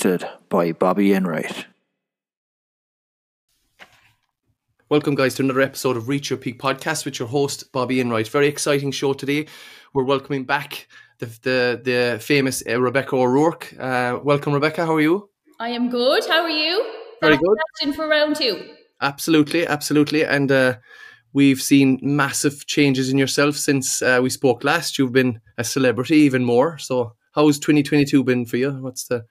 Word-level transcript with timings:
hosted 0.00 0.28
by 0.48 0.72
Bobby 0.72 1.12
Enright. 1.12 1.66
Welcome, 4.88 5.14
guys, 5.14 5.34
to 5.36 5.42
another 5.42 5.60
episode 5.60 5.96
of 5.96 6.08
Reach 6.08 6.30
Your 6.30 6.38
Peak 6.38 6.58
podcast 6.58 7.04
with 7.04 7.18
your 7.18 7.28
host, 7.28 7.70
Bobby 7.72 8.00
Enright. 8.00 8.26
Very 8.28 8.48
exciting 8.48 8.90
show 8.92 9.12
today. 9.12 9.46
We're 9.92 10.04
welcoming 10.04 10.44
back 10.44 10.88
the 11.18 11.26
the, 11.26 11.80
the 11.84 12.18
famous 12.20 12.62
uh, 12.68 12.80
Rebecca 12.80 13.14
O'Rourke. 13.14 13.74
Uh, 13.78 14.18
welcome, 14.22 14.52
Rebecca. 14.54 14.86
How 14.86 14.94
are 14.94 15.00
you? 15.00 15.28
I 15.58 15.68
am 15.70 15.90
good. 15.90 16.24
How 16.26 16.42
are 16.42 16.50
you? 16.50 16.84
Very 17.20 17.36
good. 17.36 17.58
In 17.82 17.92
for 17.92 18.08
round 18.08 18.36
two. 18.36 18.70
Absolutely, 19.02 19.66
absolutely. 19.66 20.24
And 20.24 20.50
uh, 20.50 20.76
we've 21.34 21.60
seen 21.60 21.98
massive 22.02 22.66
changes 22.66 23.10
in 23.10 23.18
yourself 23.18 23.56
since 23.56 24.00
uh, 24.00 24.20
we 24.22 24.30
spoke 24.30 24.64
last. 24.64 24.98
You've 24.98 25.12
been 25.12 25.40
a 25.58 25.64
celebrity 25.64 26.16
even 26.16 26.44
more. 26.44 26.78
So, 26.78 27.16
how's 27.32 27.58
2022 27.58 28.24
been 28.24 28.46
for 28.46 28.56
you? 28.56 28.72
What's 28.72 29.04
the 29.04 29.26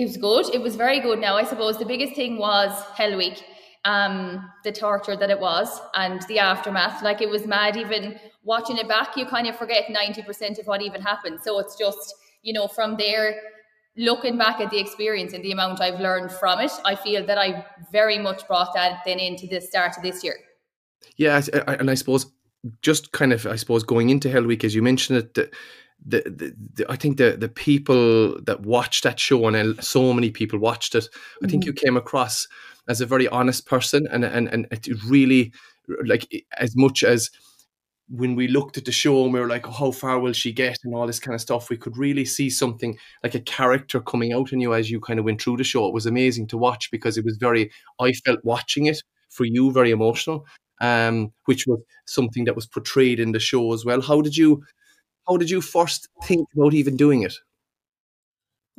it 0.00 0.06
was 0.06 0.16
good. 0.16 0.54
It 0.54 0.62
was 0.62 0.76
very 0.76 1.00
good. 1.00 1.18
Now, 1.18 1.36
I 1.36 1.44
suppose 1.44 1.78
the 1.78 1.84
biggest 1.84 2.14
thing 2.14 2.38
was 2.38 2.72
Hell 2.96 3.16
Week 3.16 3.42
um, 3.84 4.50
the 4.64 4.72
torture 4.72 5.16
that 5.16 5.30
it 5.30 5.40
was 5.40 5.80
and 5.94 6.22
the 6.28 6.38
aftermath. 6.38 7.02
Like 7.02 7.22
it 7.22 7.28
was 7.28 7.46
mad. 7.46 7.76
Even 7.76 8.18
watching 8.42 8.76
it 8.76 8.88
back, 8.88 9.16
you 9.16 9.26
kind 9.26 9.46
of 9.46 9.56
forget 9.56 9.84
ninety 9.90 10.22
percent 10.22 10.58
of 10.58 10.66
what 10.66 10.82
even 10.82 11.00
happened. 11.00 11.40
So 11.42 11.58
it's 11.58 11.76
just 11.76 12.14
you 12.42 12.52
know 12.52 12.68
from 12.68 12.96
there, 12.96 13.34
looking 13.96 14.36
back 14.36 14.60
at 14.60 14.70
the 14.70 14.78
experience 14.78 15.32
and 15.32 15.44
the 15.44 15.52
amount 15.52 15.80
I've 15.80 16.00
learned 16.00 16.30
from 16.32 16.60
it, 16.60 16.72
I 16.84 16.94
feel 16.94 17.24
that 17.26 17.38
I 17.38 17.64
very 17.90 18.18
much 18.18 18.46
brought 18.46 18.74
that 18.74 19.00
then 19.04 19.18
into 19.18 19.46
the 19.46 19.60
start 19.60 19.96
of 19.96 20.02
this 20.02 20.22
year. 20.22 20.36
Yeah, 21.16 21.40
and 21.66 21.90
I 21.90 21.94
suppose 21.94 22.26
just 22.82 23.12
kind 23.12 23.32
of 23.32 23.46
I 23.46 23.56
suppose 23.56 23.82
going 23.82 24.10
into 24.10 24.30
Hell 24.30 24.44
Week, 24.44 24.64
as 24.64 24.74
you 24.74 24.82
mentioned 24.82 25.18
it. 25.36 25.54
The, 26.06 26.22
the, 26.22 26.54
the, 26.74 26.90
I 26.90 26.96
think 26.96 27.18
the 27.18 27.36
the 27.36 27.48
people 27.48 28.40
that 28.42 28.62
watched 28.62 29.04
that 29.04 29.20
show 29.20 29.46
and 29.46 29.84
so 29.84 30.12
many 30.14 30.30
people 30.30 30.58
watched 30.58 30.94
it, 30.94 31.06
I 31.44 31.46
think 31.46 31.62
mm-hmm. 31.62 31.68
you 31.68 31.72
came 31.74 31.96
across 31.96 32.48
as 32.88 33.00
a 33.00 33.06
very 33.06 33.28
honest 33.28 33.66
person 33.66 34.06
and 34.10 34.24
and 34.24 34.48
and 34.48 34.66
it 34.70 34.88
really 35.04 35.52
like 36.04 36.26
as 36.58 36.74
much 36.74 37.04
as 37.04 37.30
when 38.10 38.34
we 38.34 38.48
looked 38.48 38.76
at 38.76 38.84
the 38.84 38.92
show 38.92 39.24
and 39.24 39.32
we 39.32 39.38
were 39.38 39.46
like, 39.48 39.68
oh, 39.68 39.72
how 39.72 39.90
far 39.92 40.18
will 40.18 40.32
she 40.32 40.52
get 40.52 40.78
and 40.82 40.94
all 40.94 41.06
this 41.06 41.20
kind 41.20 41.34
of 41.34 41.40
stuff, 41.40 41.70
we 41.70 41.76
could 41.76 41.96
really 41.96 42.24
see 42.24 42.50
something 42.50 42.98
like 43.22 43.36
a 43.36 43.40
character 43.40 44.00
coming 44.00 44.32
out 44.32 44.52
in 44.52 44.60
you 44.60 44.74
as 44.74 44.90
you 44.90 45.00
kind 45.00 45.20
of 45.20 45.24
went 45.24 45.40
through 45.40 45.56
the 45.56 45.64
show. 45.64 45.86
It 45.86 45.94
was 45.94 46.06
amazing 46.06 46.48
to 46.48 46.58
watch 46.58 46.90
because 46.90 47.16
it 47.16 47.24
was 47.24 47.36
very, 47.36 47.70
I 48.00 48.12
felt 48.12 48.40
watching 48.42 48.86
it 48.86 49.00
for 49.28 49.44
you, 49.44 49.70
very 49.70 49.92
emotional, 49.92 50.44
um, 50.80 51.32
which 51.44 51.68
was 51.68 51.80
something 52.06 52.44
that 52.46 52.56
was 52.56 52.66
portrayed 52.66 53.20
in 53.20 53.30
the 53.30 53.38
show 53.38 53.72
as 53.72 53.84
well. 53.84 54.00
How 54.00 54.20
did 54.20 54.36
you, 54.36 54.64
how 55.28 55.36
did 55.36 55.50
you 55.50 55.60
first 55.60 56.08
think 56.24 56.48
about 56.54 56.74
even 56.74 56.96
doing 56.96 57.22
it? 57.22 57.34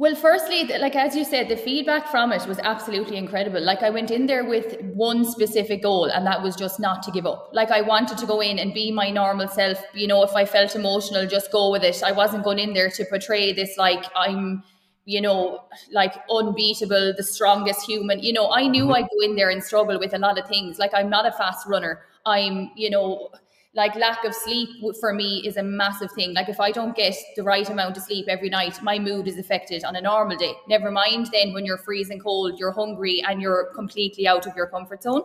Well, 0.01 0.15
firstly, 0.15 0.63
like 0.79 0.95
as 0.95 1.15
you 1.15 1.23
said, 1.23 1.47
the 1.47 1.55
feedback 1.55 2.07
from 2.07 2.31
it 2.31 2.47
was 2.47 2.57
absolutely 2.57 3.17
incredible. 3.17 3.61
Like 3.61 3.83
I 3.83 3.91
went 3.91 4.09
in 4.09 4.25
there 4.25 4.43
with 4.43 4.81
one 4.81 5.23
specific 5.23 5.83
goal, 5.83 6.05
and 6.05 6.25
that 6.25 6.41
was 6.41 6.55
just 6.55 6.79
not 6.79 7.03
to 7.03 7.11
give 7.11 7.27
up. 7.27 7.51
Like 7.53 7.69
I 7.69 7.81
wanted 7.81 8.17
to 8.17 8.25
go 8.25 8.39
in 8.41 8.57
and 8.57 8.73
be 8.73 8.89
my 8.91 9.11
normal 9.11 9.47
self. 9.47 9.77
You 9.93 10.07
know, 10.07 10.23
if 10.23 10.33
I 10.33 10.45
felt 10.45 10.75
emotional, 10.75 11.27
just 11.27 11.51
go 11.51 11.69
with 11.71 11.83
it. 11.83 12.01
I 12.03 12.13
wasn't 12.13 12.43
going 12.43 12.57
in 12.57 12.73
there 12.73 12.89
to 12.89 13.05
portray 13.05 13.53
this 13.53 13.77
like 13.77 14.03
I'm, 14.15 14.63
you 15.05 15.21
know, 15.21 15.65
like 15.91 16.15
unbeatable, 16.31 17.13
the 17.15 17.23
strongest 17.23 17.85
human. 17.85 18.23
You 18.23 18.33
know, 18.33 18.51
I 18.51 18.67
knew 18.67 18.85
mm-hmm. 18.85 18.93
I'd 18.93 19.03
go 19.03 19.19
in 19.23 19.35
there 19.35 19.51
and 19.51 19.63
struggle 19.63 19.99
with 19.99 20.15
a 20.15 20.19
lot 20.19 20.39
of 20.39 20.47
things. 20.47 20.79
Like 20.79 20.95
I'm 20.95 21.11
not 21.11 21.27
a 21.27 21.31
fast 21.31 21.67
runner. 21.67 21.99
I'm, 22.25 22.71
you 22.75 22.89
know, 22.89 23.29
like 23.73 23.95
lack 23.95 24.25
of 24.25 24.33
sleep 24.33 24.69
for 24.99 25.13
me 25.13 25.43
is 25.45 25.57
a 25.57 25.63
massive 25.63 26.11
thing. 26.11 26.33
Like 26.33 26.49
if 26.49 26.59
i 26.59 26.71
don't 26.71 26.95
get 26.95 27.15
the 27.35 27.43
right 27.43 27.69
amount 27.69 27.97
of 27.97 28.03
sleep 28.03 28.25
every 28.27 28.49
night 28.49 28.81
my 28.83 28.99
mood 28.99 29.27
is 29.27 29.37
affected 29.37 29.83
on 29.83 29.95
a 29.95 30.01
normal 30.01 30.37
day. 30.37 30.53
Never 30.67 30.91
mind 30.91 31.29
then 31.31 31.53
when 31.53 31.65
you're 31.65 31.77
freezing 31.77 32.19
cold 32.19 32.59
you're 32.59 32.71
hungry 32.71 33.23
and 33.27 33.41
you're 33.41 33.71
completely 33.73 34.27
out 34.27 34.45
of 34.47 34.55
your 34.55 34.67
comfort 34.67 35.03
zone. 35.03 35.23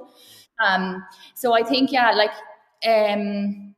Um 0.64 1.04
so 1.34 1.54
i 1.54 1.62
think 1.62 1.92
yeah 1.92 2.12
like 2.12 2.30
um 2.86 3.74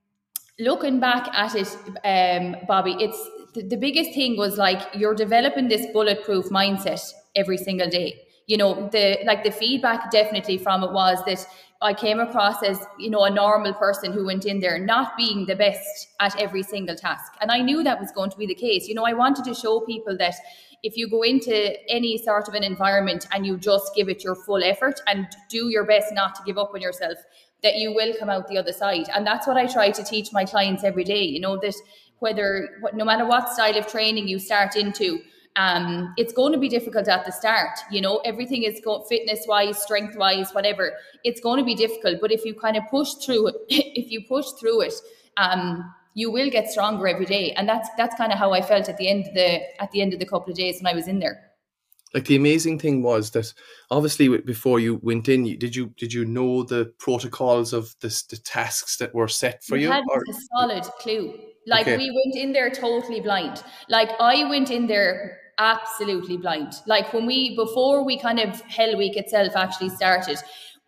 looking 0.58 1.00
back 1.00 1.28
at 1.32 1.54
it 1.54 1.68
um 2.04 2.56
bobby 2.66 2.96
it's 2.98 3.28
the, 3.54 3.62
the 3.62 3.76
biggest 3.76 4.12
thing 4.14 4.36
was 4.36 4.56
like 4.56 4.82
you're 4.94 5.14
developing 5.14 5.68
this 5.68 5.86
bulletproof 5.92 6.46
mindset 6.46 7.00
every 7.36 7.56
single 7.56 7.88
day. 7.88 8.22
You 8.46 8.56
know 8.56 8.88
the 8.90 9.18
like 9.24 9.44
the 9.44 9.50
feedback 9.50 10.10
definitely 10.10 10.58
from 10.58 10.82
it 10.82 10.92
was 10.92 11.18
that 11.26 11.46
I 11.80 11.94
came 11.94 12.18
across 12.18 12.62
as, 12.64 12.84
you 12.98 13.08
know, 13.08 13.22
a 13.24 13.30
normal 13.30 13.72
person 13.72 14.12
who 14.12 14.26
went 14.26 14.44
in 14.44 14.58
there 14.58 14.80
not 14.80 15.16
being 15.16 15.46
the 15.46 15.54
best 15.54 16.08
at 16.18 16.36
every 16.40 16.64
single 16.64 16.96
task. 16.96 17.32
And 17.40 17.52
I 17.52 17.60
knew 17.60 17.84
that 17.84 18.00
was 18.00 18.10
going 18.10 18.30
to 18.30 18.36
be 18.36 18.46
the 18.46 18.54
case. 18.54 18.88
You 18.88 18.94
know, 18.94 19.04
I 19.04 19.12
wanted 19.12 19.44
to 19.44 19.54
show 19.54 19.80
people 19.80 20.16
that 20.18 20.34
if 20.82 20.96
you 20.96 21.08
go 21.08 21.22
into 21.22 21.76
any 21.88 22.18
sort 22.18 22.48
of 22.48 22.54
an 22.54 22.64
environment 22.64 23.28
and 23.32 23.46
you 23.46 23.56
just 23.56 23.94
give 23.94 24.08
it 24.08 24.24
your 24.24 24.34
full 24.34 24.62
effort 24.62 25.00
and 25.06 25.28
do 25.48 25.68
your 25.68 25.84
best 25.84 26.12
not 26.12 26.34
to 26.36 26.42
give 26.44 26.58
up 26.58 26.72
on 26.74 26.80
yourself, 26.80 27.18
that 27.62 27.76
you 27.76 27.94
will 27.94 28.12
come 28.18 28.28
out 28.28 28.48
the 28.48 28.58
other 28.58 28.72
side. 28.72 29.08
And 29.14 29.24
that's 29.24 29.46
what 29.46 29.56
I 29.56 29.66
try 29.66 29.90
to 29.90 30.04
teach 30.04 30.32
my 30.32 30.44
clients 30.44 30.82
every 30.82 31.04
day, 31.04 31.22
you 31.22 31.40
know, 31.40 31.58
that 31.58 31.74
whether, 32.18 32.80
no 32.92 33.04
matter 33.04 33.24
what 33.24 33.52
style 33.52 33.76
of 33.76 33.86
training 33.86 34.26
you 34.26 34.40
start 34.40 34.74
into, 34.74 35.20
um, 35.58 36.14
it's 36.16 36.32
going 36.32 36.52
to 36.52 36.58
be 36.58 36.68
difficult 36.68 37.08
at 37.08 37.26
the 37.26 37.32
start. 37.32 37.76
You 37.90 38.00
know, 38.00 38.18
everything 38.24 38.62
is 38.62 38.80
go- 38.82 39.02
fitness 39.02 39.44
wise, 39.46 39.82
strength 39.82 40.16
wise, 40.16 40.52
whatever. 40.52 40.92
It's 41.24 41.40
going 41.40 41.58
to 41.58 41.64
be 41.64 41.74
difficult, 41.74 42.20
but 42.20 42.30
if 42.30 42.44
you 42.44 42.54
kind 42.54 42.76
of 42.76 42.84
push 42.88 43.14
through 43.14 43.48
it, 43.48 43.56
if 43.68 44.10
you 44.10 44.22
push 44.28 44.46
through 44.60 44.82
it, 44.82 44.94
um, 45.36 45.92
you 46.14 46.30
will 46.30 46.48
get 46.48 46.70
stronger 46.70 47.08
every 47.08 47.26
day, 47.26 47.52
and 47.52 47.68
that's 47.68 47.88
that's 47.96 48.14
kind 48.14 48.32
of 48.32 48.38
how 48.38 48.52
I 48.52 48.62
felt 48.62 48.88
at 48.88 48.96
the 48.98 49.08
end 49.08 49.26
of 49.26 49.34
the 49.34 49.82
at 49.82 49.90
the 49.90 50.00
end 50.00 50.14
of 50.14 50.20
the 50.20 50.26
couple 50.26 50.50
of 50.50 50.56
days 50.56 50.80
when 50.80 50.92
I 50.92 50.94
was 50.94 51.08
in 51.08 51.18
there. 51.18 51.44
Like 52.14 52.24
the 52.24 52.36
amazing 52.36 52.78
thing 52.78 53.02
was 53.02 53.32
that 53.32 53.52
obviously 53.90 54.28
before 54.38 54.80
you 54.80 54.98
went 55.02 55.28
in, 55.28 55.58
did 55.58 55.76
you 55.76 55.92
did 55.96 56.12
you 56.12 56.24
know 56.24 56.62
the 56.62 56.92
protocols 56.98 57.72
of 57.72 57.94
the, 58.00 58.08
the 58.30 58.38
tasks 58.38 58.96
that 58.98 59.14
were 59.14 59.28
set 59.28 59.62
for 59.64 59.74
we 59.74 59.82
you? 59.82 59.90
Had 59.90 60.04
or? 60.08 60.22
a 60.22 60.34
solid 60.56 60.84
clue. 61.00 61.38
Like 61.66 61.86
okay. 61.86 61.98
we 61.98 62.10
went 62.10 62.42
in 62.42 62.52
there 62.52 62.70
totally 62.70 63.20
blind. 63.20 63.62
Like 63.88 64.10
I 64.20 64.48
went 64.48 64.70
in 64.70 64.86
there 64.86 65.38
absolutely 65.58 66.36
blind. 66.36 66.74
Like 66.86 67.12
when 67.12 67.26
we 67.26 67.56
before 67.56 68.04
we 68.04 68.18
kind 68.18 68.38
of 68.38 68.60
Hell 68.62 68.96
Week 68.96 69.16
itself 69.16 69.54
actually 69.56 69.90
started, 69.90 70.38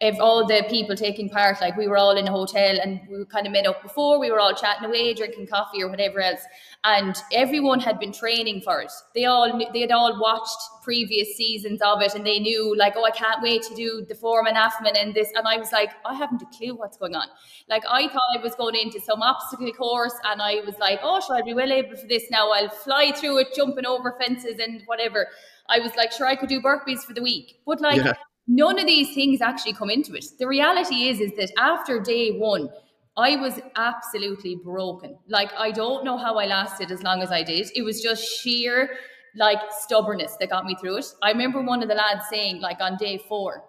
if 0.01 0.19
all 0.19 0.47
the 0.47 0.65
people 0.71 0.97
taking 0.97 1.29
part, 1.29 1.61
like 1.61 1.77
we 1.77 1.87
were 1.87 1.99
all 1.99 2.17
in 2.17 2.27
a 2.27 2.31
hotel 2.31 2.79
and 2.83 3.01
we 3.11 3.23
kind 3.27 3.47
of 3.47 3.53
met 3.53 3.67
up 3.67 3.83
before, 3.83 4.19
we 4.19 4.31
were 4.31 4.41
all 4.41 4.55
chatting 4.55 4.87
away, 4.89 5.13
drinking 5.13 5.47
coffee 5.47 5.83
or 5.83 5.91
whatever 5.91 6.23
else. 6.23 6.41
And 6.85 7.15
everyone 7.35 7.81
had 7.81 8.01
been 8.01 8.11
training 8.11 8.63
for 8.63 8.81
it. 8.81 8.91
They 9.15 9.27
all 9.27 9.61
they 9.75 9.81
had 9.81 9.93
all 9.93 10.19
watched 10.19 10.57
previous 10.83 11.37
seasons 11.37 11.83
of 11.83 12.01
it 12.01 12.15
and 12.15 12.27
they 12.27 12.39
knew 12.39 12.75
like, 12.79 12.95
oh, 12.97 13.05
I 13.05 13.11
can't 13.11 13.43
wait 13.43 13.63
to 13.65 13.75
do 13.75 14.07
the 14.09 14.15
foreman 14.15 14.55
Afman 14.55 14.99
and 14.99 15.13
this. 15.13 15.31
And 15.35 15.47
I 15.47 15.59
was 15.59 15.71
like, 15.71 15.91
I 16.07 16.15
haven't 16.15 16.41
a 16.41 16.47
clue 16.47 16.75
what's 16.75 16.97
going 16.97 17.15
on. 17.15 17.27
Like 17.69 17.83
I 17.87 18.09
thought 18.09 18.39
I 18.39 18.43
was 18.43 18.55
going 18.55 18.77
into 18.77 19.01
some 19.01 19.21
obstacle 19.21 19.71
course 19.75 20.15
and 20.25 20.41
I 20.41 20.63
was 20.65 20.79
like, 20.79 21.01
oh, 21.03 21.21
shall 21.21 21.37
I 21.37 21.43
be 21.43 21.53
well 21.53 21.71
able 21.71 21.97
for 21.97 22.07
this 22.07 22.25
now? 22.31 22.51
I'll 22.53 22.71
fly 22.71 23.13
through 23.13 23.41
it, 23.41 23.49
jumping 23.55 23.85
over 23.85 24.17
fences 24.19 24.61
and 24.61 24.83
whatever. 24.87 25.27
I 25.69 25.79
was 25.79 25.95
like, 25.95 26.11
sure, 26.11 26.27
I 26.27 26.37
could 26.37 26.49
do 26.49 26.63
burpees 26.63 27.01
for 27.01 27.13
the 27.13 27.23
week. 27.23 27.61
But 27.67 27.83
like 27.83 27.99
yeah 27.99 28.15
none 28.51 28.81
of 28.81 28.87
these 28.87 29.15
things 29.15 29.41
actually 29.41 29.73
come 29.73 29.91
into 29.91 30.13
it. 30.15 30.25
The 30.39 30.49
reality 30.49 31.09
is, 31.09 31.21
is 31.21 31.31
that 31.39 31.53
after 31.57 32.01
day 32.01 32.37
one, 32.37 32.69
I 33.17 33.37
was 33.37 33.61
absolutely 33.77 34.57
broken. 34.57 35.17
Like 35.29 35.53
I 35.57 35.71
don't 35.71 36.05
know 36.05 36.19
how 36.19 36.37
I 36.37 36.47
lasted 36.47 36.91
as 36.91 37.03
long 37.03 37.23
as 37.23 37.31
I 37.31 37.45
did. 37.45 37.71
It 37.77 37.83
was 37.83 38.03
just 38.03 38.25
sheer 38.25 38.91
like 39.37 39.59
stubbornness 39.79 40.37
that 40.41 40.51
got 40.51 40.65
me 40.65 40.77
through 40.81 40.99
it. 40.99 41.07
I 41.23 41.31
remember 41.31 41.63
one 41.63 41.83
of 41.83 41.89
the 41.89 41.95
lads 41.95 42.25
saying, 42.29 42.61
like 42.61 42.81
on 42.81 42.97
day 42.97 43.23
four, 43.29 43.65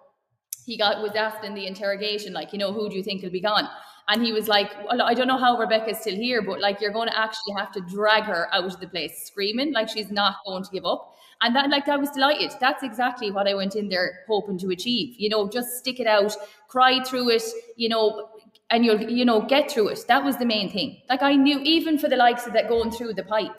he 0.66 0.76
got 0.76 1.00
was 1.00 1.12
asked 1.14 1.44
in 1.44 1.54
the 1.54 1.66
interrogation, 1.66 2.32
like, 2.32 2.52
you 2.52 2.58
know, 2.58 2.72
who 2.72 2.88
do 2.88 2.96
you 2.96 3.04
think 3.04 3.22
will 3.22 3.30
be 3.30 3.40
gone? 3.40 3.68
And 4.08 4.20
he 4.20 4.32
was 4.32 4.48
like, 4.48 4.68
well, 4.84 5.02
I 5.02 5.14
don't 5.14 5.28
know 5.28 5.38
how 5.38 5.56
Rebecca's 5.56 6.00
still 6.00 6.16
here, 6.16 6.42
but 6.42 6.60
like 6.60 6.80
you're 6.80 6.92
going 6.92 7.08
to 7.08 7.16
actually 7.16 7.54
have 7.56 7.70
to 7.72 7.80
drag 7.82 8.24
her 8.24 8.52
out 8.52 8.64
of 8.64 8.80
the 8.80 8.88
place 8.88 9.26
screaming, 9.26 9.72
like 9.72 9.88
she's 9.88 10.10
not 10.10 10.36
going 10.44 10.64
to 10.64 10.70
give 10.72 10.84
up. 10.84 11.14
And 11.42 11.56
that, 11.56 11.70
like, 11.70 11.88
I 11.88 11.96
was 11.96 12.10
delighted. 12.10 12.52
That's 12.60 12.82
exactly 12.82 13.30
what 13.30 13.48
I 13.48 13.54
went 13.54 13.74
in 13.74 13.88
there 13.88 14.20
hoping 14.28 14.58
to 14.58 14.70
achieve. 14.70 15.16
You 15.18 15.28
know, 15.28 15.48
just 15.48 15.76
stick 15.78 15.98
it 15.98 16.06
out, 16.06 16.36
cry 16.68 17.02
through 17.02 17.30
it, 17.30 17.42
you 17.76 17.88
know, 17.88 18.28
and 18.70 18.84
you'll, 18.84 19.02
you 19.02 19.24
know, 19.24 19.42
get 19.42 19.70
through 19.70 19.88
it. 19.88 20.04
That 20.08 20.24
was 20.24 20.36
the 20.36 20.46
main 20.46 20.70
thing. 20.70 21.02
Like, 21.10 21.22
I 21.22 21.34
knew 21.34 21.58
even 21.60 21.98
for 21.98 22.08
the 22.08 22.16
likes 22.16 22.46
of 22.46 22.52
that 22.52 22.68
going 22.68 22.90
through 22.90 23.14
the 23.14 23.24
pipe, 23.24 23.52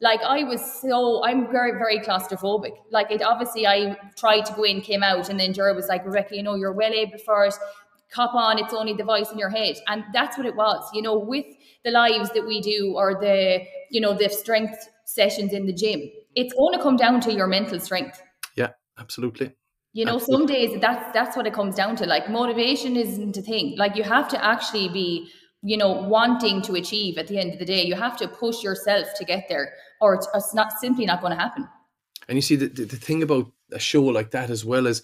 like 0.00 0.22
I 0.22 0.44
was 0.44 0.80
so 0.80 1.22
I'm 1.24 1.50
very 1.50 1.72
very 1.72 2.00
claustrophobic. 2.00 2.72
Like 2.90 3.10
it 3.10 3.22
obviously 3.22 3.66
I 3.66 3.96
tried 4.16 4.46
to 4.46 4.54
go 4.54 4.64
in, 4.64 4.80
came 4.80 5.02
out, 5.02 5.28
and 5.28 5.38
then 5.38 5.52
Jura 5.52 5.74
was 5.74 5.88
like, 5.88 6.04
Rebecca, 6.04 6.36
you 6.36 6.42
know, 6.42 6.54
you're 6.54 6.72
well 6.72 6.92
able 6.92 7.18
for 7.18 7.46
it. 7.46 7.54
Cop 8.10 8.34
on, 8.34 8.58
it's 8.58 8.74
only 8.74 8.94
the 8.94 9.04
voice 9.04 9.30
in 9.30 9.38
your 9.38 9.50
head, 9.50 9.76
and 9.86 10.02
that's 10.12 10.36
what 10.36 10.46
it 10.46 10.56
was. 10.56 10.88
You 10.92 11.02
know, 11.02 11.18
with 11.18 11.44
the 11.84 11.90
lives 11.90 12.30
that 12.32 12.46
we 12.46 12.60
do 12.60 12.94
or 12.96 13.14
the 13.20 13.62
you 13.90 14.00
know 14.00 14.14
the 14.14 14.28
strength 14.28 14.88
sessions 15.04 15.52
in 15.52 15.66
the 15.66 15.72
gym, 15.72 16.10
it's 16.34 16.52
going 16.54 16.76
to 16.76 16.82
come 16.82 16.96
down 16.96 17.20
to 17.22 17.32
your 17.32 17.46
mental 17.46 17.80
strength. 17.80 18.22
Yeah, 18.56 18.70
absolutely. 18.98 19.52
You 19.92 20.04
know, 20.04 20.16
absolutely. 20.16 20.46
some 20.46 20.56
days 20.70 20.80
that's 20.80 21.12
that's 21.12 21.36
what 21.36 21.46
it 21.46 21.52
comes 21.52 21.74
down 21.74 21.96
to. 21.96 22.06
Like 22.06 22.30
motivation 22.30 22.96
isn't 22.96 23.36
a 23.36 23.42
thing. 23.42 23.76
Like 23.76 23.96
you 23.96 24.04
have 24.04 24.28
to 24.28 24.44
actually 24.44 24.88
be, 24.88 25.28
you 25.62 25.76
know, 25.76 25.90
wanting 25.90 26.62
to 26.62 26.74
achieve 26.74 27.18
at 27.18 27.26
the 27.26 27.38
end 27.38 27.52
of 27.52 27.58
the 27.58 27.64
day. 27.64 27.84
You 27.84 27.96
have 27.96 28.16
to 28.18 28.28
push 28.28 28.62
yourself 28.62 29.08
to 29.16 29.24
get 29.24 29.46
there, 29.48 29.72
or 30.00 30.14
it's, 30.14 30.28
it's 30.34 30.54
not 30.54 30.72
simply 30.80 31.06
not 31.06 31.20
going 31.20 31.32
to 31.32 31.38
happen. 31.38 31.68
And 32.28 32.36
you 32.36 32.42
see 32.42 32.54
the, 32.56 32.66
the, 32.68 32.84
the 32.84 32.96
thing 32.96 33.22
about 33.24 33.50
a 33.72 33.80
show 33.80 34.02
like 34.04 34.30
that 34.30 34.50
as 34.50 34.64
well 34.64 34.86
is 34.86 35.02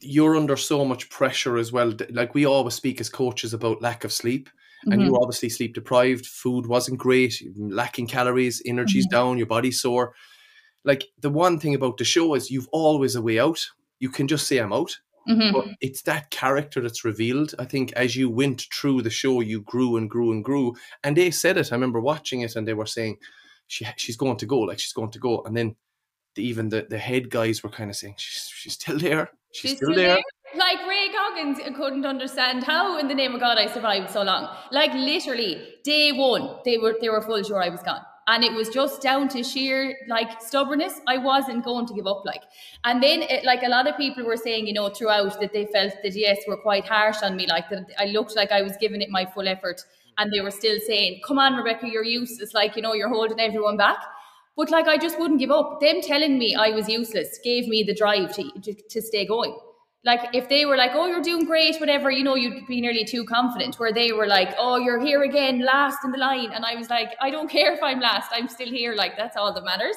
you're 0.00 0.36
under 0.36 0.58
so 0.58 0.84
much 0.84 1.08
pressure 1.08 1.56
as 1.56 1.72
well. 1.72 1.94
Like 2.10 2.34
we 2.34 2.44
always 2.44 2.74
speak 2.74 3.00
as 3.00 3.08
coaches 3.08 3.54
about 3.54 3.80
lack 3.80 4.04
of 4.04 4.12
sleep. 4.12 4.50
And 4.84 4.92
Mm-hmm. 4.92 5.00
you 5.02 5.12
were 5.12 5.20
obviously 5.20 5.50
sleep 5.50 5.74
deprived, 5.74 6.26
food 6.26 6.66
wasn't 6.66 6.98
great, 6.98 7.42
lacking 7.56 8.06
calories, 8.06 8.62
energy's 8.64 9.06
Mm-hmm. 9.06 9.16
down, 9.16 9.38
your 9.38 9.46
body's 9.46 9.80
sore. 9.80 10.14
Like 10.84 11.04
the 11.20 11.30
one 11.30 11.58
thing 11.58 11.74
about 11.74 11.98
the 11.98 12.04
show 12.04 12.34
is 12.34 12.50
you've 12.50 12.68
always 12.72 13.16
a 13.16 13.22
way 13.22 13.38
out. 13.38 13.64
You 13.98 14.10
can 14.10 14.28
just 14.28 14.46
say 14.46 14.58
I'm 14.58 14.72
out. 14.72 14.98
Mhm. 15.28 15.52
But 15.52 15.66
it's 15.80 16.02
that 16.02 16.30
character 16.30 16.80
that's 16.80 17.04
revealed. 17.04 17.54
I 17.58 17.64
think 17.64 17.92
as 17.92 18.16
you 18.16 18.30
went 18.30 18.66
through 18.72 19.02
the 19.02 19.10
show, 19.10 19.40
you 19.40 19.60
grew 19.60 19.96
and 19.96 20.08
grew 20.08 20.32
and 20.32 20.44
grew. 20.44 20.74
And 21.04 21.16
they 21.16 21.30
said 21.30 21.58
it. 21.58 21.72
I 21.72 21.74
remember 21.74 22.00
watching 22.00 22.40
it, 22.40 22.56
and 22.56 22.66
they 22.66 22.74
were 22.74 22.86
saying, 22.86 23.18
"She 23.66 23.86
she's 23.96 24.16
going 24.16 24.38
to 24.38 24.46
go, 24.46 24.60
like 24.60 24.78
she's 24.78 24.94
going 24.94 25.10
to 25.10 25.18
go." 25.18 25.42
And 25.44 25.56
then 25.56 25.76
the, 26.34 26.44
even 26.44 26.68
the, 26.70 26.86
the 26.88 26.98
head 26.98 27.30
guys 27.30 27.62
were 27.62 27.70
kind 27.70 27.90
of 27.90 27.96
saying, 27.96 28.14
"She's 28.16 28.50
she's 28.54 28.72
still 28.74 28.98
there. 28.98 29.30
She's, 29.52 29.76
still, 29.76 29.94
there." 29.94 30.18
Like 30.54 30.84
Ray 30.88 31.12
Goggins 31.12 31.60
couldn't 31.76 32.06
understand 32.06 32.64
how, 32.64 32.98
in 32.98 33.06
the 33.06 33.14
name 33.14 33.34
of 33.34 33.40
God, 33.40 33.56
I 33.56 33.66
survived 33.66 34.10
so 34.10 34.22
long. 34.22 34.48
Like 34.72 34.92
literally, 34.94 35.76
day 35.84 36.12
one, 36.12 36.56
they 36.64 36.78
were 36.78 36.96
they 37.00 37.08
were 37.08 37.22
full 37.22 37.42
sure 37.42 37.62
I 37.62 37.68
was 37.68 37.82
gone, 37.82 38.02
and 38.28 38.44
it 38.44 38.52
was 38.52 38.68
just 38.68 39.02
down 39.02 39.28
to 39.28 39.42
sheer 39.42 39.96
like 40.08 40.40
stubbornness. 40.40 41.00
I 41.06 41.18
wasn't 41.18 41.64
going 41.64 41.86
to 41.86 41.94
give 41.94 42.06
up. 42.06 42.24
Like, 42.24 42.42
and 42.84 43.02
then 43.02 43.22
it, 43.22 43.44
like 43.44 43.62
a 43.62 43.68
lot 43.68 43.86
of 43.88 43.96
people 43.96 44.24
were 44.24 44.36
saying, 44.36 44.66
you 44.66 44.72
know, 44.72 44.88
throughout 44.88 45.40
that 45.40 45.52
they 45.52 45.66
felt 45.66 45.94
that 46.02 46.14
yes, 46.14 46.38
were 46.46 46.56
quite 46.56 46.86
harsh 46.86 47.22
on 47.22 47.36
me. 47.36 47.46
Like 47.46 47.68
that 47.70 47.86
I 47.98 48.06
looked 48.06 48.36
like 48.36 48.52
I 48.52 48.62
was 48.62 48.76
giving 48.80 49.02
it 49.02 49.10
my 49.10 49.26
full 49.26 49.48
effort, 49.48 49.82
and 50.18 50.32
they 50.32 50.40
were 50.40 50.50
still 50.50 50.78
saying, 50.86 51.20
"Come 51.26 51.38
on, 51.38 51.54
Rebecca, 51.54 51.88
you're 51.88 52.04
useless. 52.04 52.54
Like 52.54 52.76
you 52.76 52.82
know, 52.82 52.94
you're 52.94 53.08
holding 53.08 53.40
everyone 53.40 53.76
back." 53.76 53.98
But 54.56 54.70
like 54.70 54.86
I 54.86 54.98
just 54.98 55.18
wouldn't 55.18 55.40
give 55.40 55.50
up. 55.50 55.80
Them 55.80 56.00
telling 56.02 56.38
me 56.38 56.54
I 56.54 56.70
was 56.70 56.88
useless 56.88 57.38
gave 57.42 57.66
me 57.66 57.82
the 57.82 57.94
drive 57.94 58.34
to 58.36 58.50
to, 58.60 58.74
to 58.74 59.02
stay 59.02 59.26
going. 59.26 59.56
Like 60.04 60.34
if 60.34 60.48
they 60.48 60.64
were 60.64 60.76
like, 60.76 60.92
"Oh, 60.94 61.06
you're 61.06 61.20
doing 61.22 61.44
great," 61.44 61.76
whatever, 61.78 62.10
you 62.10 62.24
know, 62.24 62.34
you'd 62.34 62.66
be 62.66 62.80
nearly 62.80 63.04
too 63.04 63.24
confident. 63.24 63.78
Where 63.78 63.92
they 63.92 64.12
were 64.12 64.26
like, 64.26 64.54
"Oh, 64.58 64.76
you're 64.78 64.98
here 65.00 65.22
again, 65.22 65.60
last 65.60 65.98
in 66.04 66.10
the 66.10 66.18
line," 66.18 66.52
and 66.52 66.64
I 66.64 66.74
was 66.74 66.88
like, 66.88 67.10
"I 67.20 67.30
don't 67.30 67.50
care 67.56 67.74
if 67.74 67.82
I'm 67.82 68.00
last. 68.00 68.30
I'm 68.32 68.48
still 68.48 68.68
here. 68.68 68.94
Like 68.94 69.16
that's 69.16 69.36
all 69.36 69.52
that 69.52 69.64
matters." 69.64 69.96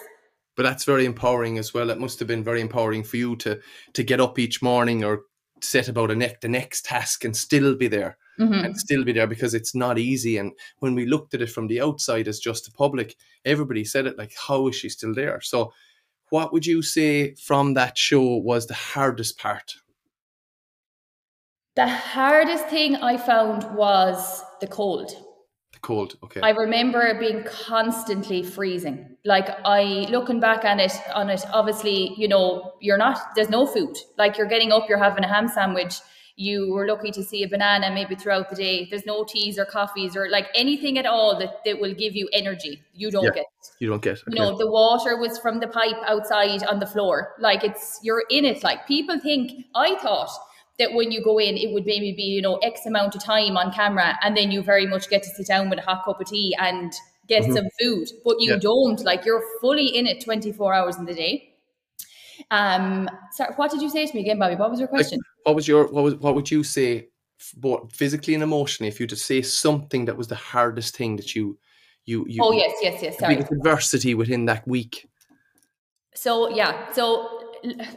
But 0.55 0.63
that's 0.63 0.83
very 0.83 1.05
empowering 1.05 1.57
as 1.57 1.73
well. 1.73 1.89
It 1.89 1.99
must 1.99 2.19
have 2.19 2.27
been 2.27 2.43
very 2.43 2.61
empowering 2.61 3.03
for 3.03 3.17
you 3.17 3.35
to 3.37 3.59
to 3.93 4.03
get 4.03 4.19
up 4.19 4.37
each 4.37 4.61
morning 4.61 5.03
or 5.03 5.21
set 5.61 5.87
about 5.87 6.11
a 6.11 6.15
neck 6.15 6.41
the 6.41 6.49
next 6.49 6.83
task 6.85 7.23
and 7.23 7.35
still 7.37 7.73
be 7.73 7.87
there 7.87 8.17
Mhm. 8.39 8.65
and 8.65 8.77
still 8.77 9.05
be 9.05 9.13
there 9.13 9.27
because 9.27 9.53
it's 9.53 9.73
not 9.73 9.97
easy. 9.97 10.37
And 10.37 10.51
when 10.79 10.95
we 10.95 11.05
looked 11.05 11.33
at 11.33 11.41
it 11.41 11.49
from 11.49 11.67
the 11.67 11.79
outside 11.79 12.27
as 12.27 12.39
just 12.39 12.65
the 12.65 12.71
public, 12.71 13.15
everybody 13.45 13.85
said 13.85 14.05
it 14.05 14.17
like, 14.17 14.33
"How 14.47 14.67
is 14.67 14.75
she 14.75 14.89
still 14.89 15.13
there?" 15.13 15.39
So, 15.41 15.71
what 16.29 16.51
would 16.51 16.65
you 16.65 16.81
say 16.81 17.35
from 17.35 17.73
that 17.75 17.97
show 17.97 18.35
was 18.37 18.67
the 18.67 18.73
hardest 18.73 19.37
part? 19.39 19.75
The 21.75 21.87
hardest 21.87 22.67
thing 22.67 22.95
I 22.97 23.17
found 23.17 23.63
was 23.75 24.43
the 24.61 24.67
cold. 24.67 25.11
The 25.73 25.79
cold. 25.79 26.15
Okay. 26.23 26.39
I 26.41 26.51
remember 26.51 27.17
being 27.19 27.43
constantly 27.43 28.43
freezing. 28.43 29.17
Like 29.25 29.49
I 29.65 30.05
looking 30.09 30.39
back 30.39 30.65
on 30.65 30.79
it 30.79 30.93
on 31.15 31.29
it, 31.29 31.43
obviously, 31.51 32.13
you 32.15 32.27
know, 32.27 32.73
you're 32.79 32.97
not 32.97 33.17
there's 33.35 33.49
no 33.49 33.65
food. 33.65 33.97
Like 34.17 34.37
you're 34.37 34.47
getting 34.47 34.71
up, 34.71 34.87
you're 34.87 34.99
having 34.99 35.23
a 35.23 35.27
ham 35.27 35.47
sandwich. 35.47 35.95
You 36.35 36.73
were 36.73 36.87
lucky 36.87 37.11
to 37.11 37.23
see 37.23 37.43
a 37.43 37.47
banana 37.47 37.91
maybe 37.91 38.15
throughout 38.15 38.49
the 38.49 38.55
day. 38.55 38.87
There's 38.89 39.05
no 39.05 39.23
teas 39.23 39.57
or 39.59 39.65
coffees 39.65 40.15
or 40.15 40.29
like 40.29 40.47
anything 40.55 40.97
at 40.97 41.05
all 41.05 41.37
that, 41.39 41.63
that 41.63 41.79
will 41.79 41.93
give 41.93 42.15
you 42.15 42.27
energy. 42.33 42.81
You 42.93 43.11
don't 43.11 43.23
Yeah. 43.23 43.31
get. 43.35 43.45
you 43.79 43.87
don't 43.89 44.01
get. 44.01 44.17
You 44.27 44.35
know, 44.35 44.57
the 44.57 44.69
water 44.69 45.17
was 45.17 45.37
from 45.39 45.59
the 45.59 45.67
pipe 45.67 45.97
outside 46.07 46.63
on 46.65 46.79
the 46.79 46.87
floor. 46.87 47.33
Like 47.39 47.63
it's 47.63 47.99
you're 48.03 48.23
in 48.29 48.45
it. 48.45 48.63
Like 48.63 48.87
people 48.87 49.19
think 49.19 49.65
I 49.75 49.95
thought 49.99 50.31
that 50.79 50.93
when 50.93 51.11
you 51.11 51.23
go 51.23 51.39
in, 51.39 51.55
it 51.55 51.71
would 51.71 51.85
maybe 51.85 52.13
be, 52.13 52.23
you 52.23 52.41
know, 52.41 52.55
X 52.57 52.85
amount 52.85 53.15
of 53.15 53.23
time 53.23 53.57
on 53.57 53.71
camera, 53.71 54.17
and 54.21 54.35
then 54.35 54.51
you 54.51 54.63
very 54.63 54.87
much 54.87 55.09
get 55.09 55.23
to 55.23 55.29
sit 55.29 55.47
down 55.47 55.69
with 55.69 55.79
a 55.79 55.83
hot 55.83 56.03
cup 56.05 56.19
of 56.19 56.27
tea 56.27 56.55
and 56.59 56.93
get 57.27 57.43
Mhm. 57.43 57.53
some 57.53 57.67
food. 57.79 58.09
But 58.23 58.39
you 58.39 58.51
Yeah. 58.53 58.59
don't. 58.59 58.99
Like 59.03 59.25
you're 59.25 59.43
fully 59.61 59.87
in 59.87 60.07
it 60.07 60.21
24 60.23 60.73
hours 60.73 60.97
in 60.97 61.05
the 61.05 61.13
day. 61.13 61.53
Um, 62.51 63.09
sorry, 63.31 63.53
what 63.55 63.71
did 63.71 63.81
you 63.81 63.89
say 63.89 64.05
to 64.05 64.15
me 64.15 64.21
again, 64.21 64.39
Bobby? 64.39 64.55
What 64.55 64.71
was 64.71 64.79
your 64.79 64.89
question? 64.89 65.19
what 65.43 65.55
was 65.55 65.67
your 65.67 65.87
what 65.87 66.03
was 66.03 66.15
what 66.15 66.35
would 66.35 66.49
you 66.49 66.63
say 66.63 67.09
both 67.57 67.93
physically 67.93 68.33
and 68.33 68.43
emotionally 68.43 68.87
if 68.87 68.99
you 68.99 69.05
to 69.07 69.15
say 69.15 69.41
something 69.41 70.05
that 70.05 70.15
was 70.15 70.27
the 70.29 70.35
hardest 70.35 70.95
thing 70.95 71.17
that 71.17 71.35
you 71.35 71.57
you 72.05 72.25
you 72.29 72.41
oh 72.41 72.53
yes, 72.53 72.71
yes, 72.81 73.01
yes. 73.01 73.19
Sorry. 73.19 73.35
adversity 73.35 74.15
within 74.15 74.45
that 74.45 74.65
week 74.67 75.09
So 76.15 76.49
yeah, 76.49 76.91
so 76.93 77.42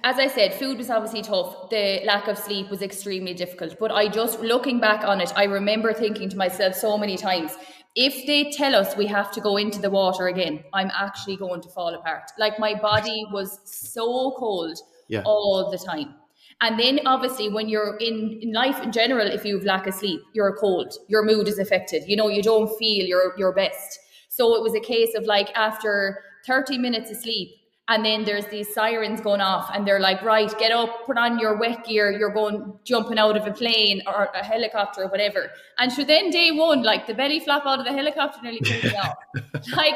as 0.04 0.18
I 0.18 0.28
said, 0.28 0.54
food 0.54 0.78
was 0.78 0.90
obviously 0.90 1.22
tough. 1.22 1.70
The 1.70 2.00
lack 2.04 2.28
of 2.28 2.38
sleep 2.38 2.70
was 2.70 2.82
extremely 2.82 3.34
difficult. 3.34 3.76
But 3.78 3.90
I 3.90 4.08
just 4.08 4.40
looking 4.40 4.80
back 4.80 5.04
on 5.04 5.20
it, 5.20 5.32
I 5.36 5.44
remember 5.44 5.92
thinking 5.92 6.28
to 6.30 6.36
myself 6.36 6.74
so 6.74 6.96
many 6.96 7.16
times, 7.16 7.52
if 7.94 8.26
they 8.26 8.50
tell 8.50 8.74
us 8.74 8.96
we 8.96 9.06
have 9.06 9.32
to 9.32 9.40
go 9.40 9.56
into 9.56 9.80
the 9.80 9.90
water 9.90 10.28
again, 10.28 10.62
I'm 10.74 10.90
actually 10.94 11.36
going 11.36 11.62
to 11.62 11.68
fall 11.70 11.94
apart. 11.94 12.30
Like 12.38 12.58
my 12.58 12.74
body 12.74 13.24
was 13.32 13.58
so 13.64 14.34
cold 14.38 14.78
Yeah. 15.08 15.22
all 15.24 15.70
the 15.70 15.78
time. 15.78 16.14
And 16.60 16.78
then 16.78 17.00
obviously 17.06 17.48
when 17.48 17.68
you're 17.68 17.96
in, 17.96 18.38
in 18.42 18.52
life 18.52 18.80
in 18.82 18.92
general, 18.92 19.26
if 19.26 19.44
you've 19.44 19.64
lack 19.64 19.86
of 19.86 19.94
sleep, 19.94 20.20
you're 20.32 20.56
cold, 20.56 20.94
your 21.08 21.24
mood 21.24 21.48
is 21.48 21.58
affected. 21.58 22.04
You 22.06 22.16
know, 22.16 22.28
you 22.28 22.42
don't 22.42 22.68
feel 22.78 23.04
your 23.06 23.34
your 23.38 23.52
best. 23.52 23.98
So 24.28 24.54
it 24.56 24.62
was 24.62 24.74
a 24.74 24.80
case 24.80 25.14
of 25.14 25.24
like 25.24 25.50
after 25.54 26.22
30 26.46 26.78
minutes 26.78 27.10
of 27.10 27.16
sleep, 27.16 27.48
and 27.88 28.04
then 28.04 28.24
there's 28.24 28.46
these 28.46 28.72
sirens 28.74 29.20
going 29.20 29.40
off, 29.40 29.70
and 29.72 29.86
they're 29.86 30.00
like, 30.00 30.20
right, 30.22 30.52
get 30.58 30.72
up, 30.72 31.06
put 31.06 31.16
on 31.16 31.38
your 31.38 31.56
wet 31.56 31.84
gear, 31.84 32.10
you're 32.10 32.32
going 32.32 32.72
jumping 32.84 33.18
out 33.18 33.36
of 33.36 33.46
a 33.46 33.52
plane 33.52 34.02
or 34.06 34.28
a 34.34 34.44
helicopter 34.44 35.02
or 35.02 35.08
whatever. 35.08 35.50
And 35.78 35.92
so 35.92 36.04
then 36.04 36.30
day 36.30 36.50
one, 36.50 36.82
like 36.82 37.06
the 37.06 37.14
belly 37.14 37.38
flop 37.38 37.64
out 37.64 37.78
of 37.78 37.84
the 37.84 37.92
helicopter 37.92 38.40
nearly 38.42 38.58
killed 38.64 38.84
me 38.84 38.96
off. 38.96 39.16
Like 39.76 39.94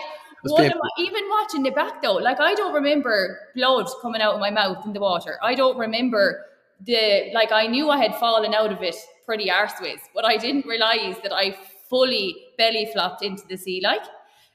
am. 0.48 0.72
I, 0.72 1.00
even 1.00 1.22
watching 1.28 1.62
the 1.62 1.70
back 1.70 2.02
though, 2.02 2.14
like 2.14 2.40
I 2.40 2.54
don't 2.54 2.72
remember 2.72 3.38
blood 3.54 3.88
coming 4.00 4.22
out 4.22 4.34
of 4.34 4.40
my 4.40 4.50
mouth 4.50 4.84
in 4.86 4.92
the 4.92 5.00
water. 5.00 5.38
I 5.42 5.54
don't 5.54 5.76
remember 5.76 6.46
the 6.86 7.30
like 7.34 7.52
I 7.52 7.66
knew 7.66 7.90
I 7.90 7.98
had 7.98 8.14
fallen 8.16 8.54
out 8.54 8.72
of 8.72 8.82
it 8.82 8.96
pretty 9.26 9.48
arseways, 9.48 10.00
but 10.14 10.24
I 10.24 10.36
didn't 10.36 10.66
realize 10.66 11.16
that 11.22 11.32
I 11.32 11.56
fully 11.88 12.36
belly 12.56 12.88
flopped 12.92 13.22
into 13.22 13.42
the 13.48 13.56
sea 13.56 13.80
like. 13.82 14.02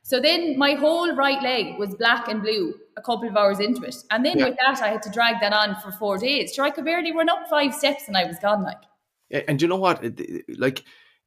So 0.08 0.20
then 0.22 0.56
my 0.56 0.74
whole 0.76 1.16
right 1.16 1.42
leg 1.42 1.80
was 1.80 1.96
black 1.96 2.28
and 2.28 2.40
blue 2.44 2.76
a 2.96 3.02
couple 3.02 3.28
of 3.28 3.36
hours 3.36 3.60
into 3.60 3.82
it. 3.84 3.96
And 4.12 4.24
then 4.24 4.38
Yeah. 4.38 4.50
with 4.50 4.58
that 4.64 4.80
I 4.84 4.90
had 4.90 5.02
to 5.02 5.10
drag 5.10 5.40
that 5.42 5.52
on 5.52 5.76
for 5.82 5.92
four 5.92 6.20
days. 6.20 6.54
Sure 6.54 6.64
I 6.64 6.70
could 6.70 6.86
barely 6.86 7.12
run 7.12 7.28
up 7.28 7.50
five 7.50 7.74
steps 7.74 8.08
and 8.08 8.16
I 8.16 8.24
was 8.26 8.38
gone 8.40 8.64
like. 8.64 8.84
Yeah, 9.30 9.42
and 9.48 9.58
do 9.58 9.66
you 9.66 9.70
know 9.70 9.78
what 9.88 10.04
like 10.60 10.84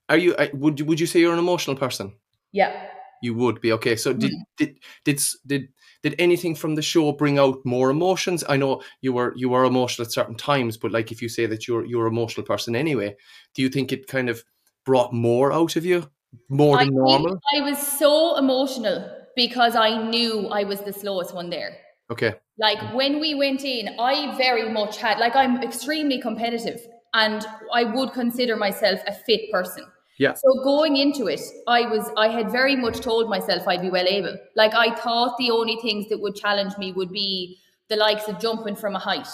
are 0.09 0.17
you 0.17 0.37
I- 0.39 0.51
would 0.55 0.79
you 0.79 0.85
would 0.87 1.01
you 1.01 1.07
say 1.09 1.19
you're 1.21 1.33
an 1.33 1.41
emotional 1.41 1.77
person 1.77 2.13
Yeah. 2.53 2.73
you 3.21 3.35
would 3.35 3.61
be 3.61 3.73
okay 3.73 3.97
so 3.97 4.13
did 4.13 4.31
Mm. 4.31 4.43
did 4.59 4.79
did 5.05 5.21
did 5.45 5.63
did 6.05 6.15
anything 6.21 6.55
from 6.55 6.77
the 6.77 6.83
show 6.83 7.11
bring 7.13 7.37
out 7.41 7.59
more 7.65 7.91
emotions 7.91 8.45
i 8.49 8.57
know 8.57 8.81
you 9.01 9.13
were 9.13 9.33
you 9.37 9.49
were 9.51 9.65
emotional 9.65 10.07
at 10.07 10.13
certain 10.13 10.37
times 10.37 10.77
but 10.79 10.93
like 10.93 11.11
if 11.11 11.21
you 11.21 11.29
say 11.29 11.47
that 11.47 11.67
you're 11.67 11.85
you're 11.85 12.07
an 12.07 12.13
emotional 12.13 12.47
person 12.47 12.77
anyway 12.77 13.17
do 13.55 13.63
you 13.63 13.69
think 13.69 13.91
it 13.93 14.07
kind 14.07 14.29
of 14.31 14.45
brought 14.87 15.13
more 15.13 15.53
out 15.53 15.75
of 15.77 15.85
you 15.85 16.09
more 16.49 16.77
than 16.77 16.89
think 16.89 16.97
normal 16.97 17.41
I 17.57 17.61
was 17.63 17.79
so 17.79 18.37
emotional 18.37 19.11
because 19.37 19.77
I 19.77 20.09
knew 20.09 20.49
I 20.49 20.65
was 20.65 20.81
the 20.81 20.93
slowest 20.93 21.35
one 21.35 21.51
there. 21.51 21.77
okay 22.11 22.35
Like 22.59 22.81
when 22.93 23.21
we 23.21 23.35
went 23.35 23.65
in, 23.65 23.89
I 24.01 24.37
very 24.37 24.69
much 24.69 24.99
had 24.99 25.19
like 25.19 25.37
I'm 25.37 25.63
extremely 25.63 26.21
competitive 26.21 26.81
and 27.15 27.47
I 27.73 27.85
would 27.85 28.13
consider 28.13 28.57
myself 28.57 29.01
a 29.07 29.15
fit 29.15 29.51
person. 29.53 29.85
Yeah. 30.19 30.35
So 30.35 30.65
going 30.65 30.97
into 30.97 31.29
it, 31.29 31.41
I 31.69 31.83
was 31.83 32.11
I 32.17 32.29
had 32.29 32.51
very 32.51 32.75
much 32.75 33.01
told 33.01 33.31
myself 33.31 33.69
I'd 33.69 33.83
be 33.83 33.91
well 33.91 34.09
able. 34.09 34.37
Like 34.57 34.75
I 34.75 34.95
thought 34.95 35.37
the 35.39 35.51
only 35.53 35.77
things 35.77 36.09
that 36.09 36.21
would 36.21 36.35
challenge 36.35 36.77
me 36.77 36.93
would 36.93 37.13
be 37.13 37.59
the 37.89 37.97
likes 37.97 38.27
of 38.29 38.41
jumping 38.41 38.77
from 38.77 38.97
a 38.97 38.99
height 38.99 39.29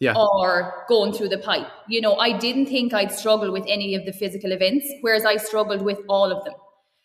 yeah 0.00 0.14
or 0.16 0.84
going 0.88 1.12
through 1.12 1.28
the 1.28 1.38
pipe. 1.38 1.66
You 1.88 2.00
know, 2.00 2.16
I 2.16 2.36
didn't 2.36 2.66
think 2.66 2.92
I'd 2.92 3.12
struggle 3.12 3.52
with 3.52 3.64
any 3.66 3.94
of 3.94 4.04
the 4.04 4.12
physical 4.12 4.52
events, 4.52 4.86
whereas 5.00 5.24
I 5.24 5.36
struggled 5.36 5.82
with 5.82 6.00
all 6.08 6.30
of 6.30 6.44
them. 6.44 6.54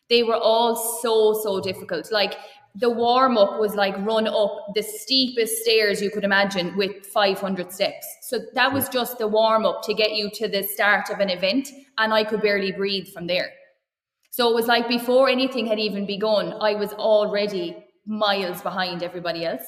They 0.09 0.23
were 0.23 0.35
all 0.35 0.75
so, 1.01 1.41
so 1.41 1.61
difficult. 1.61 2.11
Like 2.11 2.35
the 2.75 2.89
warm 2.89 3.37
up 3.37 3.59
was 3.59 3.75
like 3.75 3.95
run 3.99 4.27
up 4.27 4.73
the 4.75 4.83
steepest 4.83 5.61
stairs 5.61 6.01
you 6.01 6.09
could 6.09 6.23
imagine 6.23 6.75
with 6.75 7.05
500 7.07 7.71
steps. 7.71 8.05
So 8.23 8.39
that 8.55 8.71
was 8.71 8.89
just 8.89 9.17
the 9.17 9.27
warm 9.27 9.65
up 9.65 9.81
to 9.83 9.93
get 9.93 10.13
you 10.13 10.29
to 10.35 10.47
the 10.47 10.63
start 10.63 11.09
of 11.09 11.19
an 11.19 11.29
event, 11.29 11.69
and 11.97 12.13
I 12.13 12.23
could 12.23 12.41
barely 12.41 12.71
breathe 12.71 13.07
from 13.07 13.27
there. 13.27 13.51
So 14.31 14.49
it 14.49 14.55
was 14.55 14.67
like 14.67 14.87
before 14.87 15.29
anything 15.29 15.65
had 15.65 15.79
even 15.79 16.05
begun, 16.05 16.53
I 16.61 16.73
was 16.75 16.93
already 16.93 17.75
miles 18.05 18.61
behind 18.61 19.03
everybody 19.03 19.45
else. 19.45 19.65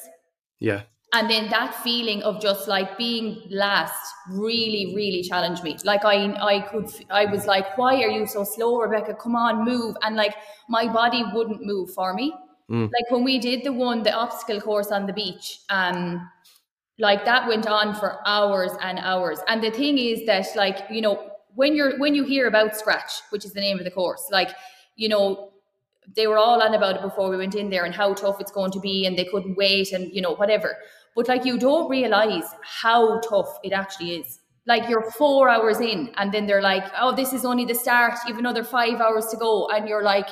yeah 0.60 0.82
And 1.14 1.30
then 1.30 1.48
that 1.50 1.76
feeling 1.76 2.24
of 2.24 2.42
just 2.42 2.66
like 2.66 2.98
being 2.98 3.46
last 3.48 4.12
really, 4.28 4.94
really 4.96 5.22
challenged 5.22 5.62
me. 5.62 5.78
Like 5.84 6.04
I, 6.04 6.34
I 6.42 6.60
could, 6.62 6.90
I 7.08 7.26
was 7.26 7.46
like, 7.46 7.78
why 7.78 8.02
are 8.02 8.08
you 8.08 8.26
so 8.26 8.42
slow, 8.42 8.80
Rebecca? 8.80 9.14
Come 9.14 9.36
on, 9.36 9.64
move. 9.64 9.96
And 10.02 10.16
like 10.16 10.34
my 10.68 10.92
body 10.92 11.22
wouldn't 11.32 11.64
move 11.64 11.94
for 11.94 12.14
me. 12.14 12.34
Mm. 12.68 12.90
Like 12.92 13.10
when 13.10 13.22
we 13.22 13.38
did 13.38 13.62
the 13.62 13.72
one, 13.72 14.02
the 14.02 14.12
obstacle 14.12 14.60
course 14.60 14.90
on 14.90 15.06
the 15.06 15.12
beach, 15.12 15.60
um, 15.70 16.28
like 16.98 17.24
that 17.26 17.46
went 17.46 17.68
on 17.68 17.94
for 17.94 18.18
hours 18.26 18.72
and 18.82 18.98
hours. 18.98 19.38
And 19.46 19.62
the 19.62 19.70
thing 19.70 19.98
is 19.98 20.26
that, 20.26 20.46
like, 20.56 20.78
you 20.90 21.00
know, 21.00 21.30
when 21.54 21.76
you're 21.76 21.96
when 21.98 22.16
you 22.16 22.24
hear 22.24 22.48
about 22.48 22.76
Scratch, 22.76 23.22
which 23.30 23.44
is 23.44 23.52
the 23.52 23.60
name 23.60 23.78
of 23.78 23.84
the 23.84 23.90
course, 23.90 24.28
like, 24.32 24.50
you 24.96 25.08
know, 25.08 25.52
they 26.16 26.26
were 26.26 26.38
all 26.38 26.62
on 26.62 26.74
about 26.74 26.96
it 26.96 27.02
before 27.02 27.30
we 27.30 27.36
went 27.36 27.54
in 27.54 27.70
there 27.70 27.84
and 27.84 27.94
how 27.94 28.14
tough 28.14 28.40
it's 28.40 28.52
going 28.52 28.70
to 28.72 28.80
be 28.80 29.06
and 29.06 29.16
they 29.16 29.24
couldn't 29.24 29.56
wait 29.56 29.92
and 29.92 30.12
you 30.14 30.20
know 30.20 30.34
whatever 30.34 30.76
but 31.14 31.28
like 31.28 31.44
you 31.44 31.58
don't 31.58 31.88
realize 31.88 32.44
how 32.62 33.20
tough 33.20 33.58
it 33.62 33.72
actually 33.72 34.16
is. 34.16 34.40
Like 34.66 34.88
you're 34.88 35.10
four 35.12 35.48
hours 35.48 35.80
in 35.80 36.10
and 36.16 36.32
then 36.32 36.46
they're 36.46 36.62
like 36.62 36.84
oh 36.98 37.14
this 37.14 37.32
is 37.32 37.44
only 37.44 37.64
the 37.64 37.74
start. 37.74 38.14
You 38.26 38.32
have 38.32 38.40
another 38.40 38.64
five 38.64 39.00
hours 39.00 39.26
to 39.26 39.36
go. 39.36 39.68
And 39.68 39.88
you're 39.88 40.02
like 40.02 40.28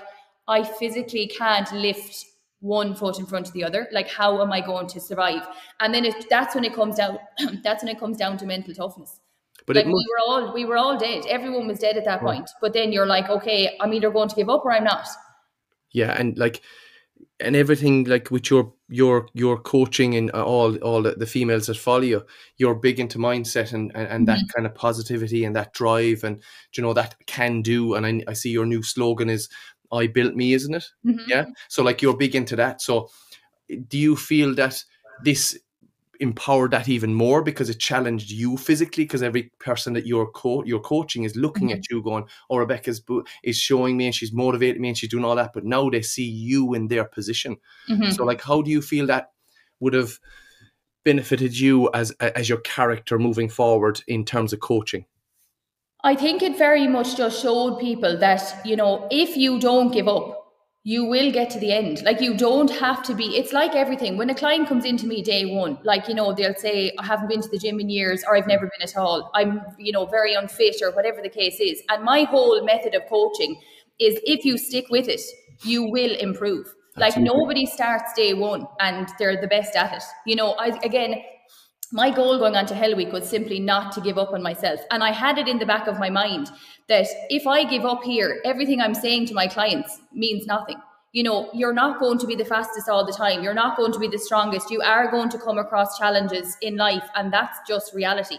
i 0.49 0.65
physically 0.65 1.29
can't 1.29 1.71
lift 1.73 2.27
one 2.59 2.95
foot 2.95 3.19
in 3.19 3.27
front 3.27 3.47
of 3.47 3.53
the 3.53 3.65
other. 3.65 3.89
Like 3.93 4.09
how 4.09 4.43
am 4.43 4.53
i 4.53 4.61
going 4.61 4.89
to 4.89 5.01
survive? 5.01 5.47
And 5.81 5.95
then 5.95 6.05
it, 6.05 6.27
that's 6.29 6.55
when 6.55 6.65
it 6.65 6.75
comes 6.75 6.97
down 6.97 7.19
that's 7.63 7.83
when 7.83 7.95
it 7.95 8.01
comes 8.01 8.17
down 8.17 8.39
to 8.39 8.47
mental 8.47 8.75
toughness. 8.75 9.21
But 9.67 9.77
like 9.77 9.87
must- 9.87 9.95
we 9.95 10.07
were 10.11 10.21
all 10.27 10.55
we 10.55 10.65
were 10.65 10.77
all 10.77 10.99
dead. 10.99 11.25
Everyone 11.29 11.69
was 11.69 11.79
dead 11.79 11.97
at 11.97 12.05
that 12.07 12.21
point. 12.21 12.51
But 12.61 12.73
then 12.73 12.91
you're 12.93 13.07
like 13.07 13.29
okay 13.29 13.77
i'm 13.81 13.93
either 13.93 14.11
going 14.11 14.29
to 14.29 14.35
give 14.35 14.49
up 14.49 14.65
or 14.65 14.73
i'm 14.73 14.85
not. 14.85 15.07
Yeah 15.93 16.13
and 16.19 16.39
like 16.39 16.63
and 17.43 17.57
everything 17.57 18.05
like 18.05 18.31
with 18.31 18.51
your 18.51 18.73
your 18.89 19.29
your 19.35 19.59
coaching 19.59 20.15
and 20.15 20.31
all 20.31 20.77
all 20.79 21.03
the, 21.03 21.27
females 21.27 21.67
that 21.67 21.77
follow 21.77 22.01
you 22.01 22.25
you're 22.57 22.75
big 22.75 23.01
into 23.01 23.19
mindset 23.19 23.73
and 23.73 23.91
and, 23.95 24.09
and 24.09 24.27
mm-hmm. 24.27 24.37
that 24.37 24.55
kind 24.55 24.67
of 24.67 24.75
positivity 24.75 25.45
and 25.45 25.57
that 25.57 25.73
drive 25.73 26.25
and 26.25 26.43
you 26.75 26.83
know 26.83 26.93
that 26.93 27.15
can 27.27 27.63
do 27.63 27.95
and 27.95 28.07
I, 28.07 28.23
I 28.29 28.33
see 28.33 28.51
your 28.51 28.67
new 28.67 28.83
slogan 28.83 29.29
is 29.29 29.49
i 29.91 30.07
built 30.07 30.35
me 30.35 30.53
isn't 30.55 30.75
it 30.75 30.85
mm-hmm. 31.05 31.29
yeah 31.29 31.47
so 31.69 31.83
like 31.83 32.03
you're 32.03 32.17
big 32.17 32.35
into 32.35 32.57
that 32.57 32.81
so 32.81 33.11
do 33.89 33.99
you 33.99 34.17
feel 34.17 34.55
that 34.55 34.83
this 35.23 35.59
empowered 36.23 36.71
that 36.71 36.89
even 36.89 37.13
more 37.13 37.43
because 37.43 37.69
it 37.69 37.81
challenged 37.81 38.31
you 38.31 38.57
physically 38.57 39.05
because 39.05 39.23
every 39.23 39.51
person 39.59 39.93
that 39.93 40.07
you're 40.07 40.31
co- 40.31 40.63
you're 40.65 40.81
coaching 40.81 41.25
is 41.25 41.35
looking 41.35 41.69
mm-hmm. 41.69 41.79
at 41.79 41.91
you 41.91 42.01
going 42.01 42.25
oh 42.49 42.57
rebecca's 42.57 43.01
bo- 43.01 43.25
is 43.43 43.59
showing 43.59 43.97
me 43.97 44.07
and 44.07 44.15
she's 44.15 44.33
motivating 44.33 44.81
me 44.81 44.89
and 44.89 44.97
she's 44.97 45.11
doing 45.11 45.25
all 45.25 45.35
that 45.35 45.53
but 45.53 45.65
now 45.65 45.91
they 45.91 46.01
see 46.01 46.25
you 46.25 46.75
in 46.75 46.87
their 46.87 47.05
position 47.05 47.57
mm-hmm. 47.91 48.11
so 48.11 48.25
like 48.25 48.41
how 48.41 48.63
do 48.63 48.71
you 48.71 48.81
feel 48.81 49.05
that 49.05 49.33
would 49.81 49.95
have 49.95 50.21
benefited 51.05 51.59
you 51.59 51.91
as 51.93 52.13
as 52.21 52.49
your 52.49 52.59
character 52.59 53.19
moving 53.19 53.49
forward 53.49 54.01
in 54.07 54.25
terms 54.25 54.53
of 54.53 54.61
coaching 54.61 55.05
I 56.05 56.17
think 56.17 56.43
it 56.43 56.59
very 56.59 56.89
much 56.89 57.17
just 57.17 57.41
showed 57.41 57.79
people 57.79 58.19
that, 58.19 58.61
you 58.65 58.75
know, 58.75 59.07
if 59.13 59.37
you 59.37 59.61
don't 59.61 59.93
give 59.93 60.09
up, 60.09 60.42
you 60.85 61.05
will 61.05 61.31
get 61.31 61.49
to 61.51 61.61
the 61.61 61.73
end. 61.73 62.03
Like 62.03 62.21
you 62.21 62.37
don't 62.37 62.71
have 62.71 63.05
to 63.05 63.15
be, 63.15 63.37
it's 63.37 63.53
like 63.53 63.75
everything. 63.75 64.17
When 64.17 64.31
a 64.31 64.35
client 64.35 64.69
comes 64.69 64.85
into 64.85 65.07
me 65.07 65.23
day 65.23 65.45
one, 65.45 65.79
like, 65.85 66.09
you 66.09 66.15
know, 66.15 66.33
they'll 66.33 66.55
say, 66.55 66.93
I 66.99 67.07
haven't 67.07 67.29
been 67.29 67.41
to 67.41 67.49
the 67.49 67.59
gym 67.59 67.79
in 67.79 67.89
years 67.89 68.25
or 68.27 68.37
I've 68.37 68.49
never 68.49 68.67
been 68.67 68.83
at 68.83 68.97
all. 68.97 69.31
I'm, 69.33 69.61
you 69.79 69.93
know, 69.93 70.07
very 70.07 70.35
unfit 70.35 70.77
or 70.83 70.91
whatever 70.91 71.23
the 71.23 71.29
case 71.29 71.61
is. 71.61 71.83
And 71.89 72.03
my 72.03 72.25
whole 72.25 72.65
method 72.65 72.97
of 72.97 73.03
coaching 73.09 73.61
is 74.01 74.19
if 74.25 74.45
you 74.45 74.59
stick 74.59 74.87
with 74.91 75.09
it, 75.09 75.21
you 75.63 75.85
will 75.85 76.17
improve. 76.17 76.75
Like 76.97 77.17
nobody 77.17 77.65
starts 77.65 78.13
day 78.15 78.35
one 78.35 78.67
and 78.81 79.09
they're 79.19 79.41
the 79.41 79.47
best 79.47 79.77
at 79.77 79.97
it. 79.97 80.03
You 80.27 80.35
know, 80.35 80.53
I, 80.55 80.79
again, 80.83 81.15
my 81.93 82.11
goal 82.11 82.39
going 82.39 82.57
on 82.57 82.65
to 82.67 82.75
Hell 82.75 82.97
Week 82.97 83.13
was 83.13 83.29
simply 83.29 83.61
not 83.61 83.93
to 83.93 84.01
give 84.01 84.17
up 84.17 84.33
on 84.33 84.43
myself. 84.43 84.81
And 84.91 85.05
I 85.05 85.13
had 85.13 85.37
it 85.37 85.47
in 85.47 85.59
the 85.59 85.67
back 85.67 85.87
of 85.87 85.99
my 85.99 86.09
mind 86.09 86.51
that 86.89 87.07
if 87.29 87.47
I 87.47 87.65
give 87.65 87.85
up 87.85 88.03
here, 88.03 88.41
everything 88.45 88.81
I'm 88.81 88.95
saying 88.95 89.27
to 89.27 89.35
my 89.35 89.47
clients 89.47 90.01
means 90.13 90.47
nothing. 90.47 90.77
You 91.13 91.23
know, 91.23 91.51
you're 91.53 91.75
not 91.75 92.01
going 92.01 92.19
to 92.19 92.27
be 92.27 92.35
the 92.35 92.45
fastest 92.47 92.89
all 92.89 93.05
the 93.05 93.13
time. 93.13 93.43
You're 93.43 93.53
not 93.53 93.77
going 93.77 93.93
to 93.93 93.99
be 93.99 94.09
the 94.09 94.19
strongest. 94.19 94.71
You 94.71 94.81
are 94.81 95.11
going 95.11 95.29
to 95.31 95.39
come 95.39 95.59
across 95.59 95.99
challenges 95.99 96.57
in 96.63 96.77
life, 96.77 97.05
and 97.15 97.31
that's 97.31 97.59
just 97.69 97.95
reality. 97.95 98.39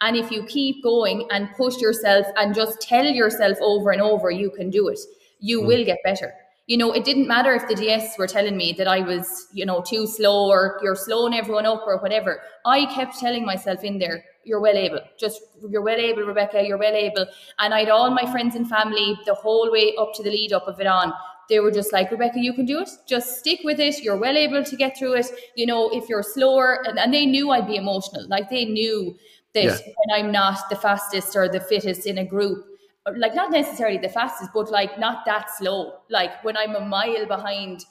And 0.00 0.16
if 0.16 0.30
you 0.30 0.44
keep 0.44 0.82
going 0.82 1.28
and 1.30 1.50
push 1.56 1.78
yourself 1.78 2.26
and 2.36 2.54
just 2.54 2.80
tell 2.80 3.04
yourself 3.04 3.58
over 3.60 3.90
and 3.90 4.00
over 4.00 4.30
you 4.30 4.50
can 4.50 4.70
do 4.70 4.88
it, 4.88 4.98
you 5.38 5.60
mm. 5.60 5.66
will 5.66 5.84
get 5.84 5.98
better 6.02 6.32
you 6.66 6.78
know, 6.78 6.92
it 6.92 7.04
didn't 7.04 7.28
matter 7.28 7.52
if 7.52 7.68
the 7.68 7.74
DS 7.74 8.16
were 8.18 8.26
telling 8.26 8.56
me 8.56 8.72
that 8.78 8.88
I 8.88 9.00
was, 9.00 9.48
you 9.52 9.66
know, 9.66 9.82
too 9.82 10.06
slow 10.06 10.48
or 10.48 10.80
you're 10.82 10.96
slowing 10.96 11.34
everyone 11.34 11.66
up 11.66 11.82
or 11.86 11.98
whatever. 11.98 12.40
I 12.64 12.86
kept 12.86 13.18
telling 13.18 13.44
myself 13.44 13.84
in 13.84 13.98
there, 13.98 14.24
you're 14.44 14.60
well 14.60 14.76
able. 14.76 15.00
Just 15.18 15.42
you're 15.68 15.82
well 15.82 15.98
able, 15.98 16.22
Rebecca, 16.22 16.64
you're 16.66 16.78
well 16.78 16.94
able. 16.94 17.26
And 17.58 17.74
I 17.74 17.80
had 17.80 17.90
all 17.90 18.10
my 18.10 18.30
friends 18.30 18.54
and 18.54 18.68
family 18.68 19.18
the 19.26 19.34
whole 19.34 19.70
way 19.70 19.94
up 19.98 20.14
to 20.14 20.22
the 20.22 20.30
lead 20.30 20.54
up 20.54 20.66
of 20.66 20.80
it 20.80 20.86
on. 20.86 21.12
They 21.50 21.60
were 21.60 21.70
just 21.70 21.92
like, 21.92 22.10
Rebecca, 22.10 22.40
you 22.40 22.54
can 22.54 22.64
do 22.64 22.80
it. 22.80 22.88
Just 23.06 23.38
stick 23.38 23.60
with 23.64 23.78
it. 23.78 24.02
You're 24.02 24.16
well 24.16 24.36
able 24.36 24.64
to 24.64 24.76
get 24.76 24.96
through 24.96 25.14
it. 25.14 25.26
You 25.56 25.66
know, 25.66 25.90
if 25.90 26.08
you're 26.08 26.22
slower, 26.22 26.82
and, 26.86 26.98
and 26.98 27.12
they 27.12 27.26
knew 27.26 27.50
I'd 27.50 27.66
be 27.66 27.76
emotional. 27.76 28.26
Like 28.28 28.48
they 28.48 28.64
knew 28.64 29.14
that 29.52 29.64
yeah. 29.64 29.76
when 29.96 30.24
I'm 30.24 30.32
not 30.32 30.70
the 30.70 30.76
fastest 30.76 31.36
or 31.36 31.46
the 31.46 31.60
fittest 31.60 32.06
in 32.06 32.16
a 32.16 32.24
group, 32.24 32.64
like 33.16 33.34
not 33.34 33.50
necessarily 33.50 33.98
the 33.98 34.08
fastest, 34.08 34.50
but 34.54 34.70
like 34.70 34.98
not 34.98 35.24
that 35.26 35.50
slow. 35.56 35.92
Like 36.10 36.42
when 36.42 36.56
I'm 36.56 36.74
a 36.74 36.80
mile 36.80 37.26
behind 37.26 37.84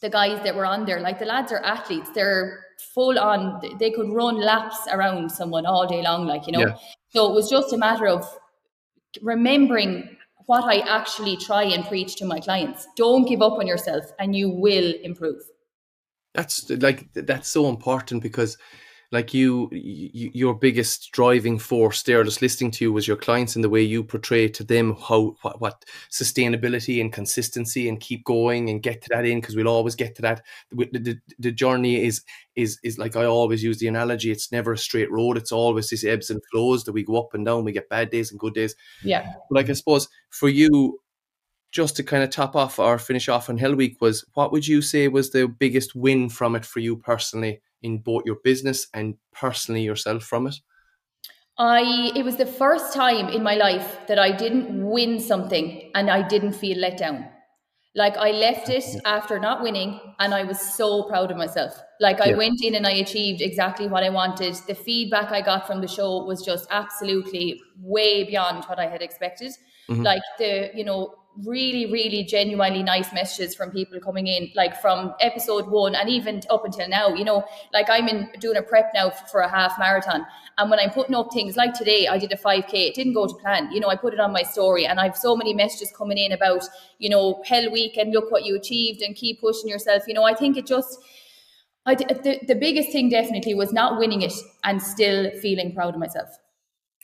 the 0.00 0.10
guys 0.10 0.42
that 0.44 0.54
were 0.54 0.66
on 0.66 0.84
there, 0.84 1.00
like 1.00 1.18
the 1.18 1.24
lads 1.24 1.50
are 1.52 1.64
athletes, 1.64 2.10
they're 2.14 2.64
full 2.94 3.18
on, 3.18 3.60
they 3.78 3.90
could 3.90 4.08
run 4.10 4.40
laps 4.40 4.76
around 4.92 5.30
someone 5.30 5.66
all 5.66 5.86
day 5.86 6.02
long, 6.02 6.26
like, 6.26 6.46
you 6.46 6.52
know. 6.52 6.60
Yeah. 6.60 6.76
So 7.10 7.30
it 7.30 7.34
was 7.34 7.48
just 7.48 7.72
a 7.72 7.78
matter 7.78 8.06
of 8.06 8.24
remembering 9.22 10.16
what 10.46 10.64
I 10.64 10.80
actually 10.80 11.36
try 11.36 11.64
and 11.64 11.84
preach 11.84 12.16
to 12.16 12.24
my 12.24 12.38
clients. 12.38 12.86
Don't 12.96 13.26
give 13.26 13.42
up 13.42 13.54
on 13.54 13.66
yourself 13.66 14.04
and 14.18 14.36
you 14.36 14.48
will 14.50 14.94
improve. 15.02 15.42
That's 16.34 16.68
like, 16.70 17.12
that's 17.14 17.48
so 17.48 17.68
important 17.68 18.22
because 18.22 18.56
like 19.10 19.32
you, 19.32 19.68
you, 19.72 20.30
your 20.34 20.54
biggest 20.54 21.12
driving 21.12 21.58
force 21.58 22.02
there 22.02 22.22
just 22.24 22.42
listening 22.42 22.70
to 22.70 22.84
you 22.84 22.92
was 22.92 23.08
your 23.08 23.16
clients 23.16 23.54
and 23.54 23.64
the 23.64 23.70
way 23.70 23.80
you 23.80 24.04
portray 24.04 24.48
to 24.48 24.62
them 24.62 24.94
how 24.96 25.34
what, 25.42 25.60
what 25.60 25.84
sustainability 26.10 27.00
and 27.00 27.12
consistency 27.12 27.88
and 27.88 28.00
keep 28.00 28.24
going 28.24 28.68
and 28.68 28.82
get 28.82 29.00
to 29.00 29.08
that 29.10 29.24
in 29.24 29.40
because 29.40 29.56
we'll 29.56 29.68
always 29.68 29.94
get 29.94 30.14
to 30.14 30.22
that. 30.22 30.44
The, 30.70 30.88
the, 30.92 31.18
the, 31.38 31.52
journey 31.52 32.04
is 32.04 32.22
is 32.54 32.78
is 32.84 32.98
like 32.98 33.16
i 33.16 33.24
always 33.24 33.64
use 33.64 33.78
the 33.78 33.88
analogy 33.88 34.30
it's 34.30 34.52
never 34.52 34.74
a 34.74 34.78
straight 34.78 35.10
road 35.10 35.36
it's 35.36 35.50
always 35.50 35.88
these 35.88 36.04
ebbs 36.04 36.30
and 36.30 36.40
flows 36.52 36.84
that 36.84 36.92
we 36.92 37.02
go 37.02 37.18
up 37.18 37.34
and 37.34 37.44
down 37.44 37.64
we 37.64 37.72
get 37.72 37.88
bad 37.88 38.10
days 38.10 38.30
and 38.30 38.38
good 38.38 38.54
days. 38.54 38.76
Yeah. 39.02 39.32
Like 39.50 39.70
i 39.70 39.72
suppose 39.72 40.08
for 40.30 40.48
you 40.48 41.00
just 41.70 41.96
to 41.96 42.02
kind 42.02 42.22
of 42.22 42.30
top 42.30 42.56
off 42.56 42.78
or 42.78 42.98
finish 42.98 43.28
off 43.28 43.50
on 43.50 43.58
Hell 43.58 43.74
Week 43.74 44.00
was 44.00 44.24
what 44.34 44.52
would 44.52 44.66
you 44.66 44.80
say 44.80 45.08
was 45.08 45.30
the 45.30 45.46
biggest 45.48 45.94
win 45.94 46.28
from 46.28 46.56
it 46.56 46.64
for 46.64 46.80
you 46.80 46.96
personally 46.96 47.60
in 47.82 47.98
both 47.98 48.24
your 48.24 48.36
business 48.44 48.88
and 48.94 49.16
personally 49.32 49.82
yourself 49.82 50.24
from 50.24 50.46
it? 50.46 50.56
I 51.58 52.12
it 52.14 52.24
was 52.24 52.36
the 52.36 52.46
first 52.46 52.94
time 52.94 53.28
in 53.28 53.42
my 53.42 53.54
life 53.54 54.06
that 54.06 54.18
I 54.18 54.30
didn't 54.30 54.88
win 54.88 55.18
something 55.18 55.90
and 55.94 56.08
I 56.08 56.26
didn't 56.26 56.52
feel 56.52 56.78
let 56.78 56.98
down. 56.98 57.28
Like 57.94 58.16
I 58.16 58.30
left 58.30 58.68
it 58.68 58.84
after 59.04 59.40
not 59.40 59.60
winning 59.60 59.98
and 60.20 60.32
I 60.32 60.44
was 60.44 60.60
so 60.60 61.04
proud 61.04 61.32
of 61.32 61.36
myself. 61.36 61.72
Like 61.98 62.20
I 62.20 62.30
yeah. 62.30 62.36
went 62.36 62.62
in 62.62 62.76
and 62.76 62.86
I 62.86 62.92
achieved 62.92 63.40
exactly 63.40 63.88
what 63.88 64.04
I 64.04 64.10
wanted. 64.10 64.54
The 64.68 64.74
feedback 64.74 65.32
I 65.32 65.40
got 65.40 65.66
from 65.66 65.80
the 65.80 65.88
show 65.88 66.24
was 66.24 66.44
just 66.44 66.68
absolutely 66.70 67.60
way 67.80 68.22
beyond 68.22 68.64
what 68.66 68.78
I 68.78 68.86
had 68.86 69.02
expected. 69.02 69.52
Mm-hmm. 69.90 70.02
Like 70.02 70.22
the, 70.38 70.70
you 70.74 70.84
know, 70.84 71.14
really, 71.44 71.86
really 71.90 72.24
genuinely 72.24 72.82
nice 72.82 73.12
messages 73.12 73.54
from 73.54 73.70
people 73.70 74.00
coming 74.00 74.26
in, 74.26 74.50
like 74.54 74.80
from 74.80 75.14
episode 75.20 75.68
one 75.68 75.94
and 75.94 76.08
even 76.08 76.40
up 76.50 76.64
until 76.64 76.88
now. 76.88 77.08
You 77.08 77.24
know, 77.24 77.44
like 77.72 77.88
I'm 77.88 78.08
in 78.08 78.28
doing 78.40 78.56
a 78.56 78.62
prep 78.62 78.90
now 78.94 79.10
for 79.10 79.40
a 79.40 79.48
half 79.48 79.78
marathon. 79.78 80.26
And 80.58 80.70
when 80.70 80.80
I'm 80.80 80.90
putting 80.90 81.14
up 81.14 81.32
things 81.32 81.56
like 81.56 81.74
today, 81.74 82.08
I 82.08 82.18
did 82.18 82.32
a 82.32 82.36
5K, 82.36 82.72
it 82.72 82.94
didn't 82.94 83.12
go 83.14 83.26
to 83.26 83.34
plan. 83.34 83.70
You 83.70 83.80
know, 83.80 83.88
I 83.88 83.96
put 83.96 84.14
it 84.14 84.20
on 84.20 84.32
my 84.32 84.42
story 84.42 84.86
and 84.86 84.98
I've 84.98 85.16
so 85.16 85.36
many 85.36 85.54
messages 85.54 85.92
coming 85.96 86.18
in 86.18 86.32
about, 86.32 86.64
you 86.98 87.08
know, 87.08 87.42
Hell 87.46 87.70
Week 87.70 87.96
and 87.96 88.12
look 88.12 88.32
what 88.32 88.44
you 88.44 88.56
achieved 88.56 89.02
and 89.02 89.14
keep 89.14 89.40
pushing 89.40 89.68
yourself. 89.68 90.04
You 90.08 90.14
know, 90.14 90.24
I 90.24 90.34
think 90.34 90.56
it 90.56 90.66
just, 90.66 90.98
I, 91.86 91.94
the, 91.94 92.40
the 92.46 92.54
biggest 92.56 92.90
thing 92.90 93.08
definitely 93.08 93.54
was 93.54 93.72
not 93.72 93.98
winning 93.98 94.22
it 94.22 94.32
and 94.64 94.82
still 94.82 95.30
feeling 95.40 95.74
proud 95.74 95.94
of 95.94 96.00
myself. 96.00 96.28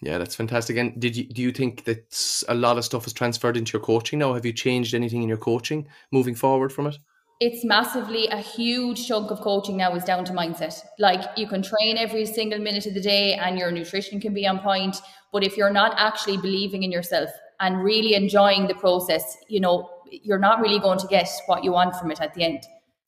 Yeah, 0.02 0.18
that's 0.18 0.34
fantastic. 0.34 0.76
And 0.76 1.00
did 1.00 1.16
you 1.16 1.24
do 1.24 1.40
you 1.40 1.52
think 1.52 1.84
that 1.84 2.44
a 2.48 2.54
lot 2.54 2.78
of 2.78 2.84
stuff 2.84 3.04
has 3.04 3.12
transferred 3.12 3.56
into 3.56 3.72
your 3.72 3.82
coaching 3.82 4.18
now? 4.18 4.34
Have 4.34 4.44
you 4.44 4.52
changed 4.52 4.94
anything 4.94 5.22
in 5.22 5.28
your 5.28 5.38
coaching 5.38 5.86
moving 6.10 6.34
forward 6.34 6.72
from 6.72 6.86
it? 6.86 6.98
It's 7.40 7.64
massively 7.64 8.28
a 8.28 8.38
huge 8.38 9.08
chunk 9.08 9.30
of 9.30 9.40
coaching 9.40 9.76
now 9.76 9.94
is 9.94 10.04
down 10.04 10.24
to 10.26 10.32
mindset. 10.32 10.78
Like 10.98 11.36
you 11.36 11.48
can 11.48 11.62
train 11.62 11.98
every 11.98 12.26
single 12.26 12.58
minute 12.60 12.86
of 12.86 12.94
the 12.94 13.00
day 13.00 13.34
and 13.34 13.58
your 13.58 13.72
nutrition 13.72 14.20
can 14.20 14.32
be 14.32 14.46
on 14.46 14.60
point, 14.60 14.96
but 15.32 15.42
if 15.42 15.56
you're 15.56 15.72
not 15.72 15.94
actually 15.98 16.36
believing 16.36 16.84
in 16.84 16.92
yourself 16.92 17.30
and 17.58 17.82
really 17.82 18.14
enjoying 18.14 18.68
the 18.68 18.74
process, 18.74 19.36
you 19.48 19.58
know, 19.58 19.90
you're 20.10 20.38
not 20.38 20.60
really 20.60 20.78
going 20.78 20.98
to 20.98 21.06
get 21.08 21.28
what 21.46 21.64
you 21.64 21.72
want 21.72 21.96
from 21.96 22.10
it 22.10 22.20
at 22.20 22.34
the 22.34 22.44
end. 22.44 22.64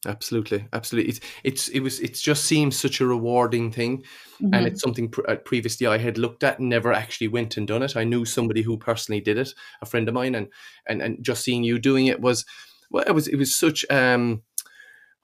Absolutely, 0.07 0.65
absolutely. 0.73 1.11
It's 1.11 1.21
it's 1.43 1.69
it 1.69 1.81
was 1.81 2.01
it 2.01 2.15
just 2.15 2.45
seems 2.45 2.79
such 2.79 3.01
a 3.01 3.07
rewarding 3.07 3.73
thing, 3.73 3.99
mm-hmm. 4.41 4.55
and 4.55 4.67
it's 4.67 4.81
something 4.81 5.13
uh, 5.29 5.37
previously 5.37 5.87
I 5.87 5.99
had 5.99 6.17
looked 6.17 6.45
at 6.45 6.59
and 6.61 6.69
never 6.69 6.93
actually 6.93 7.29
went 7.29 7.57
and 7.57 7.67
done 7.67 7.83
it. 7.83 7.97
I 7.97 8.05
knew 8.05 8.25
somebody 8.25 8.63
who 8.63 8.77
personally 8.79 9.21
did 9.21 9.37
it, 9.37 9.53
a 9.83 9.87
friend 9.87 10.09
of 10.09 10.15
mine, 10.15 10.35
and 10.37 10.49
and 10.87 11.03
and 11.03 11.23
just 11.25 11.43
seeing 11.43 11.65
you 11.65 11.79
doing 11.79 12.07
it 12.07 12.21
was 12.21 12.45
well, 12.91 13.05
it 13.07 13.13
was 13.13 13.27
it 13.27 13.37
was 13.37 13.55
such 13.55 13.85
um 13.91 14.43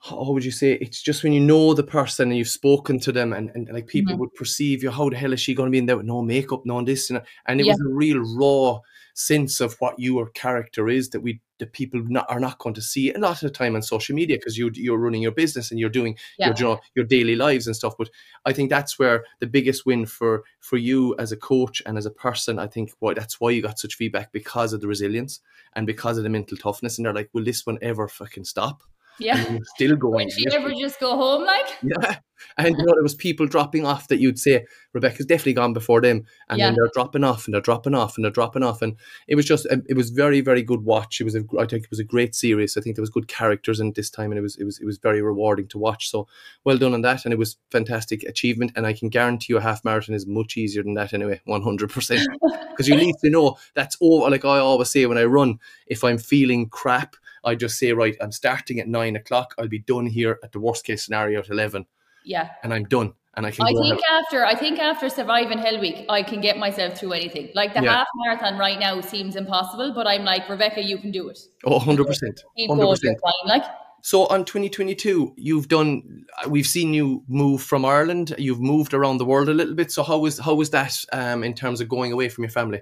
how 0.01 0.33
would 0.33 0.45
you 0.45 0.51
say 0.51 0.73
it's 0.81 1.01
just 1.01 1.23
when 1.23 1.33
you 1.33 1.39
know 1.41 1.75
the 1.75 1.83
person 1.85 2.29
and 2.29 2.37
you've 2.37 2.49
spoken 2.49 2.99
to 2.99 3.12
them 3.12 3.33
and, 3.33 3.51
and 3.55 3.69
like 3.73 3.87
people 3.87 4.17
Mhm. 4.17 4.19
would 4.19 4.35
perceive 4.35 4.83
you 4.83 4.91
how 4.91 5.09
the 5.09 5.17
hell 5.17 5.33
is 5.33 5.41
she 5.41 5.55
going 5.55 5.69
to 5.69 5.71
be 5.71 5.79
in 5.79 5.87
there 5.87 5.97
with 5.97 6.07
no 6.07 6.23
makeup 6.23 6.62
no 6.67 6.83
this 6.83 7.09
and, 7.11 7.23
and 7.47 7.61
it 7.61 7.67
Yeah. 7.67 7.75
was 7.75 7.81
a 7.81 7.95
real 7.95 8.19
raw 8.37 8.81
sense 9.15 9.61
of 9.61 9.77
what 9.79 9.95
your 9.99 10.31
character 10.31 10.89
is 10.89 11.11
that 11.11 11.21
we 11.21 11.41
the 11.62 11.66
people 11.69 12.02
not, 12.09 12.26
are 12.28 12.40
not 12.40 12.59
going 12.59 12.75
to 12.75 12.83
see 12.83 13.12
a 13.12 13.19
lot 13.19 13.40
of 13.40 13.40
the 13.40 13.50
time 13.50 13.76
on 13.76 13.83
social 13.83 14.16
media 14.16 14.37
because 14.37 14.59
you 14.59 14.69
you're 14.75 14.99
running 14.99 15.23
your 15.23 15.31
business 15.31 15.71
and 15.71 15.78
you're 15.78 15.88
doing 15.88 16.19
Yeah. 16.37 16.52
your 16.59 16.81
your 16.97 17.04
daily 17.04 17.37
lives 17.37 17.69
and 17.69 17.76
stuff 17.76 17.95
but 17.97 18.11
I 18.45 18.52
think 18.52 18.69
that's 18.69 18.99
where 18.99 19.25
the 19.38 19.47
biggest 19.47 19.87
win 19.87 20.04
for 20.07 20.42
for 20.59 20.76
you 20.76 21.14
as 21.21 21.31
a 21.31 21.37
coach 21.37 21.81
and 21.87 21.97
as 21.97 22.04
a 22.04 22.11
person 22.11 22.59
I 22.59 22.66
think 22.66 22.90
why 22.99 23.14
that's 23.14 23.40
why 23.40 23.50
you 23.50 23.62
got 23.62 23.78
such 23.78 23.95
feedback 23.95 24.33
because 24.33 24.73
of 24.73 24.81
the 24.81 24.88
resilience 24.88 25.40
and 25.75 25.87
because 25.87 26.19
of 26.19 26.25
the 26.25 26.31
mental 26.31 26.57
toughness 26.57 26.99
and 26.99 27.07
they're 27.07 27.14
like 27.14 27.31
will 27.33 27.45
this 27.45 27.64
one 27.64 27.78
ever 27.81 28.09
fucking 28.09 28.45
stop 28.45 28.83
Yeah. 29.19 29.45
and 29.47 29.64
still 29.75 29.97
going 29.97 30.26
Would 30.26 30.33
she 30.33 30.47
ever 30.52 30.71
just 30.73 30.99
go 31.00 31.16
home 31.16 31.45
like? 31.45 31.66
yeah. 31.83 32.19
And 32.59 32.76
you 32.76 32.85
know, 32.85 32.92
there 32.95 33.02
was 33.04 33.14
people 33.14 33.47
dropping 33.47 33.87
off 33.87 34.09
that 34.09 34.19
you'd 34.19 34.38
say 34.38 34.64
Rebecca's 34.92 35.26
definitely 35.26 35.52
gone 35.54 35.73
before 35.73 36.00
them, 36.00 36.25
and 36.49 36.59
Yeah. 36.59 36.66
then 36.66 36.75
they're 36.75 36.90
dropping 36.92 37.23
off 37.23 37.47
and 37.47 37.54
they're 37.54 37.61
dropping 37.61 37.95
off 37.95 38.16
and 38.16 38.25
they're 38.25 38.33
dropping 38.33 38.64
off, 38.64 38.83
and 38.83 38.97
it 39.28 39.37
was 39.37 39.45
just 39.47 39.64
um, 39.71 39.85
it 39.88 39.97
was 39.97 40.11
very 40.11 40.40
very 40.40 40.62
good 40.62 40.81
watch. 40.85 41.21
It 41.21 41.25
was 41.25 41.37
a, 41.37 41.45
I 41.59 41.66
think 41.66 41.85
it 41.85 41.90
was 41.90 42.00
a 42.00 42.04
great 42.04 42.35
series. 42.35 42.76
I 42.76 42.81
think 42.81 42.97
there 42.97 43.02
was 43.02 43.11
good 43.11 43.28
characters 43.28 43.78
in 43.78 43.92
this 43.92 44.11
time, 44.11 44.33
and 44.33 44.38
it 44.38 44.42
was 44.42 44.57
it 44.57 44.64
was 44.64 44.81
it 44.81 44.85
was 44.85 44.99
very 44.99 45.23
rewarding 45.23 45.69
to 45.69 45.78
watch. 45.78 46.11
So 46.11 46.26
well 46.64 46.78
done 46.78 46.95
on 46.95 47.02
that, 47.02 47.25
and 47.25 47.33
it 47.33 47.38
was 47.38 47.59
fantastic 47.71 48.25
achievement. 48.25 48.73
And 48.75 48.87
I 48.87 48.92
can 48.92 49.09
guarantee 49.09 49.52
you, 49.52 49.59
a 49.59 49.62
half 49.62 49.85
marathon 49.85 50.16
is 50.16 50.26
much 50.26 50.57
easier 50.57 50.83
than 50.83 50.95
that 50.95 51.14
anyway, 51.14 51.40
one 51.47 51.62
hundred 51.62 51.90
percent. 51.90 52.26
Because 52.71 52.88
you 52.88 52.97
need 52.97 53.14
to 53.23 53.31
know 53.31 53.57
that's 53.75 53.97
all, 54.00 54.28
Like 54.28 54.45
I 54.45 54.59
always 54.59 54.90
say 54.90 55.07
when 55.07 55.16
I 55.19 55.25
run, 55.25 55.61
if 55.87 56.02
I'm 56.02 56.19
feeling 56.19 56.69
crap, 56.69 57.14
I 57.45 57.55
just 57.55 57.79
say 57.79 57.93
right, 57.93 58.17
I'm 58.21 58.33
starting 58.33 58.81
at 58.81 58.89
nine 58.89 59.17
o'clock. 59.17 59.55
I'll 59.59 59.69
be 59.69 59.81
done 59.81 60.07
here 60.07 60.39
at 60.43 60.53
the 60.53 60.61
worst 60.61 60.85
case 60.85 61.05
scenario 61.05 61.41
at 61.41 61.49
eleven 61.51 61.87
Yeah. 62.25 62.51
and 62.63 62.73
I'm 62.73 62.85
done 62.85 63.15
and 63.35 63.47
I 63.47 63.51
can 63.51 63.65
I 63.67 63.73
think 63.73 64.01
after 64.11 64.45
I 64.45 64.55
think 64.55 64.79
after 64.79 65.09
surviving 65.09 65.59
Hell 65.59 65.81
Week, 65.81 66.05
I 66.09 66.23
can 66.23 66.41
get 66.41 66.59
myself 66.59 66.99
through 66.99 67.13
anything. 67.15 67.51
Like 67.55 67.75
the 67.75 67.83
Yeah. 67.83 67.93
half 67.97 68.07
marathon 68.17 68.59
right 68.59 68.79
now 68.79 69.01
seems 69.01 69.37
impossible, 69.37 69.93
but 69.95 70.07
I'm 70.07 70.25
like 70.25 70.49
Rebecca, 70.49 70.83
you 70.83 70.99
can 70.99 71.11
do 71.11 71.29
it. 71.29 71.39
oh 71.65 71.77
100 71.79 72.07
percent 72.07 72.43
100 72.67 72.89
percent. 72.91 73.19
Like 73.47 73.65
so 74.05 74.27
on 74.27 74.45
2022 74.45 75.35
you've 75.37 75.69
done 75.69 76.25
we've 76.49 76.67
seen 76.67 76.93
you 76.93 77.23
move 77.29 77.63
from 77.63 77.85
Ireland 77.85 78.35
you've 78.37 78.61
moved 78.61 78.95
around 78.95 79.19
the 79.19 79.25
world 79.25 79.49
a 79.49 79.55
little 79.55 79.75
bit 79.77 79.93
so 79.93 80.03
how 80.03 80.19
was 80.19 80.39
how 80.41 80.55
was 80.55 80.71
that 80.71 80.93
um 81.13 81.45
in 81.45 81.55
terms 81.55 81.81
of 81.81 81.89
going 81.89 82.11
away 82.13 82.29
from 82.29 82.43
your 82.43 82.51
family 82.51 82.81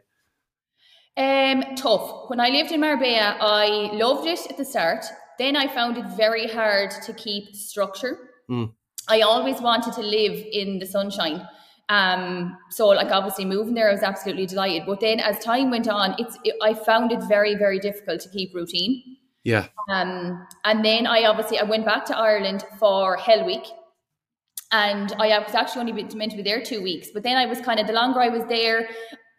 Um, 1.16 1.74
tough. 1.76 2.28
When 2.28 2.40
I 2.40 2.48
lived 2.48 2.72
in 2.72 2.80
Marbella, 2.80 3.36
I 3.40 3.90
loved 3.92 4.26
it 4.26 4.40
at 4.48 4.56
the 4.56 4.64
start. 4.64 5.04
Then 5.38 5.56
I 5.56 5.66
found 5.68 5.96
it 5.96 6.04
very 6.16 6.46
hard 6.46 6.90
to 7.06 7.12
keep 7.12 7.54
structure. 7.54 8.18
Mm. 8.50 8.72
I 9.08 9.22
always 9.22 9.60
wanted 9.60 9.92
to 9.94 10.02
live 10.02 10.44
in 10.52 10.78
the 10.78 10.86
sunshine. 10.86 11.46
Um, 11.88 12.56
so 12.70 12.86
like 12.88 13.10
obviously 13.10 13.44
moving 13.44 13.74
there, 13.74 13.88
I 13.88 13.92
was 13.92 14.02
absolutely 14.02 14.46
delighted. 14.46 14.84
But 14.86 15.00
then 15.00 15.18
as 15.18 15.38
time 15.40 15.70
went 15.70 15.88
on, 15.88 16.14
it's 16.18 16.38
it, 16.44 16.54
I 16.62 16.72
found 16.74 17.10
it 17.10 17.20
very, 17.28 17.56
very 17.56 17.80
difficult 17.80 18.20
to 18.20 18.28
keep 18.28 18.54
routine. 18.54 19.02
yeah 19.42 19.66
Um, 19.90 20.46
and 20.64 20.84
then 20.84 21.06
I 21.06 21.24
obviously 21.24 21.58
I 21.58 21.64
went 21.64 21.84
back 21.84 22.04
to 22.06 22.16
Ireland 22.16 22.64
for 22.78 23.16
Hell 23.16 23.44
Week, 23.44 23.66
and 24.70 25.12
I 25.18 25.36
was 25.40 25.54
actually 25.54 25.80
only 25.80 26.04
meant 26.14 26.30
to 26.30 26.36
be 26.36 26.44
there 26.44 26.62
two 26.62 26.80
weeks. 26.80 27.08
But 27.12 27.24
then 27.24 27.36
I 27.36 27.46
was 27.46 27.60
kind 27.60 27.80
of 27.80 27.88
the 27.88 27.92
longer 27.92 28.20
I 28.20 28.28
was 28.28 28.44
there, 28.44 28.88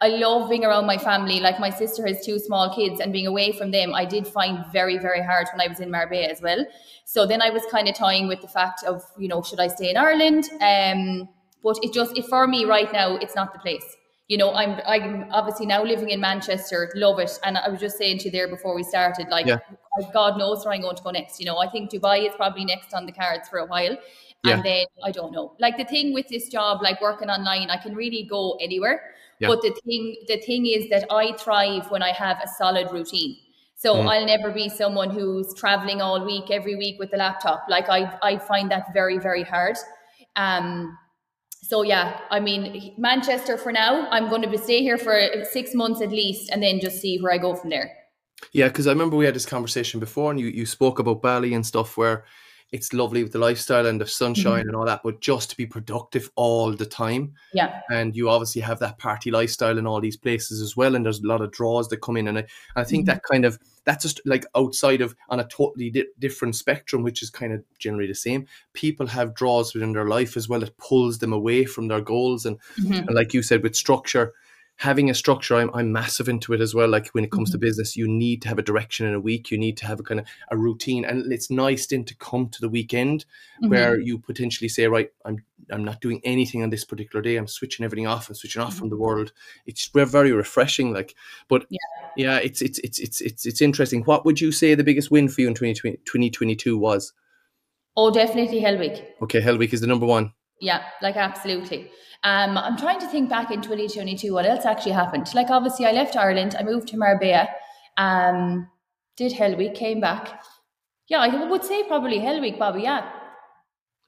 I 0.02 0.08
love 0.08 0.50
being 0.50 0.66
around 0.66 0.86
my 0.86 0.98
family. 0.98 1.40
Like 1.40 1.60
my 1.60 1.70
sister 1.70 2.06
has 2.08 2.26
two 2.26 2.40
small 2.40 2.74
kids, 2.74 3.00
and 3.00 3.14
being 3.14 3.28
away 3.28 3.52
from 3.52 3.72
them, 3.72 3.94
I 3.94 4.06
did 4.06 4.28
find 4.28 4.66
very 4.72 4.98
very 4.98 5.24
hard 5.24 5.48
when 5.54 5.62
I 5.62 5.68
was 5.68 5.80
in 5.80 5.92
Marbella 5.92 6.28
as 6.28 6.42
well. 6.42 6.66
So 7.06 7.26
then 7.26 7.42
I 7.42 7.50
was 7.50 7.64
kind 7.72 7.88
of 7.88 7.96
toying 7.96 8.28
with 8.28 8.42
the 8.42 8.48
fact 8.48 8.84
of 8.84 9.04
you 9.18 9.28
know 9.28 9.42
should 9.42 9.60
I 9.60 9.68
stay 9.68 9.90
in 9.90 9.98
Ireland? 9.98 10.50
Um, 10.62 11.30
but 11.64 11.78
it 11.84 11.94
just 11.94 12.18
it, 12.18 12.26
for 12.26 12.48
me 12.48 12.66
right 12.66 12.92
now, 12.92 13.16
it's 13.18 13.36
not 13.36 13.54
the 13.54 13.60
place 13.60 13.98
you 14.32 14.38
know, 14.38 14.54
I'm 14.54 14.80
I'm 14.88 15.26
obviously 15.32 15.66
now 15.66 15.84
living 15.84 16.10
in 16.10 16.22
Manchester, 16.22 16.90
love 16.96 17.20
it. 17.20 17.38
And 17.44 17.58
I 17.58 17.68
was 17.68 17.82
just 17.82 17.98
saying 17.98 18.20
to 18.20 18.26
you 18.26 18.32
there 18.32 18.48
before 18.48 18.74
we 18.74 18.82
started, 18.82 19.28
like 19.28 19.46
Yeah. 19.46 19.58
God 20.14 20.38
knows 20.38 20.64
where 20.64 20.74
I'm 20.74 20.84
going 20.84 20.96
to 20.96 21.04
go 21.04 21.12
next. 21.12 21.42
You 21.42 21.48
know, 21.48 21.58
I 21.58 21.68
think 21.70 21.92
Dubai 21.92 22.30
is 22.30 22.34
probably 22.38 22.64
next 22.64 22.94
on 22.94 23.06
the 23.06 23.12
cards 23.12 23.50
for 23.50 23.60
a 23.60 23.66
while. 23.66 23.98
Yeah. 24.46 24.54
And 24.54 24.64
then 24.64 24.86
I 25.04 25.12
don't 25.12 25.34
know. 25.34 25.58
Like 25.60 25.76
the 25.78 25.84
thing 25.84 26.14
with 26.14 26.30
this 26.30 26.48
job, 26.48 26.82
like 26.82 27.02
working 27.02 27.30
online, 27.30 27.70
I 27.70 27.76
can 27.76 27.94
really 27.94 28.24
go 28.24 28.58
anywhere. 28.62 29.02
Yeah. 29.42 29.50
But 29.52 29.62
the 29.62 29.72
thing 29.86 30.04
the 30.32 30.38
thing 30.48 30.66
is 30.78 30.90
that 30.94 31.06
I 31.12 31.34
thrive 31.44 31.92
when 31.92 32.04
I 32.10 32.12
have 32.14 32.38
a 32.44 32.48
solid 32.58 32.88
routine. 32.92 33.36
So 33.76 33.96
Mm. 33.96 34.08
I'll 34.12 34.26
never 34.28 34.50
be 34.52 34.70
someone 34.70 35.10
who's 35.10 35.54
traveling 35.62 36.00
all 36.02 36.24
week, 36.34 36.52
every 36.52 36.76
week 36.84 37.00
with 37.00 37.10
the 37.12 37.18
laptop. 37.18 37.66
Like 37.76 37.90
I 37.90 38.02
I 38.32 38.38
find 38.38 38.70
that 38.72 38.94
very, 38.94 39.18
very 39.30 39.44
hard. 39.54 39.76
Um 40.36 40.98
so 41.64 41.84
yeah, 41.84 42.20
I 42.30 42.40
mean 42.40 42.94
Manchester 42.98 43.58
for 43.58 43.72
now. 43.72 44.08
I'm 44.12 44.30
going 44.30 44.42
to 44.42 44.50
be 44.50 44.58
stay 44.58 44.82
here 44.82 44.98
for 44.98 45.16
six 45.52 45.74
months 45.74 46.02
at 46.02 46.10
least, 46.12 46.50
and 46.52 46.62
then 46.62 46.80
just 46.80 47.00
see 47.02 47.18
where 47.22 47.34
I 47.34 47.38
go 47.48 47.56
from 47.56 47.70
there. 47.70 47.88
yeah 48.54 48.68
because 48.70 48.88
I 48.88 48.92
remember 48.92 49.16
we 49.18 49.26
had 49.26 49.36
this 49.36 49.46
conversation 49.56 50.00
before 50.00 50.32
and 50.32 50.40
you 50.40 50.48
you 50.60 50.66
spoke 50.66 50.98
about 51.00 51.22
Bali 51.22 51.54
and 51.58 51.66
stuff 51.66 51.98
where 51.98 52.18
it's 52.72 52.94
lovely 52.94 53.22
with 53.22 53.34
the 53.34 53.40
lifestyle 53.40 53.86
and 53.86 54.00
the 54.00 54.08
sunshine 54.08 54.66
and 54.68 54.76
all 54.76 54.86
that 54.86 55.02
but 55.04 55.20
just 55.20 55.50
to 55.50 55.58
be 55.58 55.66
productive 55.66 56.32
all 56.36 56.72
the 56.72 56.86
time 56.86 57.34
Yeah, 57.54 57.82
and 57.92 58.16
you 58.16 58.30
obviously 58.30 58.62
have 58.62 58.80
that 58.80 58.98
party 58.98 59.30
lifestyle 59.32 59.78
in 59.78 59.86
all 59.86 60.00
these 60.00 60.16
places 60.18 60.62
as 60.62 60.78
well 60.78 60.96
and 60.96 61.06
there's 61.06 61.20
a 61.20 61.28
lot 61.28 61.42
of 61.42 61.52
draws 61.52 61.90
that 61.90 61.98
come 62.02 62.16
in 62.18 62.28
and 62.30 62.38
I, 62.40 62.46
I 62.76 62.84
think 62.86 63.04
Mhm. 63.04 63.08
that 63.08 63.24
kind 63.24 63.46
of 63.46 63.60
that's 63.84 64.04
just 64.04 64.22
like 64.26 64.46
outside 64.56 65.02
of 65.02 65.16
on 65.30 65.40
a 65.40 65.48
totally 65.48 65.90
di- 65.90 66.06
different 66.20 66.56
spectrum 66.56 67.04
which 67.04 67.22
is 67.22 67.30
kind 67.30 67.52
of 67.52 67.64
generally 67.78 68.08
the 68.08 68.16
same 68.16 68.48
people 68.74 69.08
have 69.08 69.34
draws 69.36 69.74
within 69.74 69.92
their 69.94 70.08
life 70.08 70.38
as 70.38 70.48
well 70.48 70.62
that 70.62 70.78
pulls 70.78 71.18
them 71.18 71.34
away 71.34 71.66
from 71.66 71.88
their 71.90 72.02
goals 72.02 72.46
and, 72.46 72.58
Mhm. 72.80 73.00
and 73.08 73.16
like 73.16 73.34
you 73.34 73.42
said 73.42 73.64
with 73.64 73.76
structure 73.76 74.34
having 74.78 75.10
a 75.12 75.14
structure 75.14 75.56
I'm, 75.56 75.70
I'm 75.76 75.92
massive 75.92 76.28
into 76.28 76.54
it 76.54 76.62
as 76.62 76.74
well 76.74 76.88
like 76.90 77.10
when 77.10 77.24
it 77.24 77.32
comes 77.32 77.52
to 77.52 77.60
business 77.60 77.96
you 77.96 78.08
need 78.08 78.42
to 78.42 78.48
have 78.48 78.58
a 78.58 78.64
direction 78.64 79.06
in 79.06 79.14
a 79.14 79.20
week 79.20 79.52
you 79.52 79.58
need 79.60 79.78
to 79.78 79.86
have 79.86 80.00
a 80.00 80.04
kind 80.04 80.20
of 80.20 80.26
a 80.50 80.58
routine 80.58 81.06
and 81.06 81.32
it's 81.32 81.52
nice 81.52 81.86
then 81.86 82.04
to 82.06 82.16
come 82.16 82.50
to 82.50 82.62
the 82.62 82.70
weekend 82.70 83.26
Mhm. 83.64 83.70
where 83.70 84.00
you 84.00 84.18
potentially 84.18 84.68
say, 84.70 84.88
right, 84.88 85.10
I'm 85.24 85.44
I'm 85.70 85.84
not 85.84 86.02
doing 86.02 86.20
anything 86.24 86.64
on 86.64 86.72
this 86.72 86.84
particular 86.84 87.22
day. 87.22 87.36
I'm 87.38 87.48
switching 87.48 87.86
everything 87.86 88.08
off 88.08 88.28
and 88.28 88.36
switching 88.36 88.62
off 88.62 88.74
from 88.76 88.90
the 88.90 88.98
world. 88.98 89.32
It's 89.68 89.88
ve- 89.88 90.04
very 90.06 90.32
refreshing. 90.32 90.92
Like, 90.92 91.14
but 91.48 91.66
Yeah. 91.70 91.78
yeah, 92.18 92.38
it's 92.38 92.62
it's 92.64 92.80
it's 92.80 92.98
it's 93.00 93.22
it's 93.22 93.46
it's 93.46 93.62
interesting. 93.62 94.02
What 94.06 94.26
would 94.26 94.42
you 94.42 94.52
say 94.52 94.74
the 94.74 94.84
biggest 94.84 95.12
win 95.12 95.30
for 95.30 95.42
you 95.42 95.48
in 95.48 95.54
2020, 95.54 95.98
2022 96.06 96.76
was? 96.78 97.14
oh, 97.96 98.10
definitely 98.10 98.60
Hell 98.62 98.78
Week. 98.80 99.04
Okay, 99.22 99.42
Hell 99.42 99.58
Week 99.58 99.74
is 99.74 99.82
the 99.82 99.88
number 99.88 100.06
one. 100.08 100.34
Yeah, 100.62 100.84
like 101.02 101.18
absolutely. 101.18 101.92
Um, 102.24 102.56
I'm 102.56 102.78
trying 102.78 103.00
to 103.00 103.08
think 103.08 103.30
back 103.30 103.50
in 103.50 103.62
2022 103.62 104.32
what 104.32 104.46
else 104.46 104.64
actually 104.64 104.92
happened. 104.92 105.34
Like 105.34 105.50
obviously, 105.50 105.88
I 105.88 105.92
left 105.92 106.16
Ireland, 106.16 106.56
I 106.58 106.64
moved 106.64 106.88
to 106.90 106.98
Marbella, 106.98 107.50
um, 107.98 108.70
did 109.18 109.34
Hell 109.34 109.56
Week, 109.56 109.74
came 109.74 110.00
back. 110.00 110.44
Yeah, 111.08 111.20
I 111.20 111.50
would 111.50 111.66
say 111.66 111.84
probably 111.88 112.20
Hell 112.20 112.40
Week, 112.40 112.60
Bobby. 112.60 112.84
Yeah, 112.84 113.10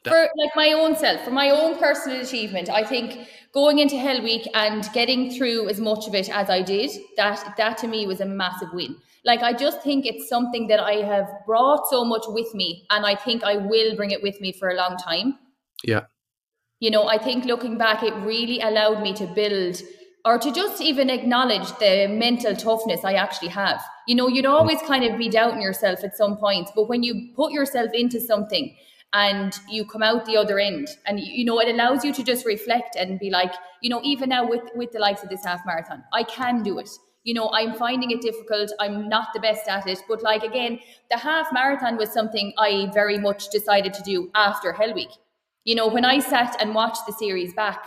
for 0.03 0.29
like 0.37 0.55
my 0.55 0.73
own 0.73 0.95
self, 0.95 1.23
for 1.23 1.31
my 1.31 1.49
own 1.49 1.77
personal 1.77 2.21
achievement, 2.21 2.69
I 2.69 2.83
think 2.83 3.27
going 3.51 3.79
into 3.79 3.97
Hell 3.97 4.21
Week 4.21 4.47
and 4.53 4.87
getting 4.93 5.31
through 5.31 5.69
as 5.69 5.79
much 5.79 6.07
of 6.07 6.13
it 6.13 6.29
as 6.29 6.51
I 6.51 6.61
did, 6.61 6.91
that 7.17 7.55
that 7.57 7.79
to 7.79 7.87
me 7.87 8.05
was 8.05 8.21
a 8.21 8.25
massive 8.25 8.69
win. 8.73 8.95
Like 9.25 9.41
I 9.41 9.53
just 9.53 9.81
think 9.81 10.05
it's 10.05 10.29
something 10.29 10.67
that 10.67 10.79
I 10.79 10.95
have 11.03 11.27
brought 11.47 11.87
so 11.89 12.05
much 12.05 12.23
with 12.27 12.53
me, 12.53 12.85
and 12.91 13.05
I 13.05 13.15
think 13.15 13.43
I 13.43 13.55
will 13.57 13.95
bring 13.95 14.11
it 14.11 14.21
with 14.21 14.39
me 14.39 14.51
for 14.51 14.69
a 14.69 14.75
long 14.75 14.97
time. 14.97 15.39
Yeah. 15.83 16.01
You 16.83 16.91
know, 16.91 17.07
I 17.07 17.17
think 17.17 17.45
looking 17.45 17.77
back, 17.77 18.03
it 18.03 18.13
really 18.25 18.59
allowed 18.59 19.01
me 19.01 19.13
to 19.13 19.25
build 19.25 19.81
or 20.25 20.37
to 20.37 20.51
just 20.51 20.81
even 20.81 21.09
acknowledge 21.09 21.69
the 21.79 22.07
mental 22.09 22.57
toughness 22.57 23.05
I 23.05 23.13
actually 23.13 23.51
have. 23.51 23.81
You 24.05 24.15
know, 24.15 24.27
you'd 24.27 24.45
always 24.45 24.79
mm. 24.79 24.87
kind 24.87 25.05
of 25.05 25.17
be 25.17 25.29
doubting 25.29 25.61
yourself 25.61 26.03
at 26.03 26.17
some 26.17 26.35
points, 26.35 26.73
but 26.75 26.89
when 26.89 27.01
you 27.01 27.29
put 27.37 27.53
yourself 27.53 27.91
into 27.93 28.19
something 28.19 28.75
and 29.13 29.57
you 29.69 29.85
come 29.85 30.03
out 30.03 30.25
the 30.25 30.35
other 30.35 30.59
end 30.59 30.89
and 31.05 31.21
you 31.21 31.45
know 31.45 31.57
it 31.61 31.69
allows 31.69 32.03
you 32.03 32.11
to 32.11 32.21
just 32.21 32.45
reflect 32.45 32.97
and 32.97 33.17
be 33.17 33.29
like 33.29 33.53
you 33.81 33.89
know 33.89 34.01
even 34.03 34.27
now 34.27 34.45
with 34.45 34.63
with 34.75 34.91
the 34.91 34.99
likes 34.99 35.23
of 35.23 35.29
this 35.29 35.45
half 35.45 35.61
marathon 35.65 36.03
i 36.11 36.23
can 36.23 36.63
do 36.63 36.79
it. 36.79 36.89
You 37.23 37.35
know 37.35 37.49
i'm 37.53 37.75
finding 37.75 38.11
it 38.11 38.21
difficult. 38.21 38.73
I'm 38.81 39.07
not 39.07 39.27
the 39.33 39.39
best 39.39 39.69
at 39.69 39.87
it. 39.87 39.99
But 40.09 40.21
like 40.21 40.43
again 40.43 40.79
the 41.09 41.17
half 41.17 41.53
marathon 41.53 41.95
was 41.95 42.11
something 42.11 42.53
i 42.57 42.89
very 42.93 43.19
much 43.19 43.49
decided 43.51 43.93
to 43.93 44.03
do 44.03 44.29
after 44.35 44.73
hell 44.73 44.93
week 44.93 45.13
you 45.65 45.75
know 45.75 45.87
when 45.87 46.05
i 46.05 46.19
sat 46.19 46.55
and 46.61 46.73
watched 46.75 47.05
the 47.05 47.13
series 47.13 47.53
back 47.53 47.85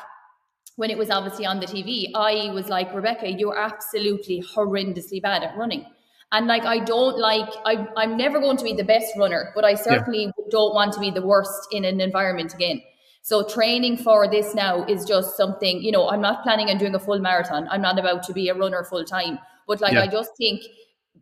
when 0.76 0.90
it 0.90 0.98
was 0.98 1.10
obviously 1.10 1.46
on 1.46 1.60
the 1.60 1.66
tv 1.66 2.10
i 2.14 2.50
was 2.52 2.68
like 2.68 2.92
rebecca 2.94 3.30
you're 3.30 3.58
absolutely 3.58 4.42
horrendously 4.54 5.20
bad 5.20 5.42
at 5.42 5.56
running 5.56 5.84
and 6.32 6.46
like 6.46 6.64
I 6.64 6.80
don't 6.80 7.18
like 7.18 7.48
I 7.64 7.86
I'm 7.96 8.16
never 8.16 8.40
going 8.40 8.56
to 8.56 8.64
be 8.64 8.72
the 8.72 8.84
best 8.84 9.12
runner, 9.16 9.52
but 9.54 9.64
I 9.64 9.74
certainly 9.74 10.32
don't 10.50 10.74
want 10.74 10.92
to 10.94 11.00
be 11.00 11.10
the 11.10 11.24
worst 11.24 11.68
in 11.70 11.84
an 11.84 12.00
environment 12.00 12.52
again. 12.52 12.82
So 13.22 13.46
training 13.46 13.96
for 13.98 14.28
this 14.28 14.54
now 14.54 14.84
is 14.84 15.04
just 15.04 15.36
something, 15.36 15.82
you 15.82 15.90
know, 15.90 16.08
I'm 16.08 16.20
not 16.20 16.42
planning 16.42 16.68
on 16.68 16.78
doing 16.78 16.94
a 16.94 16.98
full 16.98 17.18
marathon. 17.18 17.66
I'm 17.70 17.82
not 17.82 17.98
about 17.98 18.22
to 18.24 18.32
be 18.32 18.48
a 18.48 18.54
runner 18.54 18.84
full 18.84 19.04
time. 19.04 19.38
But 19.66 19.80
like 19.80 19.94
Yeah. 19.94 20.02
I 20.02 20.06
just 20.06 20.30
think 20.36 20.62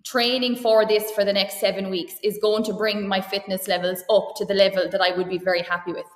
training 0.04 0.56
for 0.56 0.84
this 0.86 1.10
for 1.12 1.24
the 1.24 1.32
next 1.32 1.60
seven 1.60 1.88
weeks 1.90 2.14
is 2.22 2.38
going 2.42 2.62
to 2.64 2.74
bring 2.74 3.08
my 3.08 3.20
fitness 3.20 3.68
levels 3.68 4.04
up 4.10 4.34
to 4.36 4.44
the 4.44 4.52
level 4.52 4.88
that 4.90 5.00
I 5.00 5.16
would 5.16 5.28
be 5.28 5.38
very 5.38 5.62
happy 5.62 5.92
with. 5.92 6.06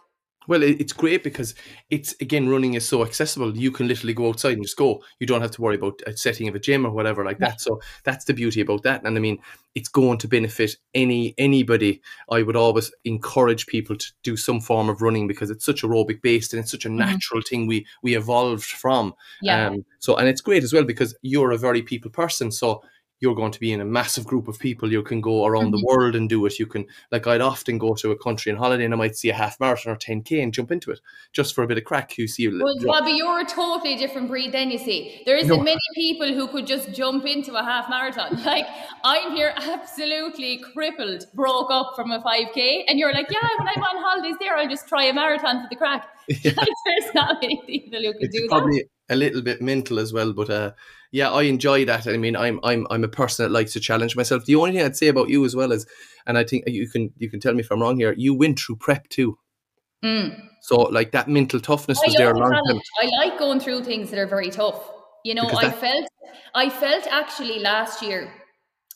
Well, 0.48 0.62
it's 0.64 0.92
great 0.92 1.22
because 1.22 1.54
it's 1.90 2.14
again 2.20 2.48
running 2.48 2.74
is 2.74 2.88
so 2.88 3.04
accessible. 3.04 3.56
You 3.56 3.70
can 3.70 3.86
literally 3.86 4.14
go 4.14 4.28
outside 4.28 4.54
and 4.54 4.64
just 4.64 4.76
go. 4.76 5.02
You 5.20 5.26
don't 5.26 5.42
have 5.42 5.52
to 5.52 5.62
worry 5.62 5.76
about 5.76 6.00
a 6.06 6.16
setting 6.16 6.48
of 6.48 6.54
a 6.56 6.58
gym 6.58 6.84
or 6.86 6.90
whatever 6.90 7.24
like 7.24 7.38
that. 7.38 7.60
So 7.60 7.80
that's 8.04 8.24
the 8.24 8.34
beauty 8.34 8.60
about 8.62 8.82
that. 8.82 9.04
And 9.04 9.16
I 9.16 9.20
mean, 9.20 9.38
it's 9.74 9.88
going 9.90 10.18
to 10.18 10.26
benefit 10.28 10.76
any 10.94 11.34
anybody. 11.38 12.00
I 12.30 12.42
would 12.42 12.56
always 12.56 12.90
encourage 13.04 13.66
people 13.66 13.94
to 13.96 14.06
do 14.24 14.36
some 14.36 14.60
form 14.60 14.88
of 14.88 15.02
running 15.02 15.28
because 15.28 15.50
it's 15.50 15.64
such 15.64 15.82
aerobic 15.82 16.22
based 16.22 16.52
and 16.54 16.60
it's 16.62 16.70
such 16.72 16.84
a 16.86 16.88
Mm-hmm. 16.88 16.98
natural 16.98 17.42
thing 17.42 17.66
we 17.66 17.86
we 18.02 18.16
evolved 18.16 18.64
from. 18.64 19.14
Yeah. 19.42 19.68
Um, 19.68 19.84
so 19.98 20.16
and 20.16 20.28
it's 20.28 20.40
great 20.40 20.64
as 20.64 20.72
well 20.72 20.84
because 20.84 21.14
you're 21.22 21.52
a 21.52 21.58
very 21.58 21.82
people 21.82 22.10
person. 22.10 22.50
So 22.50 22.82
you're 23.20 23.34
going 23.34 23.52
to 23.52 23.60
be 23.60 23.72
in 23.72 23.80
a 23.80 23.84
massive 23.84 24.24
group 24.24 24.48
of 24.48 24.58
people. 24.58 24.90
You 24.92 25.02
can 25.02 25.20
go 25.20 25.44
around 25.46 25.70
the 25.72 25.78
Mhm. 25.78 25.84
world 25.84 26.14
and 26.16 26.28
do 26.28 26.44
it. 26.46 26.58
You 26.58 26.66
can, 26.66 26.86
like, 27.10 27.26
I'd 27.26 27.40
often 27.40 27.78
go 27.78 27.94
to 27.94 28.10
a 28.12 28.16
country 28.16 28.52
on 28.52 28.58
holiday 28.58 28.84
and 28.84 28.94
I 28.94 28.96
might 28.96 29.16
see 29.16 29.28
a 29.30 29.34
half 29.34 29.58
marathon 29.60 29.92
or 29.92 29.96
10K 29.96 30.40
and 30.40 30.52
jump 30.52 30.70
into 30.70 30.90
it 30.90 31.00
just 31.32 31.54
for 31.54 31.62
a 31.64 31.66
bit 31.66 31.78
of 31.78 31.84
crack. 31.84 32.16
You 32.18 32.28
see, 32.28 32.48
Well, 32.48 32.74
Bobby, 32.86 33.12
you're 33.12 33.40
a 33.40 33.44
totally 33.44 33.96
different 33.96 34.28
breed 34.28 34.52
then, 34.52 34.70
you 34.70 34.78
see. 34.78 35.22
There 35.26 35.36
isn't 35.36 35.56
No. 35.56 35.62
many 35.62 35.78
people 35.94 36.28
who 36.32 36.48
could 36.48 36.66
just 36.66 36.92
jump 36.92 37.26
into 37.26 37.54
a 37.54 37.62
half 37.62 37.88
marathon. 37.90 38.38
Like, 38.48 38.66
I'm 39.04 39.32
here 39.36 39.52
absolutely 39.56 40.58
crippled, 40.72 41.24
broke 41.34 41.70
up 41.70 41.92
from 41.96 42.12
a 42.12 42.20
5K, 42.20 42.84
and 42.88 42.98
you're 42.98 43.12
like, 43.12 43.26
yeah, 43.30 43.38
when 43.58 43.68
I'm 43.68 43.82
on 43.82 44.02
holidays 44.08 44.36
there, 44.40 44.56
I'll 44.56 44.68
just 44.68 44.88
try 44.88 45.04
a 45.04 45.12
marathon 45.12 45.62
for 45.62 45.68
the 45.70 45.76
crack. 45.76 46.08
Like, 46.44 46.68
there's 46.86 47.14
not 47.14 47.36
many 47.40 47.60
people 47.66 47.98
who 48.00 48.12
can 48.12 48.22
it's 48.22 48.38
do 48.38 48.46
that. 48.48 48.84
A 49.10 49.16
little 49.16 49.42
bit 49.42 49.60
mental 49.62 49.98
as 49.98 50.12
well. 50.12 50.32
But 50.32 50.50
uh, 50.50 50.72
yeah, 51.12 51.30
I 51.30 51.42
enjoy 51.44 51.84
that. 51.86 52.06
I 52.06 52.16
mean, 52.16 52.36
I'm 52.36 52.60
I'm 52.62 52.86
I'm 52.90 53.04
a 53.04 53.08
person 53.08 53.44
that 53.44 53.50
likes 53.52 53.72
to 53.74 53.80
challenge 53.80 54.16
myself. 54.16 54.44
The 54.44 54.56
only 54.56 54.72
thing 54.72 54.82
I'd 54.84 54.96
say 54.96 55.08
about 55.08 55.28
you 55.28 55.44
as 55.44 55.54
well 55.56 55.72
is, 55.72 55.86
and 56.26 56.36
I 56.38 56.44
think 56.44 56.64
you 56.66 56.88
can 56.88 57.12
you 57.16 57.30
can 57.30 57.40
tell 57.40 57.54
me 57.54 57.60
if 57.60 57.70
I'm 57.70 57.80
wrong 57.80 57.98
here. 57.98 58.14
You 58.16 58.34
went 58.34 58.58
through 58.58 58.76
prep 58.76 59.08
too, 59.08 59.38
Mm. 60.04 60.40
so 60.62 60.76
like 60.82 61.10
that 61.12 61.28
mental 61.28 61.58
toughness 61.60 61.98
I 62.02 62.06
was 62.06 62.14
there 62.16 62.34
love 62.34 62.50
long 62.50 62.62
time. 62.66 62.80
I 63.00 63.06
like 63.26 63.38
going 63.38 63.60
through 63.60 63.84
things 63.84 64.10
that 64.10 64.18
are 64.18 64.26
very 64.28 64.50
tough. 64.50 64.80
You 65.24 65.34
know, 65.34 65.44
Because 65.44 65.64
I 65.64 65.68
that- 65.68 65.80
felt 65.80 66.06
I 66.54 66.70
felt 66.70 67.06
actually 67.10 67.58
last 67.60 68.02
year 68.02 68.30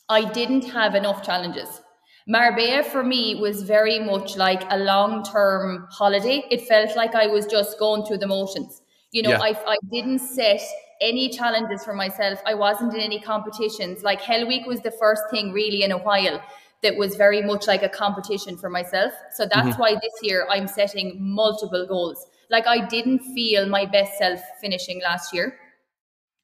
I 0.09 0.31
didn't 0.31 0.65
have 0.71 0.95
enough 0.95 1.25
challenges. 1.25 1.81
Marbella 2.29 2.85
for 2.85 3.03
me 3.03 3.35
was 3.41 3.63
very 3.63 3.99
much 3.99 4.37
like 4.37 4.63
a 4.71 4.77
long 4.79 5.25
term 5.25 5.87
holiday. 5.91 6.45
It 6.51 6.61
felt 6.69 6.95
like 6.97 7.15
I 7.15 7.27
was 7.27 7.47
just 7.47 7.79
going 7.79 8.05
through 8.05 8.19
the 8.19 8.27
motions. 8.29 8.82
You 9.13 9.23
know, 9.23 9.31
Yeah. 9.31 9.41
I, 9.43 9.57
I 9.67 9.77
didn't 9.91 10.19
set 10.21 10.61
any 11.01 11.29
challenges 11.29 11.85
for 11.85 11.95
myself. 11.95 12.41
I 12.47 12.55
wasn't 12.55 12.95
in 12.95 13.01
any 13.01 13.21
competitions. 13.21 14.03
Like 14.03 14.21
Hell 14.21 14.47
Week 14.47 14.67
was 14.67 14.81
the 14.81 14.91
first 14.93 15.23
thing 15.31 15.53
really 15.53 15.83
in 15.83 15.93
a 15.93 15.99
while 15.99 16.43
that 16.83 16.97
was 16.97 17.15
very 17.17 17.43
much 17.43 17.67
like 17.67 17.83
a 17.83 17.89
competition 17.89 18.57
for 18.57 18.69
myself. 18.71 19.13
So 19.35 19.45
that's 19.47 19.69
Mm-hmm. 19.69 19.81
why 19.81 19.95
this 19.95 20.17
year 20.23 20.47
I'm 20.51 20.67
setting 20.67 21.17
multiple 21.21 21.87
goals. 21.87 22.27
Like 22.51 22.67
I 22.67 22.87
didn't 22.87 23.21
feel 23.35 23.67
my 23.69 23.85
best 23.87 24.19
self 24.19 24.41
finishing 24.61 25.01
last 25.03 25.33
year. 25.35 25.59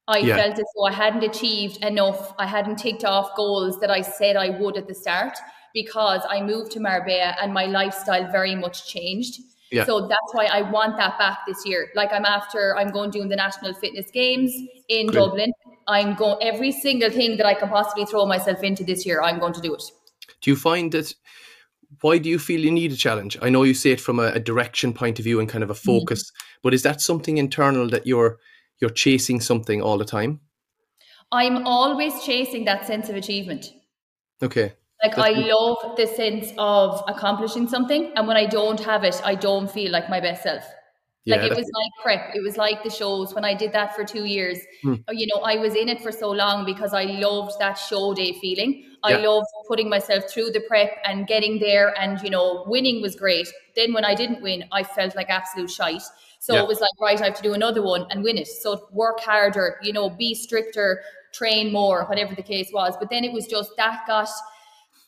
I 0.07 0.19
Yeah. 0.19 0.37
felt 0.37 0.59
as 0.59 0.67
though 0.77 0.85
I 0.85 0.93
hadn't 0.93 1.25
achieved 1.25 1.83
enough. 1.85 2.35
I 2.39 2.47
hadn't 2.47 2.77
ticked 2.77 3.05
off 3.05 3.35
goals 3.37 3.79
that 3.81 3.91
I 3.91 4.01
said 4.03 4.37
I 4.37 4.51
would 4.51 4.77
at 4.77 4.87
the 4.89 4.95
start 4.95 5.37
because 5.75 6.23
I 6.29 6.41
moved 6.41 6.73
to 6.73 6.81
Marbella 6.81 7.37
and 7.43 7.53
my 7.53 7.67
lifestyle 7.67 8.31
very 8.33 8.55
much 8.55 8.87
changed. 8.89 9.41
Yeah. 9.71 9.85
So 9.85 10.01
that's 10.03 10.33
why 10.33 10.47
I 10.47 10.63
want 10.63 10.97
that 10.97 11.19
back 11.19 11.41
this 11.47 11.67
year. 11.67 11.89
Like 11.95 12.13
I'm 12.13 12.25
after, 12.25 12.77
I'm 12.77 12.91
going 12.91 13.11
doing 13.11 13.29
the 13.29 13.37
National 13.37 13.75
Fitness 13.75 14.11
Games 14.11 14.53
in 14.89 15.09
Great. 15.09 15.15
Dublin. 15.15 15.53
I'm 15.87 16.15
going 16.15 16.39
every 16.43 16.73
single 16.73 17.11
thing 17.11 17.37
that 17.37 17.47
I 17.47 17.55
can 17.55 17.69
possibly 17.69 18.05
throw 18.07 18.27
myself 18.27 18.63
into 18.63 18.85
this 18.85 19.05
year. 19.07 19.23
I'm 19.23 19.39
going 19.39 19.53
to 19.55 19.61
do 19.61 19.75
it. 19.75 19.83
Do 20.41 20.51
you 20.51 20.57
find 20.57 20.93
that? 20.93 21.15
Why 22.03 22.19
do 22.19 22.29
you 22.29 22.39
feel 22.39 22.61
you 22.61 22.71
need 22.71 22.93
a 22.93 22.97
challenge? 22.97 23.39
I 23.41 23.49
know 23.49 23.63
you 23.63 23.73
say 23.73 23.91
it 23.93 24.01
from 24.01 24.19
a, 24.19 24.33
a 24.33 24.39
direction 24.39 24.93
point 24.93 25.19
of 25.19 25.25
view 25.25 25.41
and 25.41 25.49
kind 25.49 25.65
of 25.65 25.71
a 25.71 25.75
Mm-hmm. 25.75 25.99
focus, 26.01 26.31
but 26.63 26.75
is 26.75 26.83
that 26.83 27.01
something 27.01 27.39
internal 27.39 27.89
that 27.89 28.07
you're 28.07 28.39
you're 28.81 28.91
chasing 28.91 29.41
something 29.41 29.83
all 29.83 29.97
the 29.99 30.05
time? 30.05 30.41
I'm 31.33 31.67
always 31.67 32.23
chasing 32.23 32.65
that 32.67 32.87
sense 32.87 33.09
of 33.09 33.17
achievement. 33.17 33.73
Okay. 34.43 34.75
Like 35.03 35.17
I 35.17 35.31
love 35.31 35.97
the 35.97 36.07
sense 36.07 36.53
of 36.59 37.03
accomplishing 37.07 37.69
something, 37.69 38.13
and 38.17 38.27
when 38.27 38.37
I 38.37 38.47
don't 38.47 38.81
have 38.81 39.05
it, 39.05 39.21
I 39.25 39.35
don't 39.37 39.71
feel 39.71 39.93
like 39.93 40.11
my 40.11 40.21
best 40.21 40.43
self. 40.43 40.65
Like 41.27 41.43
it 41.43 41.55
was 41.55 41.71
like 41.75 41.93
prep. 42.03 42.35
It 42.35 42.43
was 42.43 42.57
like 42.57 42.83
the 42.83 42.89
shows 42.91 43.35
when 43.35 43.45
I 43.45 43.53
did 43.53 43.71
that 43.73 43.95
for 43.95 44.03
two 44.03 44.25
years. 44.25 44.59
Hmm. 44.83 44.95
uh, 45.09 45.13
You 45.13 45.27
know, 45.27 45.43
I 45.43 45.57
was 45.59 45.75
in 45.75 45.89
it 45.91 46.01
for 46.01 46.11
so 46.11 46.31
long 46.31 46.65
because 46.65 46.95
I 46.95 47.05
loved 47.05 47.53
that 47.61 47.75
show 47.75 48.15
day 48.15 48.33
feeling. 48.41 48.85
I 49.05 49.11
Yeah. 49.13 49.29
loved 49.29 49.47
putting 49.69 49.91
myself 49.91 50.25
through 50.31 50.51
the 50.53 50.61
prep 50.61 50.91
and 51.05 51.27
getting 51.27 51.59
there, 51.59 51.95
and 52.01 52.21
you 52.23 52.31
know, 52.31 52.65
winning 52.67 53.03
was 53.03 53.15
great. 53.15 53.47
Then 53.77 53.93
when 53.93 54.07
I 54.07 54.15
didn't 54.15 54.41
win, 54.43 54.65
I 54.73 54.83
felt 54.83 55.15
like 55.15 55.29
absolute 55.29 55.71
shite. 55.71 56.03
So 56.41 56.55
Yeah. 56.55 56.63
it 56.63 56.67
was 56.69 56.81
like, 56.81 56.91
right, 57.01 57.21
I 57.21 57.27
have 57.27 57.35
to 57.37 57.43
do 57.43 57.53
another 57.55 57.83
one 57.83 58.07
and 58.11 58.23
win 58.25 58.39
it. 58.39 58.47
So 58.49 58.89
work 58.93 59.21
harder, 59.21 59.79
you 59.83 59.93
know, 59.93 60.09
be 60.09 60.35
stricter, 60.35 61.03
train 61.33 61.71
more, 61.73 62.05
whatever 62.07 62.35
the 62.35 62.43
case 62.43 62.71
was. 62.73 62.97
But 62.99 63.11
then 63.11 63.23
it 63.23 63.33
was 63.33 63.47
just 63.47 63.77
that 63.77 64.07
got 64.07 64.29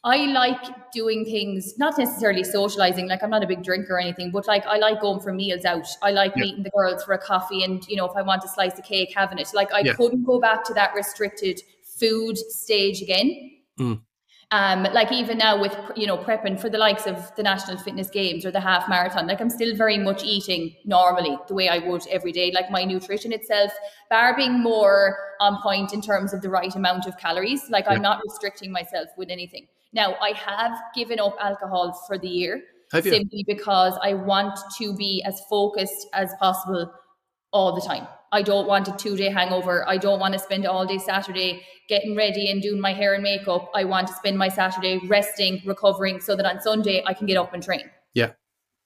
I 0.02 0.26
like 0.26 0.90
doing 0.92 1.24
things, 1.26 1.78
not 1.78 1.98
necessarily 1.98 2.42
socializing, 2.42 3.06
like 3.06 3.22
I'm 3.22 3.28
not 3.28 3.42
a 3.44 3.46
big 3.46 3.62
drinker 3.62 3.94
or 3.94 4.00
anything, 4.00 4.30
but 4.30 4.46
like 4.46 4.64
I 4.66 4.78
like 4.78 5.00
going 5.00 5.20
for 5.20 5.32
meals 5.32 5.66
out. 5.66 5.86
I 6.02 6.10
like 6.10 6.32
Yeah. 6.36 6.44
meeting 6.44 6.62
the 6.62 6.70
girls 6.70 7.04
for 7.04 7.12
a 7.12 7.18
coffee 7.18 7.64
and, 7.64 7.86
you 7.86 7.96
know, 7.96 8.06
if 8.06 8.16
I 8.16 8.22
want 8.22 8.40
to 8.42 8.48
slice 8.48 8.78
a 8.78 8.82
cake, 8.82 9.12
having 9.14 9.38
it. 9.38 9.50
Like 9.52 9.72
I 9.74 9.80
Yeah. 9.80 9.92
couldn't 9.92 10.24
go 10.24 10.40
back 10.40 10.64
to 10.64 10.74
that 10.74 10.94
restricted 10.94 11.60
food 11.84 12.38
stage 12.38 13.02
again. 13.02 13.50
Mm. 13.78 14.00
Um, 14.52 14.82
like 14.82 15.12
even 15.12 15.38
now 15.38 15.60
with 15.60 15.76
you 15.94 16.08
know 16.08 16.18
prepping 16.18 16.58
for 16.58 16.68
the 16.68 16.78
likes 16.78 17.06
of 17.06 17.32
the 17.36 17.42
national 17.42 17.76
fitness 17.76 18.10
games 18.10 18.44
or 18.44 18.50
the 18.50 18.58
half 18.58 18.88
marathon, 18.88 19.28
like 19.28 19.40
I'm 19.40 19.50
still 19.50 19.76
very 19.76 19.96
much 19.96 20.24
eating 20.24 20.74
normally 20.84 21.38
the 21.46 21.54
way 21.54 21.68
I 21.68 21.78
would 21.78 22.04
every 22.08 22.32
day. 22.32 22.50
Like 22.52 22.68
my 22.68 22.82
nutrition 22.84 23.32
itself, 23.32 23.70
bar 24.08 24.34
being 24.34 24.58
more 24.58 25.16
on 25.40 25.62
point 25.62 25.92
in 25.92 26.00
terms 26.00 26.32
of 26.32 26.40
the 26.40 26.48
right 26.50 26.74
amount 26.74 27.06
of 27.06 27.16
calories. 27.16 27.70
Like 27.70 27.86
I'm 27.86 28.02
not 28.02 28.22
restricting 28.24 28.72
myself 28.72 29.08
with 29.16 29.30
anything. 29.30 29.68
Now 29.92 30.16
I 30.20 30.32
have 30.32 30.78
given 30.94 31.18
up 31.18 31.36
alcohol 31.40 31.92
for 32.06 32.18
the 32.18 32.28
year 32.28 32.62
simply 32.92 33.44
because 33.46 33.98
I 34.02 34.14
want 34.14 34.58
to 34.78 34.94
be 34.94 35.22
as 35.26 35.40
focused 35.48 36.08
as 36.12 36.32
possible 36.40 36.92
all 37.52 37.74
the 37.74 37.80
time. 37.80 38.06
I 38.32 38.42
don't 38.42 38.66
want 38.66 38.88
a 38.88 38.92
two 38.92 39.16
day 39.16 39.28
hangover. 39.28 39.88
I 39.88 39.96
don't 39.96 40.20
want 40.20 40.34
to 40.34 40.38
spend 40.38 40.66
all 40.66 40.86
day 40.86 40.98
Saturday 40.98 41.66
getting 41.88 42.14
ready 42.16 42.50
and 42.50 42.62
doing 42.62 42.80
my 42.80 42.92
hair 42.92 43.14
and 43.14 43.22
makeup. 43.22 43.70
I 43.74 43.84
want 43.84 44.06
to 44.08 44.14
spend 44.14 44.38
my 44.38 44.48
Saturday 44.48 45.00
resting, 45.08 45.60
recovering, 45.64 46.20
so 46.20 46.36
that 46.36 46.46
on 46.46 46.60
Sunday 46.60 47.02
I 47.04 47.14
can 47.14 47.26
get 47.26 47.36
up 47.36 47.52
and 47.52 47.62
train. 47.62 47.90
Yeah, 48.14 48.32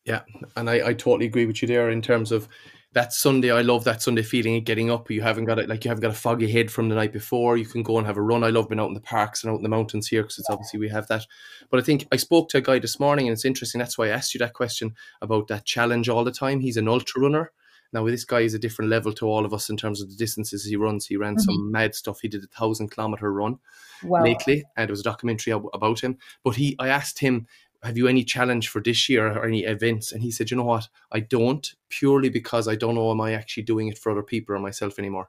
yeah, 0.05 0.23
and 0.57 0.71
I, 0.71 0.89
I 0.89 0.95
totally 0.95 1.27
agree 1.27 1.45
with 1.45 1.61
you 1.61 1.69
there 1.69 1.91
in 1.91 2.01
terms 2.01 2.33
of 2.33 2.49
that 2.95 3.13
Sunday. 3.13 3.51
I 3.51 3.63
love 3.63 3.85
that 3.85 4.03
Sunday 4.03 4.23
feeling 4.23 4.57
of 4.57 4.65
getting 4.65 4.91
up. 4.91 5.11
You 5.11 5.23
haven't 5.23 5.45
got 5.45 5.59
it 5.59 5.69
like 5.69 5.85
you 5.85 5.91
haven't 5.91 6.03
got 6.03 6.11
a 6.11 6.15
foggy 6.15 6.51
head 6.51 6.71
from 6.71 6.89
the 6.89 6.95
night 6.95 7.13
before. 7.13 7.57
You 7.57 7.67
can 7.67 7.83
go 7.83 7.99
and 7.99 8.07
have 8.07 8.17
a 8.17 8.23
run. 8.23 8.45
I 8.45 8.51
love 8.51 8.69
being 8.69 8.81
out 8.81 8.89
in 8.89 8.95
the 8.95 9.01
parks 9.01 9.43
and 9.43 9.53
out 9.53 9.57
in 9.57 9.63
the 9.63 9.69
mountains 9.69 10.09
here 10.09 10.23
because 10.23 10.39
it's 10.39 10.51
obviously 10.51 10.81
we 10.81 10.89
have 10.89 11.07
that. 11.09 11.27
But 11.71 11.81
I 11.81 11.83
think 11.83 12.07
I 12.11 12.17
spoke 12.17 12.49
to 12.51 12.59
a 12.59 12.63
guy 12.63 12.79
this 12.79 12.99
morning, 12.99 13.27
and 13.27 13.33
it's 13.33 13.45
interesting. 13.45 13.79
That's 13.79 13.99
why 13.99 14.07
I 14.07 14.11
asked 14.11 14.35
you 14.35 14.39
that 14.39 14.55
question 14.55 14.95
about 15.21 15.49
that 15.49 15.65
challenge 15.65 16.09
all 16.09 16.25
the 16.25 16.33
time. 16.33 16.61
He's 16.61 16.77
an 16.77 16.89
ultra 16.89 17.21
runner. 17.21 17.53
Now 17.93 18.05
this 18.07 18.25
guy 18.25 18.41
is 18.41 18.55
a 18.55 18.59
different 18.59 18.91
level 18.91 19.13
to 19.15 19.27
all 19.27 19.45
of 19.45 19.55
us 19.55 19.71
in 19.71 19.77
terms 19.77 20.03
of 20.03 20.11
the 20.11 20.17
distances 20.17 20.65
he 20.65 20.75
runs. 20.75 21.07
He 21.07 21.17
ran 21.17 21.39
some 21.39 21.55
mm-hmm. 21.55 21.73
mad 21.73 21.95
stuff. 21.95 22.21
He 22.21 22.29
did 22.29 22.43
a 22.43 22.49
thousand 22.49 22.91
kilometer 22.91 23.33
run 23.33 23.59
Wow. 24.03 24.23
lately, 24.23 24.65
and 24.77 24.89
there 24.89 24.93
was 24.93 25.01
a 25.01 25.05
documentary 25.05 25.53
about 25.53 26.01
him. 26.01 26.19
But 26.43 26.57
he, 26.57 26.77
I 26.79 26.89
asked 26.89 27.21
him, 27.21 27.47
"Have 27.85 27.97
you 27.97 28.09
any 28.09 28.25
challenge 28.25 28.69
for 28.69 28.81
this 28.81 29.09
year 29.09 29.27
or 29.39 29.45
any 29.45 29.65
events?" 29.65 30.13
And 30.13 30.23
he 30.23 30.31
said, 30.31 30.51
"You 30.51 30.57
know 30.57 30.65
what? 30.65 30.89
I 31.13 31.21
don't 31.21 31.67
purely 31.89 32.31
because 32.31 32.67
I 32.67 32.75
don't 32.75 32.95
know 32.95 33.11
am 33.11 33.21
I 33.21 33.35
actually 33.35 33.65
doing 33.65 33.89
it 33.89 33.99
for 33.99 34.13
other 34.13 34.23
people 34.23 34.55
or 34.55 34.59
myself 34.59 34.99
anymore." 34.99 35.29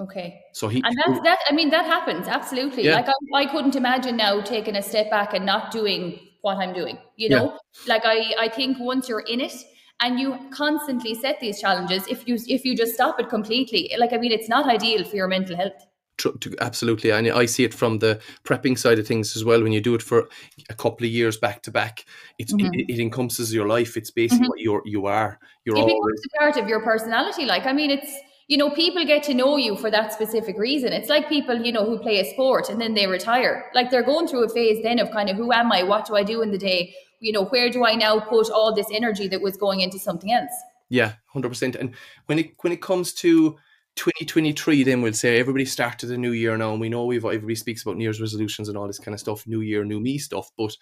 Okay. 0.00 0.40
So 0.52 0.68
he, 0.68 0.82
And 0.84 0.96
that's 1.04 1.20
that. 1.22 1.38
I 1.48 1.52
mean, 1.54 1.70
that 1.70 1.84
happens 1.84 2.26
absolutely. 2.26 2.84
Yeah. 2.84 2.96
Like 2.96 3.08
I, 3.08 3.42
I 3.42 3.46
couldn't 3.46 3.76
imagine 3.76 4.16
now 4.16 4.40
taking 4.40 4.76
a 4.76 4.82
step 4.82 5.10
back 5.10 5.34
and 5.34 5.46
not 5.46 5.70
doing 5.70 6.18
what 6.40 6.56
I'm 6.56 6.72
doing. 6.72 6.98
You 7.16 7.28
know, 7.28 7.58
like 7.86 8.02
I, 8.04 8.34
I 8.38 8.48
think 8.48 8.78
once 8.80 9.08
you're 9.08 9.20
in 9.20 9.40
it 9.40 9.54
and 10.00 10.18
you 10.18 10.36
constantly 10.50 11.14
set 11.14 11.38
these 11.40 11.60
challenges, 11.60 12.06
if 12.08 12.26
you 12.26 12.36
if 12.48 12.64
you 12.64 12.76
just 12.76 12.94
stop 12.94 13.20
it 13.20 13.28
completely, 13.28 13.92
like 13.98 14.12
I 14.12 14.16
mean, 14.18 14.32
it's 14.32 14.48
not 14.48 14.66
ideal 14.66 15.04
for 15.04 15.16
your 15.16 15.28
mental 15.28 15.56
health. 15.56 15.86
Tr- 16.18 16.36
to, 16.40 16.54
absolutely, 16.60 17.10
and 17.10 17.28
I 17.30 17.46
see 17.46 17.64
it 17.64 17.74
from 17.74 17.98
the 17.98 18.20
prepping 18.44 18.78
side 18.78 18.98
of 18.98 19.06
things 19.06 19.36
as 19.36 19.44
well. 19.44 19.62
When 19.62 19.72
you 19.72 19.80
do 19.80 19.94
it 19.94 20.02
for 20.02 20.28
a 20.70 20.74
couple 20.74 21.06
of 21.06 21.12
years 21.12 21.36
back 21.36 21.62
to 21.62 21.70
back, 21.70 22.04
it's 22.38 22.52
Mhm. 22.52 22.70
it, 22.74 22.92
it 22.92 23.00
encompasses 23.00 23.52
your 23.52 23.66
life. 23.68 23.96
It's 23.96 24.10
basically 24.10 24.46
Mhm. 24.46 24.50
what 24.50 24.60
you're 24.60 24.82
you 24.84 25.06
are. 25.06 25.38
You're 25.64 25.76
it 25.76 25.80
always 25.80 26.20
becomes 26.22 26.34
a 26.34 26.38
part 26.38 26.56
of 26.56 26.68
your 26.68 26.80
personality. 26.80 27.44
Like, 27.46 27.66
I 27.66 27.72
mean, 27.72 27.90
it's, 27.90 28.12
you 28.48 28.56
know, 28.56 28.70
people 28.70 29.04
get 29.04 29.22
to 29.24 29.34
know 29.34 29.56
you 29.56 29.76
for 29.76 29.90
that 29.90 30.12
specific 30.12 30.58
reason. 30.58 30.92
It's 30.92 31.08
like 31.08 31.28
people, 31.28 31.56
you 31.64 31.72
know, 31.72 31.84
who 31.84 31.98
play 31.98 32.18
a 32.20 32.24
sport 32.24 32.68
and 32.68 32.80
then 32.80 32.94
they 32.94 33.06
retire. 33.06 33.70
Like 33.74 33.90
they're 33.90 34.02
going 34.02 34.26
through 34.28 34.44
a 34.44 34.48
phase 34.48 34.82
then 34.82 34.98
of 34.98 35.10
kind 35.10 35.30
of 35.30 35.36
who 35.36 35.52
am 35.52 35.72
I? 35.72 35.82
What 35.84 36.06
do 36.06 36.16
I 36.16 36.22
do 36.24 36.42
in 36.42 36.50
the 36.50 36.58
day? 36.58 36.94
You 37.20 37.32
know, 37.32 37.44
where 37.46 37.70
do 37.70 37.84
I 37.86 37.94
now 37.94 38.18
put 38.18 38.50
all 38.50 38.74
this 38.74 38.88
energy 38.92 39.28
that 39.28 39.40
was 39.40 39.56
going 39.56 39.80
into 39.80 39.98
something 39.98 40.32
else? 40.32 40.50
Yeah, 40.90 41.12
hundred 41.32 41.48
percent. 41.50 41.76
And 41.76 41.94
when 42.26 42.38
it 42.40 42.50
when 42.60 42.72
it 42.72 42.82
comes 42.82 43.14
to 43.14 43.56
2023 43.96 44.84
then 44.84 45.02
we'll 45.02 45.12
say 45.12 45.38
everybody 45.38 45.64
started 45.64 46.06
the 46.06 46.16
new 46.16 46.32
year 46.32 46.56
now 46.56 46.72
and 46.72 46.80
we 46.80 46.88
know 46.88 47.04
we've 47.04 47.24
everybody 47.24 47.54
speaks 47.54 47.82
about 47.82 47.96
new 47.96 48.04
year's 48.04 48.20
resolutions 48.20 48.68
and 48.68 48.76
all 48.76 48.86
this 48.86 48.98
kind 48.98 49.14
of 49.14 49.20
stuff 49.20 49.46
new 49.46 49.60
year 49.60 49.84
new 49.84 50.00
me 50.00 50.18
stuff 50.18 50.50
but 50.56 50.74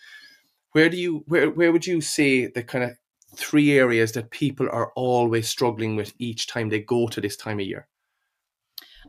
where 0.73 0.88
do 0.88 0.96
you 0.96 1.25
where 1.27 1.51
where 1.51 1.73
would 1.73 1.87
you 1.87 2.01
say 2.01 2.46
the 2.46 2.62
kind 2.62 2.85
of 2.85 2.90
three 3.37 3.73
areas 3.73 4.12
that 4.12 4.31
people 4.31 4.68
are 4.70 4.92
always 4.94 5.49
struggling 5.49 5.96
with 5.96 6.12
each 6.18 6.46
time 6.46 6.68
they 6.68 6.81
go 6.81 7.09
to 7.09 7.20
this 7.20 7.37
time 7.37 7.59
of 7.59 7.66
year 7.66 7.88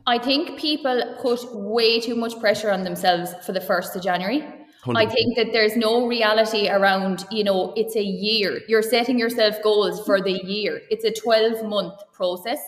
i 0.06 0.18
think 0.18 0.58
people 0.58 1.16
put 1.20 1.40
way 1.54 2.00
too 2.00 2.16
much 2.16 2.38
pressure 2.40 2.70
on 2.72 2.82
themselves 2.82 3.34
for 3.46 3.52
the 3.52 3.60
1st 3.60 3.96
of 3.96 4.02
january 4.02 4.44
100%. 4.84 4.96
I 4.96 5.06
think 5.06 5.36
that 5.36 5.52
there's 5.52 5.76
no 5.76 6.08
reality 6.08 6.68
around, 6.68 7.24
you 7.30 7.44
know, 7.44 7.72
it's 7.76 7.94
a 7.94 8.02
year. 8.02 8.62
You're 8.66 8.82
setting 8.82 9.16
yourself 9.16 9.62
goals 9.62 10.04
for 10.04 10.20
the 10.20 10.32
year. 10.44 10.80
It's 10.90 11.04
a 11.04 11.12
12 11.12 11.64
month 11.68 11.94
process. 12.12 12.58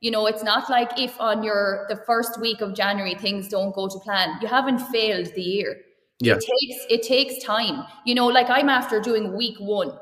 You 0.00 0.10
know, 0.10 0.26
it's 0.26 0.42
not 0.42 0.68
like 0.68 0.98
if 0.98 1.18
on 1.20 1.42
your 1.42 1.86
the 1.88 1.96
first 1.96 2.40
week 2.40 2.60
of 2.60 2.74
January 2.74 3.14
things 3.14 3.48
don't 3.48 3.74
go 3.74 3.88
to 3.88 3.98
plan, 4.00 4.38
you 4.40 4.48
haven't 4.48 4.78
failed 4.78 5.26
the 5.34 5.42
year. 5.42 5.76
Yeah. 6.20 6.34
It 6.34 6.40
takes 6.40 6.86
it 6.90 7.02
takes 7.02 7.44
time. 7.44 7.84
You 8.04 8.14
know, 8.14 8.26
like 8.26 8.50
I'm 8.50 8.68
after 8.68 9.00
doing 9.00 9.36
week 9.36 9.58
one 9.58 9.92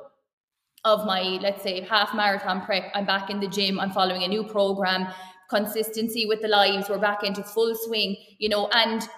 of 0.84 1.04
my 1.06 1.22
let's 1.42 1.62
say 1.62 1.82
half 1.82 2.14
marathon 2.14 2.62
prep. 2.62 2.90
I'm 2.94 3.06
back 3.06 3.30
in 3.30 3.40
the 3.40 3.48
gym. 3.48 3.78
I'm 3.78 3.90
following 3.90 4.22
a 4.22 4.28
new 4.28 4.44
program. 4.44 5.08
Consistency 5.48 6.26
with 6.26 6.40
the 6.42 6.48
lives. 6.48 6.88
We're 6.88 6.98
back 6.98 7.24
into 7.24 7.42
full 7.42 7.74
swing. 7.74 8.16
You 8.38 8.48
know, 8.48 8.68
and 8.68 9.08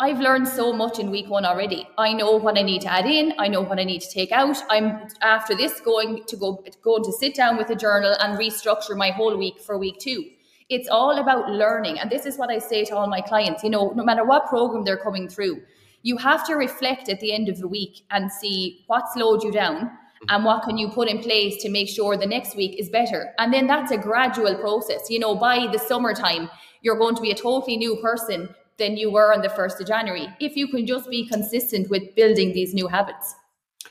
I've 0.00 0.18
learned 0.18 0.48
so 0.48 0.72
much 0.72 0.98
in 0.98 1.10
week 1.10 1.28
one 1.28 1.44
already. 1.44 1.86
I 1.98 2.14
know 2.14 2.36
what 2.36 2.56
I 2.56 2.62
need 2.62 2.80
to 2.82 2.90
add 2.90 3.04
in. 3.04 3.34
I 3.38 3.48
know 3.48 3.60
what 3.60 3.78
I 3.78 3.84
need 3.84 4.00
to 4.00 4.10
take 4.10 4.32
out. 4.32 4.56
I'm 4.70 5.08
after 5.20 5.54
this 5.54 5.78
going 5.80 6.24
to 6.24 6.36
go 6.36 6.64
going 6.82 7.04
to 7.04 7.12
sit 7.12 7.34
down 7.34 7.58
with 7.58 7.68
a 7.68 7.76
journal 7.76 8.16
and 8.20 8.38
restructure 8.38 8.96
my 8.96 9.10
whole 9.10 9.36
week 9.36 9.60
for 9.60 9.76
week 9.76 9.98
two. 9.98 10.24
It's 10.70 10.88
all 10.88 11.18
about 11.18 11.50
learning, 11.50 11.98
and 11.98 12.10
this 12.10 12.24
is 12.24 12.38
what 12.38 12.48
I 12.48 12.60
say 12.60 12.86
to 12.86 12.96
all 12.96 13.06
my 13.08 13.20
clients. 13.20 13.62
You 13.62 13.68
know, 13.68 13.90
no 13.90 14.02
matter 14.02 14.24
what 14.24 14.46
program 14.46 14.84
they're 14.84 14.96
coming 14.96 15.28
through, 15.28 15.60
you 16.02 16.16
have 16.16 16.46
to 16.46 16.54
reflect 16.54 17.10
at 17.10 17.20
the 17.20 17.34
end 17.34 17.50
of 17.50 17.58
the 17.58 17.68
week 17.68 18.06
and 18.10 18.32
see 18.32 18.84
what 18.86 19.12
slowed 19.12 19.42
you 19.42 19.52
down 19.52 19.90
and 20.30 20.46
what 20.46 20.62
can 20.62 20.78
you 20.78 20.88
put 20.88 21.08
in 21.08 21.18
place 21.18 21.62
to 21.62 21.68
make 21.68 21.90
sure 21.90 22.16
the 22.16 22.24
next 22.24 22.56
week 22.56 22.80
is 22.80 22.88
better. 22.88 23.34
And 23.38 23.52
then 23.52 23.66
that's 23.66 23.92
a 23.92 23.98
gradual 23.98 24.54
process. 24.54 25.10
You 25.10 25.18
know, 25.18 25.34
by 25.34 25.66
the 25.70 25.78
summertime, 25.78 26.48
you're 26.80 26.96
going 26.96 27.16
to 27.16 27.22
be 27.22 27.32
a 27.32 27.34
totally 27.34 27.76
new 27.76 27.96
person 27.96 28.48
than 28.78 28.96
you 28.96 29.10
were 29.10 29.32
on 29.32 29.42
the 29.42 29.48
1st 29.48 29.80
of 29.80 29.86
January 29.86 30.28
if 30.40 30.56
you 30.56 30.68
can 30.68 30.86
just 30.86 31.08
be 31.08 31.26
consistent 31.28 31.88
with 31.90 32.14
building 32.14 32.52
these 32.52 32.74
new 32.74 32.88
habits. 32.88 33.34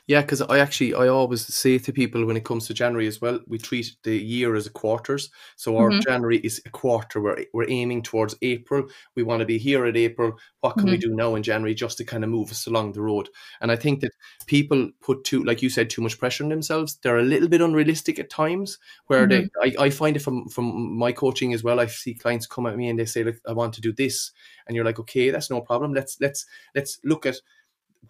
Yeah, 0.06 0.20
because 0.20 0.42
I 0.42 0.58
actually 0.58 0.92
I 0.92 1.08
always 1.08 1.46
say 1.46 1.78
to 1.78 1.92
people 1.92 2.26
when 2.26 2.36
it 2.36 2.44
comes 2.44 2.66
to 2.66 2.74
January 2.74 3.06
as 3.06 3.22
well, 3.22 3.40
we 3.46 3.56
treat 3.56 3.96
the 4.02 4.14
year 4.14 4.54
as 4.54 4.66
a 4.66 4.70
quarters. 4.70 5.30
So 5.56 5.78
our 5.78 5.88
mm-hmm. 5.88 6.00
January 6.00 6.38
is 6.38 6.60
a 6.66 6.68
quarter. 6.68 7.22
We're 7.22 7.46
we're 7.54 7.70
aiming 7.70 8.02
towards 8.02 8.34
April. 8.42 8.86
We 9.14 9.22
want 9.22 9.40
to 9.40 9.46
be 9.46 9.56
here 9.56 9.86
at 9.86 9.96
April. 9.96 10.34
What 10.60 10.74
can 10.74 10.82
mm-hmm. 10.82 10.90
we 10.90 10.98
do 10.98 11.14
now 11.14 11.36
in 11.36 11.42
January 11.42 11.74
just 11.74 11.96
to 11.98 12.04
kind 12.04 12.22
of 12.22 12.28
move 12.28 12.50
us 12.50 12.66
along 12.66 12.92
the 12.92 13.00
road? 13.00 13.30
And 13.62 13.72
I 13.72 13.76
think 13.76 14.00
that 14.00 14.12
people 14.46 14.90
put 15.00 15.24
too, 15.24 15.42
like 15.42 15.62
you 15.62 15.70
said, 15.70 15.88
too 15.88 16.02
much 16.02 16.18
pressure 16.18 16.44
on 16.44 16.50
themselves. 16.50 16.98
They're 17.02 17.18
a 17.18 17.22
little 17.22 17.48
bit 17.48 17.62
unrealistic 17.62 18.18
at 18.18 18.28
times. 18.28 18.78
Where 19.06 19.26
mm-hmm. 19.26 19.46
they, 19.62 19.76
I, 19.78 19.86
I 19.86 19.90
find 19.90 20.16
it 20.16 20.22
from 20.22 20.48
from 20.48 20.98
my 20.98 21.12
coaching 21.12 21.54
as 21.54 21.64
well. 21.64 21.80
I 21.80 21.86
see 21.86 22.12
clients 22.12 22.46
come 22.46 22.66
at 22.66 22.76
me 22.76 22.90
and 22.90 22.98
they 22.98 23.06
say, 23.06 23.24
"Look, 23.24 23.36
I 23.48 23.52
want 23.52 23.72
to 23.74 23.80
do 23.80 23.92
this," 23.92 24.32
and 24.66 24.76
you're 24.76 24.84
like, 24.84 25.00
"Okay, 25.00 25.30
that's 25.30 25.48
no 25.48 25.62
problem. 25.62 25.94
Let's 25.94 26.20
let's 26.20 26.44
let's 26.74 27.00
look 27.04 27.24
at." 27.24 27.36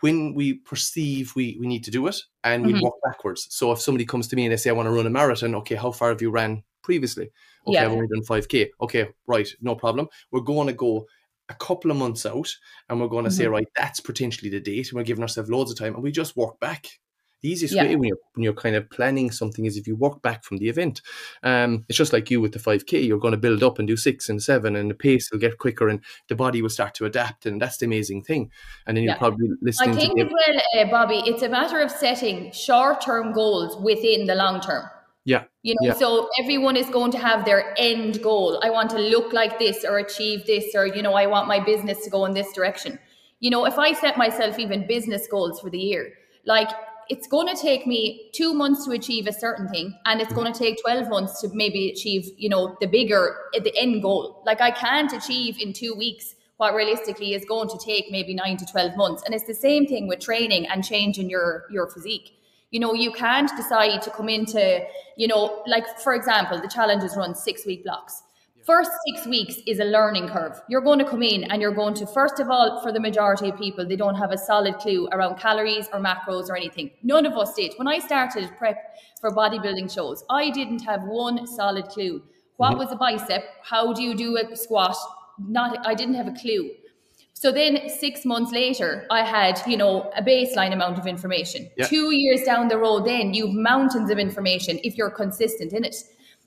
When 0.01 0.35
we 0.35 0.55
perceive 0.55 1.35
we, 1.37 1.57
we 1.61 1.67
need 1.67 1.85
to 1.85 1.91
do 1.91 2.07
it 2.07 2.17
and 2.43 2.65
we 2.65 2.73
mm-hmm. 2.73 2.83
walk 2.83 2.97
backwards. 3.05 3.47
So 3.51 3.73
if 3.73 3.81
somebody 3.81 4.05
comes 4.05 4.29
to 4.29 4.37
me 4.37 4.45
and 4.45 4.53
they 4.53 4.57
say, 4.57 4.71
I 4.71 4.75
want 4.75 4.87
to 4.87 4.93
run 4.93 5.07
a 5.07 5.11
marathon, 5.11 5.55
okay, 5.57 5.75
how 5.75 5.93
far 5.93 6.11
have 6.11 6.23
you 6.23 6.31
ran 6.31 6.63
previously? 6.83 7.31
Okay, 7.67 7.75
yeah. 7.75 7.85
I've 7.85 7.93
only 7.93 8.09
done 8.09 8.25
5K. 8.25 8.71
Okay, 8.83 9.09
right, 9.27 9.49
no 9.61 9.75
problem. 9.75 10.09
We're 10.31 10.41
going 10.41 10.67
to 10.69 10.73
go 10.73 11.07
a 11.49 11.55
couple 11.55 11.91
of 11.91 11.97
months 11.97 12.27
out 12.27 12.51
and 12.89 13.01
we're 13.01 13.09
going 13.09 13.25
to 13.25 13.31
mm-hmm. 13.31 13.39
say, 13.39 13.47
right, 13.47 13.69
that's 13.77 14.01
potentially 14.01 14.51
the 14.51 14.61
date. 14.61 14.89
And 14.89 14.97
we're 14.97 15.05
giving 15.05 15.23
ourselves 15.23 15.51
loads 15.51 15.71
of 15.71 15.79
time 15.79 15.95
and 15.95 16.03
we 16.03 16.13
just 16.13 16.37
walk 16.37 16.59
back. 16.61 16.87
The 17.45 17.51
easiest 17.51 17.75
yeah. 17.75 17.85
way 17.85 17.97
when 17.97 18.09
you're, 18.09 18.19
when 18.33 18.43
you're 18.43 18.55
kind 18.55 18.75
of 18.75 18.89
planning 18.89 19.31
something 19.31 19.67
is 19.67 19.77
if 19.77 19.87
you 19.87 19.97
walk 19.97 20.23
back 20.23 20.45
from 20.45 20.57
the 20.57 20.71
event. 20.71 21.03
Um, 21.43 21.85
it's 21.91 21.99
just 21.99 22.15
like 22.15 22.31
you 22.31 22.41
with 22.41 22.53
the 22.53 22.59
5K, 22.59 23.07
you're 23.07 23.19
going 23.19 23.33
to 23.33 23.39
build 23.39 23.63
up 23.63 23.79
and 23.79 23.87
do 23.87 23.99
six 23.99 24.31
and 24.31 24.43
seven, 24.43 24.75
and 24.75 24.91
the 24.91 24.95
pace 24.95 25.31
will 25.31 25.39
get 25.39 25.59
quicker 25.59 25.91
and 25.91 26.01
the 26.29 26.37
body 26.37 26.63
will 26.63 26.71
start 26.71 26.95
to 26.95 27.05
adapt. 27.05 27.45
And 27.45 27.61
that's 27.61 27.77
the 27.77 27.85
amazing 27.85 28.23
thing. 28.23 28.51
And 28.87 28.97
then 28.97 29.05
you're 29.05 29.17
probably 29.17 29.49
listening 29.61 29.91
I 29.91 29.93
think 29.95 30.19
as 30.19 30.33
well, 30.33 30.87
uh, 30.87 30.91
Bobby, 30.91 31.23
it's 31.27 31.43
a 31.43 31.49
matter 31.51 31.81
of 31.81 31.91
setting 31.91 32.51
short 32.51 33.03
term 33.03 33.35
goals 33.35 33.77
within 33.77 34.25
the 34.25 34.37
long 34.37 34.63
term. 34.63 34.89
Yeah. 35.27 35.45
You 35.63 35.75
know, 35.83 35.89
yeah. 35.89 35.95
so 35.97 36.31
everyone 36.43 36.77
is 36.77 36.89
going 36.89 37.13
to 37.13 37.19
have 37.19 37.45
their 37.45 37.75
end 37.77 38.23
goal. 38.23 38.59
I 38.63 38.71
want 38.71 38.89
to 38.93 38.99
look 38.99 39.35
like 39.35 39.59
this 39.59 39.85
or 39.85 39.99
achieve 39.99 40.47
this, 40.47 40.75
or, 40.75 40.87
you 40.87 41.03
know, 41.03 41.13
I 41.13 41.27
want 41.27 41.47
my 41.47 41.61
business 41.63 42.05
to 42.05 42.11
go 42.11 42.25
in 42.25 42.33
this 42.33 42.55
direction. 42.55 42.99
You 43.41 43.51
know, 43.51 43.67
if 43.67 43.79
I 43.79 43.93
set 43.93 44.17
myself 44.17 44.59
even 44.59 44.87
business 44.87 45.27
goals 45.27 45.61
for 45.61 45.69
the 45.69 45.79
year, 45.79 46.15
like 46.47 46.71
it's 47.09 47.27
going 47.27 47.47
to 47.55 47.61
take 47.61 47.87
me 47.87 48.31
two 48.33 48.55
months 48.55 48.85
to 48.85 48.93
achieve 48.93 49.27
a 49.27 49.33
certain 49.33 49.69
thing 49.69 49.97
and 50.07 50.21
it's 50.21 50.33
going 50.33 50.51
to 50.53 50.59
take 50.59 50.81
12 50.83 51.09
months 51.09 51.41
to 51.41 51.49
maybe 51.53 51.91
achieve 51.91 52.31
you 52.37 52.49
know 52.49 52.77
the 52.81 52.87
bigger 52.87 53.37
the 53.53 53.77
end 53.77 54.03
goal. 54.03 54.43
Like 54.47 54.61
i 54.61 54.71
can't 54.71 55.13
achieve 55.13 55.57
in 55.61 55.73
two 55.73 55.95
weeks 55.95 56.35
what 56.57 56.75
realistically 56.75 57.35
is 57.35 57.45
going 57.45 57.69
to 57.69 57.79
take 57.85 58.11
maybe 58.11 58.33
9 58.33 58.57
to 58.59 58.67
12 58.67 58.97
months. 58.97 59.23
And 59.25 59.35
it's 59.35 59.47
the 59.47 59.55
same 59.55 59.87
thing 59.87 60.07
with 60.07 60.21
training 60.21 60.67
and 60.67 60.85
changing 60.85 61.29
your 61.29 61.65
your 61.71 61.89
physique. 61.89 62.39
You 62.71 62.81
know 62.81 62.95
you 62.95 63.13
can't 63.13 63.51
decide 63.57 64.03
to 64.03 64.11
come 64.11 64.29
into 64.29 64.81
you 65.17 65.29
know 65.29 65.63
like 65.67 65.87
for 66.01 66.15
example 66.15 66.61
the 66.61 66.69
challenges 66.69 67.17
run 67.17 67.35
six 67.35 67.67
week 67.67 67.85
blocks 67.85 68.23
First 68.65 68.93
six 69.07 69.27
weeks 69.27 69.57
is 69.67 69.79
a 69.79 69.85
learning 69.85 70.29
curve. 70.29 70.59
You're 70.71 70.81
going 70.81 70.99
to 70.99 71.05
come 71.05 71.23
in 71.23 71.45
and 71.45 71.61
you're 71.61 71.75
going 71.75 71.93
to, 71.97 72.07
first 72.07 72.41
of 72.41 72.49
all, 72.49 72.81
for 72.83 72.93
the 72.93 73.01
majority 73.01 73.51
of 73.51 73.59
people, 73.59 73.87
they 73.87 73.95
don't 73.95 74.15
have 74.15 74.33
a 74.33 74.39
solid 74.39 74.79
clue 74.79 75.07
around 75.13 75.39
calories 75.39 75.87
or 75.93 76.01
macros 76.01 76.49
or 76.49 76.57
anything. 76.57 76.91
None 77.03 77.27
of 77.27 77.35
us 77.35 77.53
did. 77.53 77.75
When 77.77 77.87
I 77.87 77.99
started 77.99 78.51
prep 78.57 78.97
for 79.21 79.31
bodybuilding 79.33 79.93
shows, 79.93 80.25
I 80.31 80.49
didn't 80.49 80.83
have 80.83 81.03
one 81.03 81.47
solid 81.47 81.89
clue. 81.89 82.23
What 82.57 82.71
mm-hmm. 82.71 82.79
was 82.79 82.91
a 82.91 82.97
bicep? 82.97 83.45
How 83.63 83.93
do 83.93 84.03
you 84.03 84.15
do 84.15 84.39
a 84.39 84.57
squat? 84.57 84.97
Not, 85.39 85.87
I 85.87 85.93
didn't 85.93 86.15
have 86.15 86.29
a 86.29 86.33
clue. 86.33 86.71
So 87.35 87.53
then 87.53 87.91
six 87.91 88.25
months 88.25 88.51
later, 88.51 89.07
I 89.11 89.25
had, 89.25 89.61
you 89.67 89.77
know, 89.77 90.11
a 90.17 90.23
baseline 90.23 90.73
amount 90.73 90.99
of 90.99 91.07
information. 91.07 91.69
Yeah. 91.77 91.87
Two 91.87 92.15
years 92.15 92.45
down 92.45 92.69
the 92.69 92.79
road, 92.79 93.05
then 93.05 93.35
you've 93.35 93.53
mountains 93.53 94.09
of 94.09 94.19
information 94.19 94.81
if 94.83 94.97
you're 94.97 95.11
consistent 95.11 95.75
in 95.75 95.85
it. 95.85 95.97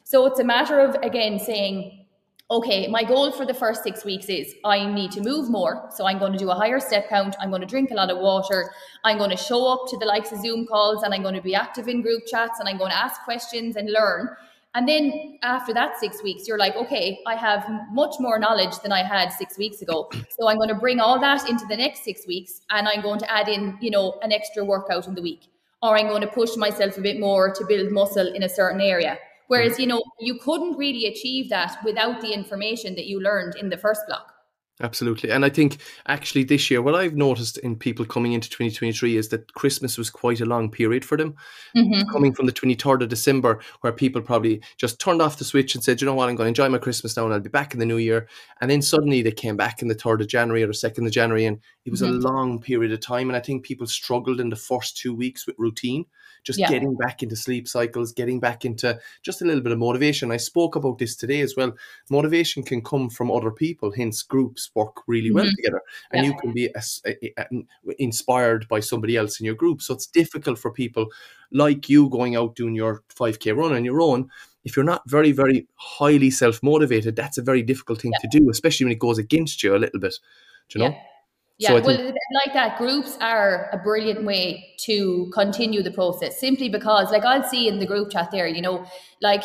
So 0.04 0.26
it's 0.26 0.40
a 0.40 0.44
matter 0.44 0.80
of, 0.80 0.96
again, 1.04 1.38
saying, 1.38 2.06
okay, 2.50 2.88
my 2.88 3.04
goal 3.04 3.32
for 3.32 3.46
the 3.46 3.54
first 3.54 3.84
six 3.84 4.06
weeks 4.06 4.30
is 4.30 4.56
I 4.64 4.86
need 4.86 5.12
to 5.12 5.22
move 5.22 5.50
more. 5.50 5.90
So 5.94 6.06
I'm 6.06 6.18
going 6.18 6.32
to 6.32 6.38
do 6.38 6.50
a 6.50 6.56
higher 6.56 6.80
step 6.80 7.10
count. 7.10 7.36
I'm 7.42 7.50
going 7.50 7.62
to 7.62 7.68
drink 7.68 7.92
a 7.92 7.94
lot 7.94 8.10
of 8.10 8.20
water. 8.20 8.72
I'm 9.04 9.18
going 9.18 9.32
to 9.32 9.38
show 9.38 9.68
up 9.68 9.90
to 9.90 9.98
the 9.98 10.06
likes 10.06 10.32
of 10.32 10.40
Zoom 10.40 10.66
calls 10.66 11.04
and 11.04 11.14
I'm 11.14 11.24
going 11.24 11.36
to 11.36 11.42
be 11.42 11.56
active 11.56 11.88
in 11.88 12.02
group 12.02 12.24
chats 12.26 12.60
and 12.60 12.70
I'm 12.70 12.78
going 12.78 12.92
to 12.92 12.98
ask 12.98 13.22
questions 13.24 13.76
and 13.76 13.92
learn. 13.92 14.30
And 14.76 14.88
then 14.88 15.40
after 15.44 15.74
that 15.74 16.00
six 16.00 16.24
weeks, 16.24 16.48
you're 16.48 16.58
like, 16.58 16.76
okay, 16.76 17.20
I 17.26 17.36
have 17.36 17.68
much 17.92 18.16
more 18.20 18.38
knowledge 18.40 18.78
than 18.80 18.92
I 18.92 19.04
had 19.04 19.30
six 19.30 19.58
weeks 19.58 19.82
ago. 19.82 20.10
So 20.40 20.48
I'm 20.48 20.58
going 20.58 20.70
to 20.70 20.76
bring 20.76 21.00
all 21.00 21.20
that 21.20 21.50
into 21.50 21.66
the 21.66 21.76
next 21.76 22.04
six 22.04 22.28
weeks 22.28 22.62
and 22.70 22.88
I'm 22.88 23.02
going 23.02 23.20
to 23.20 23.32
add 23.32 23.50
in, 23.50 23.78
you 23.82 23.92
know, 23.92 24.20
an 24.22 24.32
extra 24.32 24.64
workout 24.64 25.08
in 25.08 25.16
the 25.16 25.22
week. 25.22 25.48
Or 25.82 25.98
I'm 25.98 26.08
going 26.08 26.22
to 26.22 26.28
push 26.28 26.56
myself 26.56 26.98
a 26.98 27.02
bit 27.02 27.20
more 27.20 27.52
to 27.54 27.66
build 27.66 27.92
muscle 27.92 28.34
in 28.34 28.44
a 28.44 28.50
certain 28.50 28.82
area 28.82 29.18
Whereas, 29.48 29.80
you 29.80 29.88
know, 29.88 30.04
you 30.20 30.40
couldn't 30.44 30.78
really 30.78 31.06
achieve 31.06 31.50
that 31.50 31.78
without 31.84 32.22
the 32.22 32.34
information 32.34 32.96
that 32.96 33.08
you 33.08 33.22
learned 33.22 33.56
in 33.56 33.70
the 33.70 33.78
first 33.78 34.02
block. 34.08 34.34
Absolutely. 34.80 35.32
And 35.32 35.44
I 35.44 35.50
think 35.50 35.78
actually 36.08 36.44
this 36.44 36.70
year, 36.70 36.84
what 36.84 36.94
I've 36.94 37.16
noticed 37.16 37.58
in 37.60 37.76
people 37.76 38.06
coming 38.06 38.34
into 38.34 38.48
2023 38.48 39.18
is 39.18 39.30
that 39.30 39.52
Christmas 39.54 39.98
was 39.98 40.12
quite 40.12 40.40
a 40.40 40.46
long 40.46 40.70
period 40.70 41.04
for 41.04 41.18
them. 41.18 41.36
Mm-hmm. 41.76 42.12
Coming 42.12 42.32
from 42.32 42.46
the 42.46 42.52
23rd 42.52 43.02
of 43.02 43.10
December, 43.10 43.60
where 43.82 43.92
people 43.92 44.22
probably 44.22 44.62
just 44.78 45.00
turned 45.00 45.20
off 45.20 45.40
the 45.40 45.46
switch 45.46 45.74
and 45.74 45.84
said, 45.84 46.00
you 46.00 46.06
know 46.06 46.14
what, 46.14 46.30
I'm 46.30 46.36
going 46.36 46.46
to 46.46 46.50
enjoy 46.50 46.70
my 46.70 46.78
Christmas 46.78 47.18
now 47.18 47.26
and 47.26 47.34
I'll 47.34 47.40
be 47.40 47.50
back 47.50 47.74
in 47.74 47.80
the 47.80 47.88
new 47.88 47.98
year. 47.98 48.28
And 48.62 48.70
then 48.70 48.84
suddenly 48.84 49.24
they 49.24 49.32
came 49.32 49.58
back 49.58 49.82
in 49.82 49.88
the 49.88 49.96
3rd 49.96 50.22
of 50.22 50.28
January 50.28 50.62
or 50.62 50.68
2nd 50.68 51.08
of 51.08 51.12
January, 51.12 51.46
and 51.46 51.60
it 51.86 51.90
was 51.90 52.04
mm-hmm. 52.04 52.14
a 52.14 52.30
long 52.30 52.62
period 52.62 52.92
of 52.92 53.00
time. 53.00 53.30
And 53.30 53.38
I 53.38 53.40
think 53.40 53.66
people 53.66 53.88
struggled 53.88 54.40
in 54.40 54.50
the 54.50 54.56
first 54.56 54.96
two 54.96 55.16
weeks 55.16 55.48
with 55.48 55.56
routine 55.58 56.06
just 56.48 56.60
yeah. 56.60 56.70
getting 56.70 56.96
back 56.96 57.22
into 57.22 57.36
sleep 57.36 57.68
cycles, 57.68 58.14
getting 58.14 58.40
back 58.40 58.64
into 58.64 58.98
just 59.22 59.42
a 59.42 59.46
little 59.46 59.62
bit 59.62 59.74
of 59.74 59.78
motivation. 59.78 60.32
I 60.32 60.38
spoke 60.38 60.76
about 60.76 60.98
this 60.98 61.16
today 61.16 61.42
as 61.42 61.56
well. 61.56 61.74
Motivation 62.10 62.64
can 62.64 62.82
come 62.82 63.10
from 63.10 63.30
other 63.30 63.52
people, 63.52 63.92
hence 63.92 64.24
groups 64.24 64.72
work 64.74 65.04
really 65.08 65.30
well 65.30 65.46
mm-hmm. 65.46 65.56
together, 65.58 65.82
and 66.12 66.26
yeah. 66.26 66.32
you 66.32 66.38
can 66.40 66.54
be 66.54 66.66
a, 66.68 66.82
a, 67.06 67.34
a, 67.38 67.46
inspired 68.00 68.68
by 68.70 68.80
somebody 68.80 69.18
else 69.18 69.40
in 69.40 69.46
your 69.46 69.56
group. 69.56 69.82
So 69.82 69.94
it's 69.94 70.08
difficult 70.08 70.58
for 70.58 70.72
people 70.72 71.08
like 71.52 71.90
you 71.90 72.10
going 72.10 72.36
out 72.36 72.56
doing 72.56 72.76
your 72.76 73.04
5k 73.14 73.56
run 73.56 73.74
on 73.74 73.86
your 73.86 74.02
own 74.02 74.30
if 74.64 74.76
you're 74.76 74.84
not 74.84 75.10
very, 75.10 75.32
very 75.32 75.66
highly 75.76 76.30
self 76.30 76.62
motivated, 76.62 77.16
that's 77.16 77.38
a 77.38 77.42
very 77.42 77.62
difficult 77.62 78.02
thing 78.02 78.12
yeah. 78.12 78.30
to 78.30 78.40
do, 78.40 78.50
especially 78.50 78.86
when 78.86 78.92
it 78.92 79.00
goes 79.00 79.18
against 79.18 79.64
you 79.64 79.74
a 79.74 79.78
little 79.78 80.00
bit. 80.00 80.16
Do 80.68 80.80
you 80.80 80.86
know? 80.86 80.98
Yeah. 81.60 81.70
So 81.70 81.82
well, 81.82 82.14
like 82.46 82.54
that, 82.54 82.78
groups 82.78 83.18
are 83.20 83.70
a 83.74 83.78
brilliant 83.78 84.24
way 84.24 84.76
to 84.86 85.30
continue 85.34 85.82
the 85.82 85.92
process 85.92 86.40
simply 86.40 86.70
because, 86.70 87.12
like, 87.12 87.26
I'll 87.26 87.44
see 87.44 87.68
in 87.68 87.80
the 87.80 87.86
group 87.88 88.12
chat 88.12 88.30
there, 88.32 88.48
you 88.48 88.62
know, 88.62 88.86
like 89.22 89.44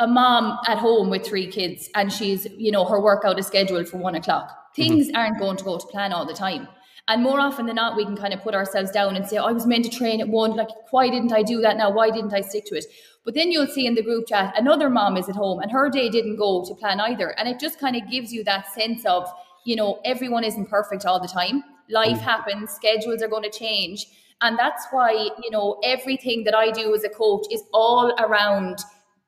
a 0.00 0.08
mom 0.08 0.58
at 0.66 0.78
home 0.78 1.08
with 1.08 1.24
three 1.24 1.46
kids 1.46 1.88
and 1.94 2.12
she's, 2.12 2.46
you 2.56 2.72
know, 2.72 2.84
her 2.84 3.00
workout 3.00 3.38
is 3.38 3.46
scheduled 3.46 3.88
for 3.88 3.98
one 3.98 4.16
o'clock. 4.16 4.48
Mm-hmm. 4.48 4.82
Things 4.82 5.06
mm-hmm. 5.06 5.16
aren't 5.16 5.38
going 5.38 5.56
to 5.56 5.64
go 5.64 5.78
to 5.78 5.86
plan 5.86 6.12
all 6.12 6.26
the 6.26 6.34
time. 6.34 6.66
And 7.08 7.22
more 7.22 7.40
often 7.40 7.66
than 7.66 7.76
not, 7.76 7.96
we 7.96 8.04
can 8.04 8.16
kind 8.16 8.32
of 8.32 8.42
put 8.42 8.54
ourselves 8.54 8.90
down 8.90 9.16
and 9.16 9.26
say, 9.26 9.36
I 9.36 9.50
was 9.50 9.66
meant 9.66 9.84
to 9.84 9.90
train 9.90 10.20
at 10.20 10.28
one. 10.28 10.56
Like, 10.56 10.68
why 10.90 11.08
didn't 11.08 11.32
I 11.32 11.42
do 11.42 11.60
that 11.60 11.76
now? 11.76 11.90
Why 11.90 12.10
didn't 12.10 12.32
I 12.32 12.40
stick 12.40 12.64
to 12.66 12.76
it? 12.76 12.84
But 13.24 13.34
then 13.34 13.52
you'll 13.52 13.66
see 13.66 13.86
in 13.86 13.94
the 13.94 14.02
group 14.02 14.28
chat, 14.28 14.54
another 14.56 14.88
mom 14.88 15.16
is 15.16 15.28
at 15.28 15.36
home 15.36 15.60
and 15.60 15.70
her 15.70 15.88
day 15.90 16.08
didn't 16.08 16.36
go 16.36 16.64
to 16.64 16.74
plan 16.74 17.00
either. 17.00 17.30
And 17.38 17.48
it 17.48 17.60
just 17.60 17.78
kind 17.78 17.96
of 17.96 18.10
gives 18.10 18.32
you 18.32 18.42
that 18.44 18.72
sense 18.72 19.04
of, 19.04 19.32
you 19.64 19.76
know, 19.76 20.00
everyone 20.04 20.44
isn't 20.44 20.66
perfect 20.66 21.04
all 21.04 21.20
the 21.20 21.28
time. 21.28 21.62
Life 21.88 22.18
mm. 22.18 22.22
happens, 22.22 22.70
schedules 22.70 23.22
are 23.22 23.28
going 23.28 23.42
to 23.42 23.50
change. 23.50 24.06
And 24.40 24.58
that's 24.58 24.86
why, 24.90 25.12
you 25.12 25.50
know, 25.50 25.78
everything 25.84 26.44
that 26.44 26.54
I 26.54 26.70
do 26.70 26.94
as 26.94 27.04
a 27.04 27.08
coach 27.08 27.46
is 27.50 27.62
all 27.72 28.12
around 28.18 28.78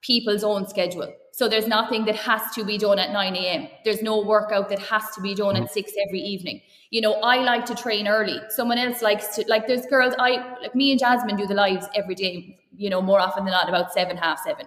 people's 0.00 0.42
own 0.42 0.66
schedule. 0.66 1.12
So 1.32 1.48
there's 1.48 1.66
nothing 1.66 2.04
that 2.04 2.16
has 2.16 2.42
to 2.54 2.64
be 2.64 2.78
done 2.78 2.98
at 2.98 3.12
9 3.12 3.36
a.m. 3.36 3.68
There's 3.84 4.02
no 4.02 4.20
workout 4.20 4.68
that 4.68 4.78
has 4.78 5.10
to 5.14 5.20
be 5.20 5.34
done 5.34 5.56
at 5.56 5.64
mm. 5.64 5.70
six 5.70 5.92
every 6.06 6.20
evening. 6.20 6.60
You 6.90 7.00
know, 7.00 7.14
I 7.14 7.38
like 7.42 7.64
to 7.66 7.74
train 7.74 8.06
early. 8.06 8.38
Someone 8.50 8.78
else 8.78 9.02
likes 9.02 9.34
to 9.36 9.44
like 9.48 9.66
there's 9.66 9.86
girls 9.86 10.14
I 10.18 10.58
like 10.60 10.74
me 10.76 10.92
and 10.92 11.00
Jasmine 11.00 11.36
do 11.36 11.46
the 11.46 11.54
lives 11.54 11.86
every 11.94 12.14
day, 12.14 12.60
you 12.76 12.88
know, 12.88 13.02
more 13.02 13.18
often 13.18 13.44
than 13.44 13.52
not, 13.52 13.68
about 13.68 13.92
seven, 13.92 14.16
half 14.16 14.40
seven. 14.44 14.66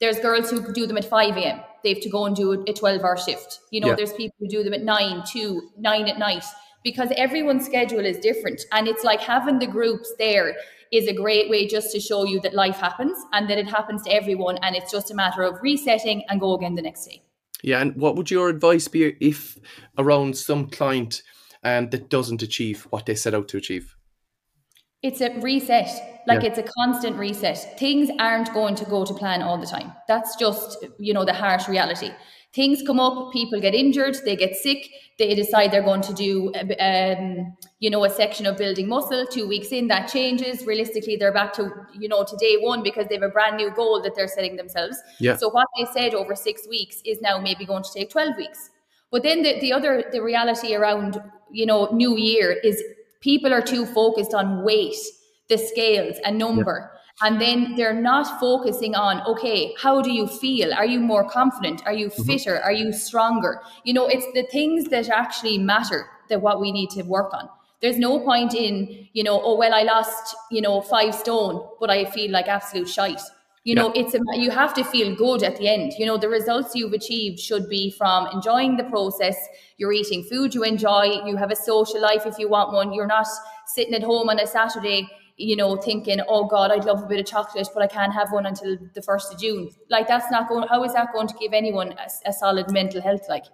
There's 0.00 0.18
girls 0.18 0.50
who 0.50 0.72
do 0.72 0.88
them 0.88 0.96
at 0.96 1.04
5 1.04 1.36
a.m. 1.36 1.60
They 1.82 1.94
have 1.94 2.02
to 2.02 2.08
go 2.08 2.26
and 2.26 2.36
do 2.36 2.52
a 2.52 2.72
12 2.72 3.02
hour 3.02 3.16
shift. 3.16 3.60
You 3.70 3.80
know, 3.80 3.88
yeah. 3.88 3.94
there's 3.96 4.12
people 4.12 4.36
who 4.40 4.48
do 4.48 4.62
them 4.62 4.74
at 4.74 4.82
9, 4.82 5.24
2, 5.26 5.70
9 5.78 6.08
at 6.08 6.18
night 6.18 6.44
because 6.84 7.10
everyone's 7.16 7.64
schedule 7.64 8.04
is 8.04 8.18
different. 8.18 8.62
And 8.72 8.88
it's 8.88 9.04
like 9.04 9.20
having 9.20 9.58
the 9.58 9.66
groups 9.66 10.12
there 10.18 10.54
is 10.92 11.08
a 11.08 11.14
great 11.14 11.48
way 11.48 11.66
just 11.66 11.92
to 11.92 12.00
show 12.00 12.24
you 12.24 12.40
that 12.40 12.54
life 12.54 12.76
happens 12.76 13.16
and 13.32 13.48
that 13.48 13.58
it 13.58 13.68
happens 13.68 14.02
to 14.02 14.10
everyone. 14.12 14.58
And 14.62 14.76
it's 14.76 14.90
just 14.90 15.10
a 15.10 15.14
matter 15.14 15.42
of 15.42 15.62
resetting 15.62 16.24
and 16.28 16.40
go 16.40 16.54
again 16.54 16.74
the 16.74 16.82
next 16.82 17.06
day. 17.06 17.22
Yeah. 17.62 17.80
And 17.80 17.96
what 17.96 18.16
would 18.16 18.30
your 18.30 18.48
advice 18.48 18.88
be 18.88 19.16
if 19.20 19.58
around 19.96 20.36
some 20.36 20.68
client 20.68 21.22
um, 21.62 21.90
that 21.90 22.10
doesn't 22.10 22.42
achieve 22.42 22.86
what 22.90 23.06
they 23.06 23.14
set 23.14 23.34
out 23.34 23.48
to 23.48 23.56
achieve? 23.56 23.96
It's 25.02 25.20
a 25.20 25.38
reset. 25.40 26.22
Like 26.26 26.42
yeah. 26.42 26.50
it's 26.50 26.58
a 26.58 26.62
constant 26.62 27.16
reset. 27.16 27.78
Things 27.78 28.10
aren't 28.18 28.52
going 28.54 28.76
to 28.76 28.84
go 28.84 29.04
to 29.04 29.12
plan 29.14 29.42
all 29.42 29.58
the 29.58 29.66
time. 29.66 29.92
That's 30.06 30.36
just, 30.36 30.84
you 30.98 31.12
know, 31.12 31.24
the 31.24 31.32
harsh 31.32 31.68
reality 31.68 32.10
things 32.54 32.82
come 32.86 33.00
up, 33.00 33.32
people 33.32 33.60
get 33.60 33.74
injured, 33.74 34.16
they 34.24 34.36
get 34.36 34.54
sick, 34.54 34.88
they 35.18 35.34
decide 35.34 35.70
they're 35.70 35.82
going 35.82 36.02
to 36.02 36.12
do, 36.12 36.52
um, 36.80 37.56
you 37.78 37.88
know, 37.90 38.04
a 38.04 38.10
section 38.10 38.46
of 38.46 38.56
building 38.56 38.88
muscle. 38.88 39.26
Two 39.26 39.48
weeks 39.48 39.68
in, 39.68 39.88
that 39.88 40.08
changes. 40.08 40.66
Realistically, 40.66 41.16
they're 41.16 41.32
back 41.32 41.52
to, 41.54 41.70
you 41.98 42.08
know, 42.08 42.24
to 42.24 42.36
day 42.36 42.56
one 42.58 42.82
because 42.82 43.06
they 43.08 43.14
have 43.14 43.22
a 43.22 43.28
brand 43.28 43.56
new 43.56 43.70
goal 43.70 44.02
that 44.02 44.14
they're 44.14 44.28
setting 44.28 44.56
themselves. 44.56 44.96
Yeah. 45.18 45.36
So 45.36 45.48
what 45.48 45.66
they 45.78 45.86
said 45.92 46.14
over 46.14 46.34
six 46.34 46.66
weeks 46.68 47.00
is 47.04 47.20
now 47.20 47.38
maybe 47.38 47.64
going 47.64 47.82
to 47.82 47.90
take 47.94 48.10
12 48.10 48.36
weeks. 48.36 48.70
But 49.10 49.22
then 49.22 49.42
the, 49.42 49.60
the 49.60 49.72
other, 49.72 50.04
the 50.10 50.22
reality 50.22 50.74
around, 50.74 51.22
you 51.50 51.66
know, 51.66 51.90
new 51.92 52.16
year 52.16 52.52
is 52.64 52.82
people 53.22 53.54
are 53.54 53.62
too 53.62 53.86
focused 53.86 54.34
on 54.34 54.62
weight, 54.62 54.96
the 55.48 55.56
scales, 55.56 56.16
a 56.24 56.30
number. 56.30 56.90
Yeah 56.92 56.98
and 57.22 57.40
then 57.40 57.74
they're 57.76 58.00
not 58.00 58.40
focusing 58.40 58.94
on 58.94 59.20
okay 59.22 59.74
how 59.78 60.00
do 60.00 60.10
you 60.10 60.26
feel 60.26 60.72
are 60.74 60.86
you 60.86 61.00
more 61.00 61.28
confident 61.28 61.82
are 61.86 61.92
you 61.92 62.08
mm-hmm. 62.08 62.22
fitter 62.22 62.54
mm-hmm. 62.54 62.66
are 62.66 62.72
you 62.72 62.92
stronger 62.92 63.60
you 63.84 63.92
know 63.92 64.06
it's 64.06 64.26
the 64.34 64.44
things 64.50 64.86
that 64.86 65.08
actually 65.08 65.58
matter 65.58 66.06
that 66.28 66.40
what 66.40 66.60
we 66.60 66.72
need 66.72 66.90
to 66.90 67.02
work 67.02 67.32
on 67.34 67.48
there's 67.80 67.98
no 67.98 68.18
point 68.20 68.54
in 68.54 69.08
you 69.12 69.22
know 69.22 69.40
oh 69.42 69.56
well 69.56 69.74
i 69.74 69.82
lost 69.82 70.34
you 70.50 70.60
know 70.60 70.80
five 70.80 71.14
stone 71.14 71.66
but 71.80 71.90
i 71.90 72.04
feel 72.04 72.30
like 72.30 72.48
absolute 72.48 72.88
shite 72.88 73.20
you 73.64 73.74
know 73.74 73.92
yeah. 73.94 74.02
it's 74.02 74.14
a, 74.14 74.20
you 74.34 74.50
have 74.50 74.74
to 74.74 74.84
feel 74.84 75.14
good 75.14 75.42
at 75.42 75.56
the 75.56 75.68
end 75.68 75.92
you 75.98 76.04
know 76.04 76.18
the 76.18 76.28
results 76.28 76.74
you've 76.74 76.92
achieved 76.92 77.38
should 77.38 77.68
be 77.68 77.90
from 77.90 78.26
enjoying 78.32 78.76
the 78.76 78.84
process 78.84 79.36
you're 79.76 79.92
eating 79.92 80.22
food 80.24 80.54
you 80.54 80.62
enjoy 80.62 81.04
you 81.26 81.36
have 81.36 81.50
a 81.50 81.56
social 81.56 82.00
life 82.00 82.26
if 82.26 82.38
you 82.38 82.48
want 82.48 82.72
one 82.72 82.92
you're 82.92 83.06
not 83.06 83.26
sitting 83.66 83.94
at 83.94 84.02
home 84.02 84.28
on 84.28 84.40
a 84.40 84.46
saturday 84.46 85.08
you 85.36 85.56
know, 85.56 85.76
thinking, 85.76 86.20
oh 86.28 86.46
God, 86.46 86.70
I'd 86.70 86.84
love 86.84 87.02
a 87.02 87.06
bit 87.06 87.20
of 87.20 87.26
chocolate, 87.26 87.68
but 87.74 87.82
I 87.82 87.86
can't 87.86 88.12
have 88.12 88.32
one 88.32 88.46
until 88.46 88.76
the 88.94 89.00
1st 89.00 89.32
of 89.32 89.40
June. 89.40 89.70
Like, 89.90 90.06
that's 90.06 90.30
not 90.30 90.48
going, 90.48 90.68
how 90.68 90.84
is 90.84 90.92
that 90.94 91.12
going 91.12 91.26
to 91.28 91.34
give 91.40 91.52
anyone 91.52 91.92
a, 91.92 92.28
a 92.28 92.32
solid 92.32 92.70
mental 92.70 93.00
health? 93.00 93.22
Like, 93.28 93.44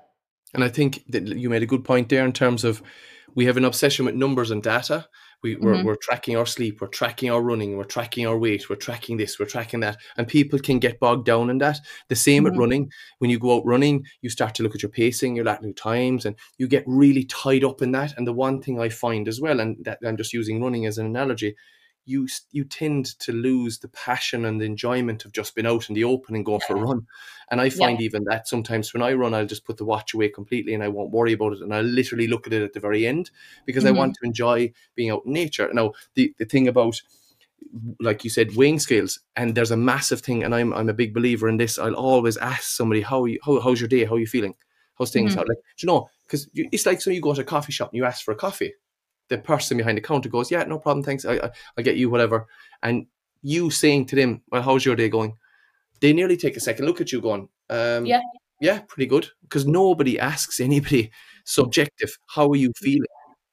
and 0.55 0.65
I 0.65 0.69
think 0.69 1.05
that 1.09 1.27
you 1.27 1.49
made 1.49 1.63
a 1.63 1.67
good 1.67 1.85
point 1.85 2.09
there 2.09 2.25
in 2.25 2.33
terms 2.33 2.65
of 2.65 2.83
we 3.35 3.47
have 3.47 3.57
an 3.57 3.65
obsession 3.65 4.07
with 4.07 4.15
numbers 4.15 4.51
and 4.51 4.63
data. 4.63 5.07
We, 5.43 5.57
we're, 5.57 5.75
mm-hmm. 5.75 5.87
we're 5.87 5.97
tracking 5.97 6.37
our 6.37 6.47
sleep, 6.47 6.81
we're 6.81 6.89
tracking 6.89 7.31
our 7.31 7.41
running, 7.41 7.77
we're 7.77 7.85
tracking 7.85 8.27
our 8.27 8.37
weight, 8.37 8.69
we're 8.69 8.77
tracking 8.77 9.17
this, 9.17 9.39
we're 9.39 9.47
tracking 9.47 9.81
that. 9.81 9.99
And 10.17 10.27
people 10.27 10.59
can 10.59 10.79
get 10.79 10.99
bogged 10.99 11.27
down 11.27 11.51
in 11.51 11.59
that. 11.59 11.81
The 12.09 12.17
same 12.17 12.45
mm-hmm. 12.45 12.55
at 12.55 12.59
running. 12.59 12.93
When 13.19 13.31
you 13.31 13.39
go 13.39 13.57
out 13.57 13.67
running, 13.67 14.05
you 14.23 14.31
start 14.31 14.55
to 14.57 14.63
look 14.63 14.75
at 14.75 14.83
your 14.83 14.91
pacing, 14.91 15.37
your 15.37 15.45
lap 15.45 15.63
times, 15.77 16.25
and 16.25 16.37
you 16.57 16.69
get 16.69 16.85
really 16.87 17.25
tied 17.25 17.65
up 17.65 17.83
in 17.83 17.93
that. 17.93 18.17
And 18.17 18.27
the 18.27 18.33
one 18.33 18.63
thing 18.63 18.81
I 18.81 18.89
find 18.89 19.29
as 19.29 19.41
well, 19.41 19.61
and 19.61 19.77
that 19.85 19.99
I'm 20.07 20.17
just 20.17 20.33
using 20.33 20.63
running 20.63 20.87
as 20.87 20.99
an 20.99 21.07
analogy, 21.07 21.57
you 22.09 22.27
you 22.53 22.65
tend 22.65 23.07
to 23.21 23.33
lose 23.33 23.79
the 23.79 23.89
passion 23.89 24.47
and 24.47 24.61
the 24.61 24.65
enjoyment 24.65 25.25
of 25.25 25.33
just 25.33 25.55
being 25.55 25.67
out 25.67 25.89
in 25.89 25.95
the 25.95 26.05
open 26.05 26.35
and 26.35 26.45
going 26.45 26.61
for 26.61 26.77
a 26.77 26.81
run. 26.81 27.07
And 27.51 27.61
I 27.61 27.69
find 27.69 28.01
yeah. 28.01 28.07
even 28.07 28.25
that 28.25 28.49
sometimes 28.49 28.95
when 28.95 29.03
I 29.03 29.13
run, 29.13 29.35
I'll 29.35 29.47
just 29.47 29.65
put 29.65 29.77
the 29.77 29.85
watch 29.85 30.15
away 30.15 30.31
completely 30.31 30.75
and 30.75 30.83
I 30.83 30.89
won't 30.89 31.11
worry 31.11 31.35
about 31.35 31.53
it. 31.53 31.61
And 31.61 31.75
I 31.75 31.83
literally 31.83 32.27
look 32.27 32.47
at 32.47 32.53
it 32.53 32.63
at 32.63 32.73
the 32.73 32.81
very 32.81 33.07
end 33.07 33.31
because 33.67 33.85
mm-hmm. 33.85 33.95
I 33.95 33.99
want 33.99 34.13
mm-hmm. 34.13 34.25
to 34.25 34.29
enjoy 34.29 34.73
being 34.95 35.11
out 35.11 35.27
in 35.27 35.33
nature. 35.33 35.71
Now, 35.73 35.93
the, 36.15 36.35
the 36.39 36.47
thing 36.47 36.67
about 36.67 37.01
like 38.01 38.25
you 38.25 38.31
said, 38.31 38.57
weighing 38.57 38.79
scales, 38.79 39.21
and 39.37 39.55
there's 39.55 39.71
a 39.71 39.77
massive 39.77 40.21
thing, 40.21 40.45
and 40.45 40.55
I'm 40.55 40.73
I'm 40.73 40.89
a 40.89 40.95
big 40.95 41.13
believer 41.13 41.49
in 41.49 41.59
this. 41.59 41.79
I'll 41.79 41.95
always 41.95 42.37
ask 42.37 42.63
somebody 42.63 43.03
how 43.03 43.25
you 43.27 43.39
how, 43.45 43.61
how's 43.61 43.81
your 43.81 43.89
day, 43.89 44.05
how 44.05 44.15
are 44.15 44.19
you 44.19 44.27
feeling, 44.27 44.55
how's 44.97 45.11
things 45.11 45.33
mm-hmm. 45.33 45.41
out, 45.41 45.49
like 45.49 45.59
you 45.79 45.87
know, 45.87 46.09
because 46.27 46.49
it's 46.55 46.87
like 46.87 47.01
so 47.01 47.11
you 47.11 47.21
go 47.21 47.35
to 47.35 47.43
a 47.43 47.45
coffee 47.45 47.73
shop 47.73 47.91
and 47.91 47.99
you 47.99 48.05
ask 48.05 48.25
for 48.25 48.33
a 48.33 48.37
coffee, 48.37 48.73
the 49.29 49.39
person 49.39 49.77
behind 49.77 49.97
the 49.97 50.03
counter 50.03 50.29
goes, 50.29 50.51
"Yeah, 50.51 50.65
no 50.65 50.79
problem, 50.79 51.03
thanks. 51.05 51.25
I, 51.25 51.35
I 51.35 51.51
will 51.77 51.85
get 51.85 51.97
you 51.97 52.11
whatever." 52.11 52.47
And 52.83 53.07
you 53.43 53.71
saying 53.71 54.07
to 54.07 54.17
them, 54.17 54.43
"Well, 54.51 54.63
how's 54.63 54.85
your 54.85 54.97
day 54.97 55.09
going?" 55.09 55.37
They 56.01 56.13
nearly 56.13 56.37
take 56.37 56.57
a 56.57 56.61
second 56.61 56.87
look 56.87 57.01
at 57.01 57.13
you, 57.13 57.21
going, 57.21 57.49
um, 57.71 58.07
"Yeah, 58.07 58.21
yeah, 58.61 58.81
pretty 58.89 59.07
good," 59.07 59.29
because 59.43 59.67
nobody 59.67 60.19
asks 60.19 60.61
anybody 60.61 61.11
subjective, 61.45 62.17
"How 62.27 62.49
are 62.51 62.57
you 62.57 62.73
feeling?" 62.77 63.07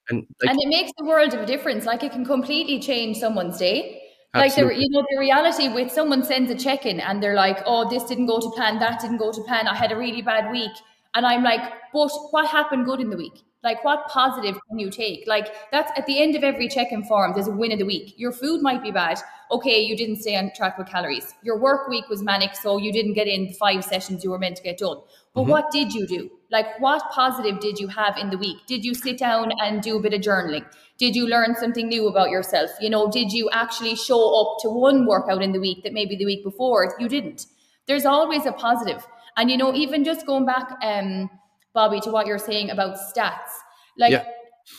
And 0.10 0.26
like, 0.42 0.52
and 0.52 0.60
it 0.62 0.68
makes 0.68 0.92
the 0.98 1.06
world 1.06 1.34
of 1.34 1.42
a 1.42 1.46
difference. 1.46 1.86
Like 1.86 2.04
it 2.04 2.12
can 2.12 2.26
completely 2.26 2.80
change 2.80 3.18
someone's 3.18 3.58
day. 3.58 4.02
Like 4.36 4.54
the 4.54 4.64
you 4.64 4.90
know 4.90 5.04
the 5.10 5.18
reality 5.18 5.70
with 5.70 5.92
someone 5.92 6.22
sends 6.24 6.52
a 6.52 6.56
check 6.56 6.86
in 6.86 7.00
and 7.00 7.24
they're 7.24 7.36
like, 7.36 7.60
"Oh, 7.66 7.90
this 7.90 8.04
didn't 8.04 8.26
go 8.26 8.40
to 8.40 8.50
plan, 8.52 8.80
that 8.80 9.00
didn't 9.00 9.18
go 9.18 9.32
to 9.32 9.42
plan. 9.44 9.68
I 9.68 9.76
had 9.76 9.92
a 9.92 9.96
really 9.96 10.22
bad 10.22 10.52
week," 10.52 10.74
and 11.14 11.26
I'm 11.26 11.42
like, 11.42 11.62
"But 11.94 12.12
what 12.32 12.48
happened 12.48 12.86
good 12.86 13.00
in 13.00 13.10
the 13.10 13.18
week?" 13.18 13.46
Like, 13.66 13.84
what 13.84 14.08
positive 14.10 14.60
can 14.70 14.78
you 14.78 14.92
take? 14.92 15.28
Like, 15.28 15.48
that's 15.72 15.92
at 15.98 16.06
the 16.06 16.22
end 16.22 16.36
of 16.36 16.44
every 16.44 16.68
check 16.68 16.92
in 16.92 17.04
form, 17.04 17.34
there's 17.34 17.48
a 17.48 17.52
win 17.52 17.72
of 17.72 17.80
the 17.80 17.86
week. 17.86 18.14
Your 18.16 18.32
food 18.32 18.62
might 18.62 18.84
be 18.84 18.92
bad. 18.92 19.18
Okay, 19.50 19.82
you 19.82 19.98
didn't 19.98 20.18
stay 20.18 20.36
on 20.36 20.52
track 20.56 20.78
with 20.78 20.88
calories. 20.88 21.34
Your 21.42 21.58
work 21.60 21.88
week 21.88 22.08
was 22.08 22.22
manic, 22.22 22.56
so 22.56 22.78
you 22.78 22.94
didn't 22.94 23.14
get 23.14 23.28
in 23.28 23.48
the 23.48 23.54
five 23.54 23.84
sessions 23.84 24.24
you 24.24 24.30
were 24.30 24.38
meant 24.38 24.58
to 24.58 24.64
get 24.64 24.78
done. 24.78 24.98
But 25.34 25.42
mm-hmm. 25.42 25.50
what 25.50 25.72
did 25.72 25.94
you 25.94 26.06
do? 26.06 26.30
Like, 26.52 26.80
what 26.80 27.10
positive 27.10 27.60
did 27.60 27.80
you 27.80 27.88
have 27.88 28.18
in 28.18 28.30
the 28.30 28.38
week? 28.38 28.58
Did 28.68 28.86
you 28.86 28.94
sit 28.94 29.18
down 29.18 29.52
and 29.60 29.82
do 29.82 29.98
a 29.98 30.00
bit 30.00 30.14
of 30.14 30.22
journaling? 30.22 30.66
Did 31.00 31.16
you 31.16 31.28
learn 31.28 31.56
something 31.56 31.88
new 31.88 32.08
about 32.08 32.30
yourself? 32.30 32.70
You 32.80 32.92
know, 32.92 33.10
did 33.10 33.32
you 33.32 33.50
actually 33.52 33.96
show 33.96 34.22
up 34.42 34.60
to 34.62 34.70
one 34.70 35.08
workout 35.08 35.42
in 35.42 35.54
the 35.54 35.60
week 35.60 35.84
that 35.84 35.92
maybe 35.92 36.16
the 36.16 36.26
week 36.26 36.44
before 36.44 36.96
you 37.00 37.10
didn't? 37.10 37.48
There's 37.88 38.06
always 38.06 38.46
a 38.46 38.52
positive. 38.52 39.06
And, 39.38 39.50
you 39.50 39.58
know, 39.58 39.74
even 39.74 40.04
just 40.04 40.28
going 40.28 40.46
back, 40.46 40.78
um, 40.84 41.32
Bobby, 41.74 42.00
to 42.00 42.10
what 42.10 42.26
you're 42.26 42.40
saying 42.40 42.70
about 42.70 42.96
stats. 42.96 43.52
Like 43.98 44.12
yeah. 44.12 44.26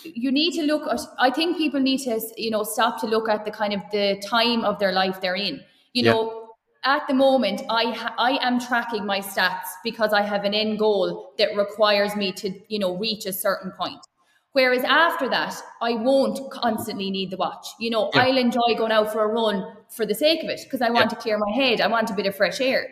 you 0.04 0.30
need 0.30 0.52
to 0.52 0.62
look 0.62 0.86
at 0.92 1.00
I 1.18 1.30
think 1.30 1.56
people 1.56 1.80
need 1.80 1.98
to, 2.04 2.20
you 2.36 2.50
know, 2.50 2.62
stop 2.62 3.00
to 3.00 3.06
look 3.06 3.28
at 3.28 3.44
the 3.44 3.50
kind 3.50 3.72
of 3.72 3.80
the 3.92 4.22
time 4.26 4.64
of 4.64 4.78
their 4.78 4.92
life 4.92 5.20
they're 5.20 5.36
in. 5.36 5.60
You 5.92 6.04
yeah. 6.04 6.12
know, 6.12 6.50
at 6.84 7.06
the 7.08 7.14
moment 7.14 7.62
I 7.68 7.92
ha- 7.92 8.14
I 8.18 8.38
am 8.46 8.60
tracking 8.60 9.06
my 9.06 9.20
stats 9.20 9.68
because 9.82 10.12
I 10.12 10.22
have 10.22 10.44
an 10.44 10.54
end 10.54 10.78
goal 10.78 11.34
that 11.38 11.56
requires 11.56 12.14
me 12.16 12.32
to, 12.32 12.50
you 12.68 12.78
know, 12.78 12.96
reach 12.96 13.26
a 13.26 13.32
certain 13.32 13.72
point. 13.72 14.00
Whereas 14.56 14.84
after 14.84 15.28
that, 15.28 15.54
I 15.82 15.92
won't 15.96 16.50
constantly 16.50 17.10
need 17.10 17.30
the 17.30 17.36
watch. 17.36 17.66
You 17.78 17.90
know, 17.90 18.10
yeah. 18.14 18.22
I'll 18.22 18.38
enjoy 18.38 18.74
going 18.78 18.90
out 18.90 19.12
for 19.12 19.22
a 19.22 19.28
run 19.28 19.62
for 19.90 20.06
the 20.06 20.14
sake 20.14 20.42
of 20.42 20.48
it 20.48 20.60
because 20.64 20.80
I 20.80 20.88
want 20.88 21.10
to 21.10 21.16
clear 21.16 21.36
my 21.36 21.52
head. 21.54 21.82
I 21.82 21.88
want 21.88 22.10
a 22.10 22.14
bit 22.14 22.24
of 22.24 22.34
fresh 22.34 22.58
air. 22.62 22.86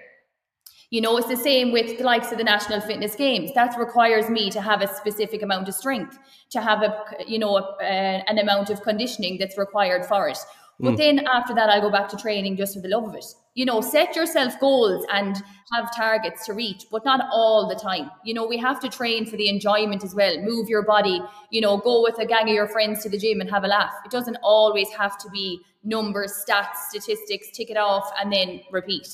You 0.90 1.00
know, 1.00 1.16
it's 1.16 1.28
the 1.28 1.36
same 1.36 1.72
with 1.72 1.98
the 1.98 2.04
likes 2.04 2.30
of 2.30 2.38
the 2.38 2.44
National 2.44 2.80
Fitness 2.80 3.14
Games. 3.14 3.52
That 3.54 3.78
requires 3.78 4.30
me 4.30 4.50
to 4.50 4.60
have 4.60 4.82
a 4.82 4.94
specific 4.94 5.42
amount 5.42 5.68
of 5.68 5.74
strength, 5.74 6.18
to 6.50 6.60
have 6.60 6.82
a, 6.82 7.04
you 7.26 7.38
know, 7.38 7.56
a, 7.80 7.84
an 7.84 8.38
amount 8.38 8.70
of 8.70 8.82
conditioning 8.82 9.38
that's 9.38 9.58
required 9.58 10.06
for 10.06 10.28
it. 10.28 10.38
But 10.80 10.94
mm. 10.94 10.96
then 10.96 11.26
after 11.26 11.54
that, 11.54 11.68
I'll 11.68 11.80
go 11.80 11.90
back 11.90 12.08
to 12.08 12.16
training 12.16 12.56
just 12.56 12.74
for 12.74 12.80
the 12.80 12.88
love 12.88 13.04
of 13.04 13.14
it. 13.14 13.24
You 13.54 13.64
know, 13.64 13.80
set 13.80 14.16
yourself 14.16 14.58
goals 14.58 15.06
and 15.12 15.36
have 15.72 15.94
targets 15.94 16.44
to 16.46 16.52
reach, 16.52 16.86
but 16.90 17.04
not 17.04 17.28
all 17.32 17.68
the 17.68 17.76
time. 17.76 18.10
You 18.24 18.34
know, 18.34 18.46
we 18.46 18.58
have 18.58 18.80
to 18.80 18.88
train 18.88 19.26
for 19.26 19.36
the 19.36 19.48
enjoyment 19.48 20.02
as 20.02 20.14
well. 20.14 20.36
Move 20.42 20.68
your 20.68 20.84
body, 20.84 21.20
you 21.50 21.60
know, 21.60 21.76
go 21.76 22.02
with 22.02 22.18
a 22.18 22.26
gang 22.26 22.48
of 22.48 22.54
your 22.54 22.66
friends 22.66 23.04
to 23.04 23.08
the 23.08 23.18
gym 23.18 23.40
and 23.40 23.48
have 23.50 23.62
a 23.62 23.68
laugh. 23.68 23.92
It 24.04 24.10
doesn't 24.10 24.36
always 24.42 24.90
have 24.90 25.16
to 25.18 25.30
be 25.30 25.60
numbers, 25.84 26.44
stats, 26.44 26.76
statistics, 26.88 27.50
tick 27.52 27.70
it 27.70 27.76
off, 27.76 28.10
and 28.20 28.32
then 28.32 28.60
repeat. 28.72 29.06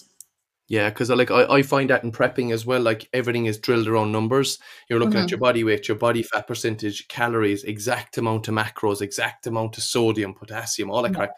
Yeah, 0.70 0.88
because 0.88 1.10
like 1.10 1.32
I, 1.32 1.42
I 1.46 1.62
find 1.62 1.90
that 1.90 2.04
in 2.04 2.12
prepping 2.12 2.52
as 2.52 2.64
well, 2.64 2.80
like 2.80 3.08
everything 3.12 3.46
is 3.46 3.58
drilled 3.58 3.88
around 3.88 4.12
numbers. 4.12 4.56
You're 4.88 5.00
looking 5.00 5.20
Mhm. 5.20 5.24
at 5.24 5.30
your 5.32 5.40
body 5.40 5.64
weight, 5.64 5.88
your 5.88 5.96
body 5.98 6.22
fat 6.22 6.46
percentage, 6.46 7.08
calories, 7.08 7.64
exact 7.64 8.18
amount 8.18 8.46
of 8.46 8.54
macros, 8.54 9.02
exact 9.02 9.48
amount 9.48 9.78
of 9.78 9.82
sodium, 9.82 10.32
potassium, 10.32 10.88
all 10.88 11.02
that 11.02 11.10
Yeah. 11.10 11.16
crap. 11.16 11.32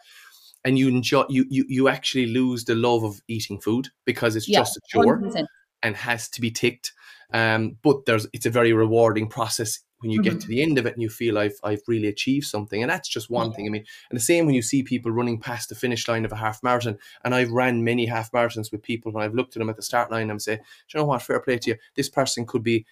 And 0.65 0.77
you 0.77 0.87
enjoy 0.87 1.25
you 1.29 1.45
you 1.49 1.65
you 1.67 1.87
actually 1.87 2.27
lose 2.27 2.63
the 2.65 2.75
love 2.75 3.03
of 3.03 3.19
eating 3.27 3.59
food 3.59 3.89
because 4.05 4.35
it's 4.35 4.47
Yeah, 4.47 4.59
just 4.59 4.77
a 4.77 4.81
chore 4.87 5.15
100%. 5.17 5.47
and 5.81 5.95
has 5.95 6.29
to 6.29 6.39
be 6.39 6.51
ticked. 6.51 6.93
Um, 7.33 7.77
but 7.81 8.05
there's 8.05 8.27
it's 8.33 8.45
a 8.45 8.51
very 8.51 8.71
rewarding 8.71 9.27
process 9.29 9.79
when 10.03 10.11
you 10.11 10.21
get 10.21 10.35
Mhm. 10.35 10.41
to 10.41 10.47
the 10.47 10.61
end 10.61 10.77
of 10.77 10.85
it 10.85 10.93
and 10.93 11.01
you 11.01 11.09
feel 11.09 11.37
I've 11.39 11.59
I've 11.63 11.81
really 11.87 12.07
achieved 12.07 12.45
something. 12.45 12.83
And 12.83 12.91
that's 12.91 13.09
just 13.09 13.31
one 13.31 13.47
Yeah. 13.49 13.53
thing. 13.55 13.65
I 13.67 13.69
mean, 13.69 13.85
and 14.11 14.19
the 14.19 14.23
same 14.23 14.45
when 14.45 14.53
you 14.53 14.61
see 14.61 14.83
people 14.83 15.11
running 15.11 15.39
past 15.39 15.69
the 15.69 15.75
finish 15.75 16.07
line 16.07 16.25
of 16.25 16.31
a 16.31 16.35
half 16.35 16.61
marathon. 16.61 16.99
And 17.23 17.33
I've 17.33 17.49
ran 17.51 17.83
many 17.83 18.05
half 18.05 18.31
marathons 18.31 18.71
with 18.71 18.83
people 18.83 19.11
when 19.11 19.23
I've 19.23 19.33
looked 19.33 19.55
at 19.55 19.59
them 19.59 19.69
at 19.69 19.77
the 19.77 19.81
start 19.81 20.11
line 20.11 20.29
and 20.29 20.39
say, 20.41 20.57
Do 20.57 20.61
you 20.93 20.99
know 20.99 21.05
what, 21.05 21.23
fair 21.23 21.39
play 21.39 21.57
to 21.57 21.71
you. 21.71 21.77
This 21.95 22.09
person 22.09 22.45
could 22.45 22.63
be 22.63 22.85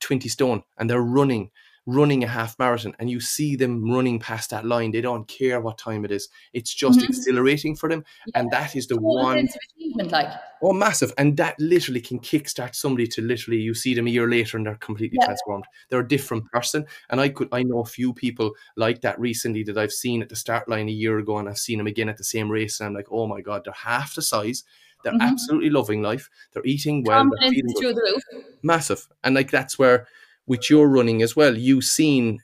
20 0.00 0.28
stone 0.28 0.62
and 0.76 0.90
they're 0.90 1.00
running 1.00 1.50
running 1.86 2.24
a 2.24 2.26
half 2.26 2.58
marathon 2.58 2.94
and 2.98 3.08
you 3.08 3.20
see 3.20 3.54
them 3.56 3.88
running 3.90 4.18
past 4.18 4.50
that 4.50 4.64
line 4.66 4.90
they 4.90 5.00
don't 5.00 5.28
care 5.28 5.60
what 5.60 5.78
time 5.78 6.04
it 6.04 6.10
is 6.10 6.28
it's 6.52 6.74
just 6.74 6.98
Mhm. 6.98 7.04
exhilarating 7.08 7.76
for 7.76 7.88
them 7.88 8.04
and 8.34 8.50
that 8.50 8.74
is 8.74 8.88
the 8.88 8.96
Total 8.96 9.14
one 9.14 9.38
sense 9.38 9.54
of 9.56 9.60
achievement, 9.76 10.10
like 10.12 10.32
Oh, 10.62 10.72
massive. 10.72 11.12
And 11.18 11.36
that 11.36 11.54
literally 11.60 12.00
can 12.00 12.18
kickstart 12.18 12.74
somebody 12.74 13.06
to 13.08 13.20
literally, 13.20 13.60
you 13.60 13.74
see 13.74 13.92
them 13.92 14.06
a 14.06 14.10
year 14.10 14.26
later 14.26 14.56
and 14.56 14.64
they're 14.64 14.74
completely 14.76 15.18
Yeah. 15.20 15.26
transformed. 15.26 15.64
They're 15.90 16.00
a 16.00 16.08
different 16.08 16.50
person. 16.50 16.86
And 17.10 17.20
I 17.20 17.28
could, 17.28 17.48
I 17.52 17.62
know 17.62 17.80
a 17.80 17.84
few 17.84 18.14
people 18.14 18.54
like 18.74 19.02
that 19.02 19.20
recently 19.20 19.62
that 19.64 19.76
I've 19.76 19.92
seen 19.92 20.22
at 20.22 20.30
the 20.30 20.34
start 20.34 20.66
line 20.66 20.88
a 20.88 20.92
year 20.92 21.18
ago 21.18 21.36
and 21.36 21.46
I've 21.46 21.58
seen 21.58 21.76
them 21.76 21.86
again 21.86 22.08
at 22.08 22.16
the 22.16 22.24
same 22.24 22.50
race. 22.50 22.80
And 22.80 22.86
I'm 22.86 22.94
like, 22.94 23.08
oh 23.10 23.26
my 23.26 23.42
God, 23.42 23.64
they're 23.64 23.74
half 23.74 24.14
the 24.14 24.22
size. 24.22 24.64
They're 25.04 25.12
Mhm. 25.12 25.20
absolutely 25.20 25.68
loving 25.68 26.00
life. 26.00 26.30
They're 26.52 26.64
eating 26.64 27.04
well. 27.04 27.28
They're 27.38 27.50
feeling 27.50 27.74
good. 27.78 27.94
the 27.96 28.12
roof. 28.32 28.44
Massive. 28.62 29.06
And 29.24 29.34
like, 29.34 29.50
that's 29.50 29.78
where 29.78 30.08
with 30.46 30.70
your 30.70 30.88
running 30.88 31.22
as 31.22 31.34
well, 31.36 31.56
you 31.56 31.80
seen 31.80 32.42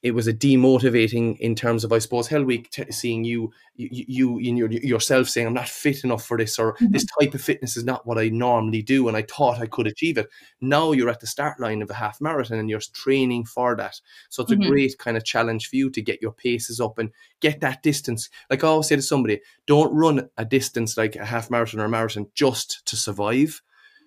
it 0.00 0.12
was 0.12 0.28
a 0.28 0.32
demotivating 0.32 1.36
in 1.40 1.56
terms 1.56 1.82
of, 1.82 1.92
I 1.92 1.98
suppose, 1.98 2.28
Hell 2.28 2.44
Week, 2.44 2.70
t- 2.70 2.84
seeing 2.92 3.24
you, 3.24 3.50
you, 3.74 4.04
you 4.06 4.38
in 4.38 4.56
your, 4.56 4.70
yourself 4.70 5.28
saying, 5.28 5.44
I'm 5.48 5.54
not 5.54 5.68
fit 5.68 6.04
enough 6.04 6.24
for 6.24 6.38
this, 6.38 6.56
or 6.56 6.74
Mhm. 6.76 6.92
this 6.92 7.04
type 7.18 7.34
of 7.34 7.40
fitness 7.42 7.76
is 7.76 7.82
not 7.82 8.06
what 8.06 8.16
I 8.16 8.28
normally 8.28 8.80
do, 8.80 9.08
and 9.08 9.16
I 9.16 9.22
thought 9.22 9.58
I 9.60 9.66
could 9.66 9.88
achieve 9.88 10.16
it. 10.16 10.28
Now 10.60 10.92
you're 10.92 11.08
at 11.08 11.18
the 11.18 11.26
start 11.26 11.58
line 11.58 11.82
of 11.82 11.90
a 11.90 11.94
half 11.94 12.20
marathon 12.20 12.58
and 12.60 12.70
you're 12.70 12.78
training 12.78 13.46
for 13.46 13.74
that. 13.74 14.00
So 14.28 14.44
it's 14.44 14.52
Mhm. 14.52 14.66
a 14.66 14.68
great 14.68 14.98
kind 14.98 15.16
of 15.16 15.24
challenge 15.24 15.68
for 15.68 15.74
you 15.74 15.90
to 15.90 16.00
get 16.00 16.22
your 16.22 16.32
paces 16.32 16.80
up 16.80 16.98
and 16.98 17.10
get 17.40 17.60
that 17.62 17.82
distance. 17.82 18.30
Like 18.50 18.62
I 18.62 18.68
always 18.68 18.86
say 18.86 18.94
to 18.94 19.02
somebody, 19.02 19.40
don't 19.66 19.92
run 19.92 20.30
a 20.36 20.44
distance 20.44 20.96
like 20.96 21.16
a 21.16 21.24
half 21.24 21.50
marathon 21.50 21.80
or 21.80 21.86
a 21.86 21.88
marathon 21.88 22.28
just 22.36 22.86
to 22.86 22.94
survive. 22.94 23.60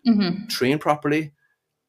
Mhm. 0.07 0.47
Train 0.47 0.79
properly, 0.79 1.33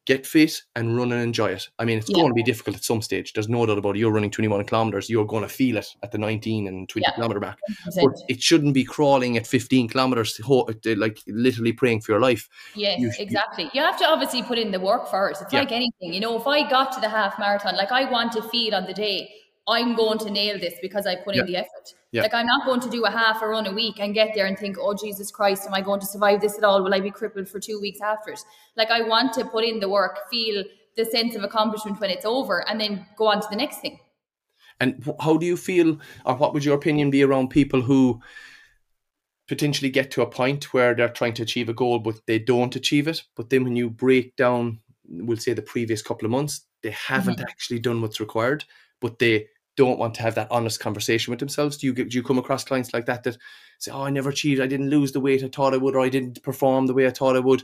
get 0.05 0.25
fit, 0.25 0.61
and 0.75 0.97
run 0.97 1.11
and 1.13 1.21
enjoy 1.21 1.47
it. 1.51 1.69
I 1.79 1.85
mean, 1.85 1.97
it's 1.97 2.09
Yeah. 2.09 2.15
going 2.15 2.27
to 2.27 2.33
be 2.33 2.43
difficult 2.43 2.75
at 2.75 2.83
some 2.83 3.01
stage. 3.01 3.31
There's 3.33 3.47
no 3.47 3.65
doubt 3.65 3.77
about 3.77 3.95
it. 3.95 3.99
You're 3.99 4.11
running 4.11 4.31
21 4.31 4.65
kilometers, 4.65 5.09
you're 5.09 5.25
going 5.25 5.43
to 5.43 5.49
feel 5.49 5.77
it 5.77 5.87
at 6.03 6.11
the 6.11 6.17
19 6.17 6.67
and 6.67 6.89
20 6.89 7.05
Yeah. 7.07 7.11
kilometer. 7.15 7.39
100%. 7.39 7.55
But 8.11 8.15
it 8.27 8.41
shouldn't 8.41 8.73
be 8.73 8.83
crawling 8.83 9.37
at 9.37 9.47
15 9.47 9.87
kilometers, 9.87 10.33
to 10.33 10.43
ho- 10.43 10.65
to, 10.65 10.95
like 10.95 11.19
literally 11.27 11.71
praying 11.73 12.01
for 12.01 12.11
your 12.11 12.21
life. 12.21 12.49
Yes, 12.75 12.99
you 12.99 13.11
exactly. 13.17 13.69
You 13.73 13.81
have 13.81 13.97
to 13.99 14.05
obviously 14.05 14.43
put 14.43 14.57
in 14.57 14.71
the 14.71 14.79
work 14.79 15.09
first. 15.09 15.41
It's 15.41 15.53
Yeah. 15.53 15.59
like 15.61 15.71
anything, 15.71 16.13
you 16.13 16.19
know. 16.19 16.37
If 16.37 16.47
I 16.47 16.69
got 16.69 16.91
to 16.93 16.99
the 17.01 17.09
half 17.09 17.39
marathon, 17.39 17.75
like 17.77 17.91
I 17.91 18.03
want 18.09 18.33
to 18.33 18.41
feel 18.43 18.75
on 18.75 18.85
the 18.85 18.93
day, 18.93 19.29
I'm 19.67 19.95
going 19.95 20.19
to 20.19 20.29
nail 20.29 20.59
this 20.59 20.73
because 20.81 21.07
I 21.07 21.15
put 21.15 21.35
Yeah. 21.35 21.41
in 21.41 21.47
the 21.47 21.57
effort. 21.57 21.93
Yeah. 22.11 22.21
Like 22.23 22.33
I'm 22.33 22.45
not 22.45 22.65
going 22.65 22.81
to 22.81 22.89
do 22.89 23.05
a 23.05 23.09
half 23.09 23.41
a 23.41 23.47
run 23.47 23.65
a 23.65 23.71
week 23.71 23.99
and 23.99 24.13
get 24.13 24.33
there 24.35 24.45
and 24.45 24.57
think, 24.57 24.77
oh 24.79 24.93
Jesus 24.93 25.31
Christ, 25.31 25.65
am 25.65 25.73
I 25.73 25.81
going 25.81 25.99
to 26.01 26.05
survive 26.05 26.41
this 26.41 26.57
at 26.57 26.63
all? 26.63 26.83
Will 26.83 26.93
I 26.93 26.99
be 26.99 27.11
crippled 27.11 27.47
for 27.47 27.59
two 27.59 27.79
weeks 27.79 28.01
after 28.01 28.31
it? 28.31 28.39
Like 28.75 28.91
I 28.91 29.01
want 29.01 29.33
to 29.33 29.45
put 29.45 29.63
in 29.63 29.79
the 29.79 29.89
work, 29.89 30.29
feel 30.29 30.63
the 30.95 31.05
sense 31.05 31.35
of 31.35 31.43
accomplishment 31.43 31.99
when 31.99 32.09
it's 32.09 32.25
over, 32.25 32.67
and 32.69 32.79
then 32.79 33.05
go 33.17 33.27
on 33.27 33.41
to 33.41 33.47
the 33.49 33.55
next 33.55 33.79
thing. 33.79 33.99
And 34.79 35.03
how 35.19 35.37
do 35.37 35.45
you 35.45 35.57
feel, 35.57 35.97
or 36.25 36.35
what 36.35 36.53
would 36.53 36.65
your 36.65 36.75
opinion 36.75 37.09
be 37.09 37.23
around 37.23 37.49
people 37.49 37.81
who 37.81 38.21
potentially 39.47 39.89
get 39.89 40.11
to 40.11 40.21
a 40.21 40.27
point 40.27 40.73
where 40.73 40.93
they're 40.93 41.09
trying 41.09 41.33
to 41.35 41.43
achieve 41.43 41.69
a 41.69 41.73
goal, 41.73 41.99
but 41.99 42.21
they 42.27 42.37
don't 42.37 42.75
achieve 42.75 43.07
it? 43.07 43.23
But 43.35 43.49
then 43.49 43.63
when 43.63 43.75
you 43.75 43.89
break 43.89 44.35
down, 44.35 44.79
we'll 45.07 45.37
say 45.37 45.53
the 45.53 45.61
previous 45.61 46.01
couple 46.01 46.25
of 46.25 46.31
months, 46.31 46.61
they 46.81 46.91
haven't 46.91 47.37
mm-hmm. 47.37 47.49
actually 47.49 47.79
done 47.79 48.01
what's 48.01 48.19
required, 48.19 48.65
but 48.99 49.19
they 49.19 49.47
don't 49.75 49.99
want 49.99 50.13
to 50.15 50.21
have 50.21 50.35
that 50.35 50.51
honest 50.51 50.79
conversation 50.79 51.31
with 51.31 51.39
themselves. 51.39 51.77
Do 51.77 51.87
you 51.87 51.93
get, 51.93 52.09
do 52.09 52.17
you 52.17 52.23
come 52.23 52.37
across 52.37 52.63
clients 52.63 52.93
like 52.93 53.05
that 53.07 53.23
that 53.23 53.37
say, 53.79 53.91
"Oh, 53.91 54.03
I 54.03 54.09
never 54.09 54.29
achieved. 54.29 54.61
I 54.61 54.67
didn't 54.67 54.89
lose 54.89 55.11
the 55.11 55.19
weight 55.19 55.43
I 55.43 55.47
thought 55.47 55.73
I 55.73 55.77
would, 55.77 55.95
or 55.95 56.01
I 56.01 56.09
didn't 56.09 56.41
perform 56.43 56.87
the 56.87 56.93
way 56.93 57.07
I 57.07 57.11
thought 57.11 57.35
I 57.35 57.39
would." 57.39 57.63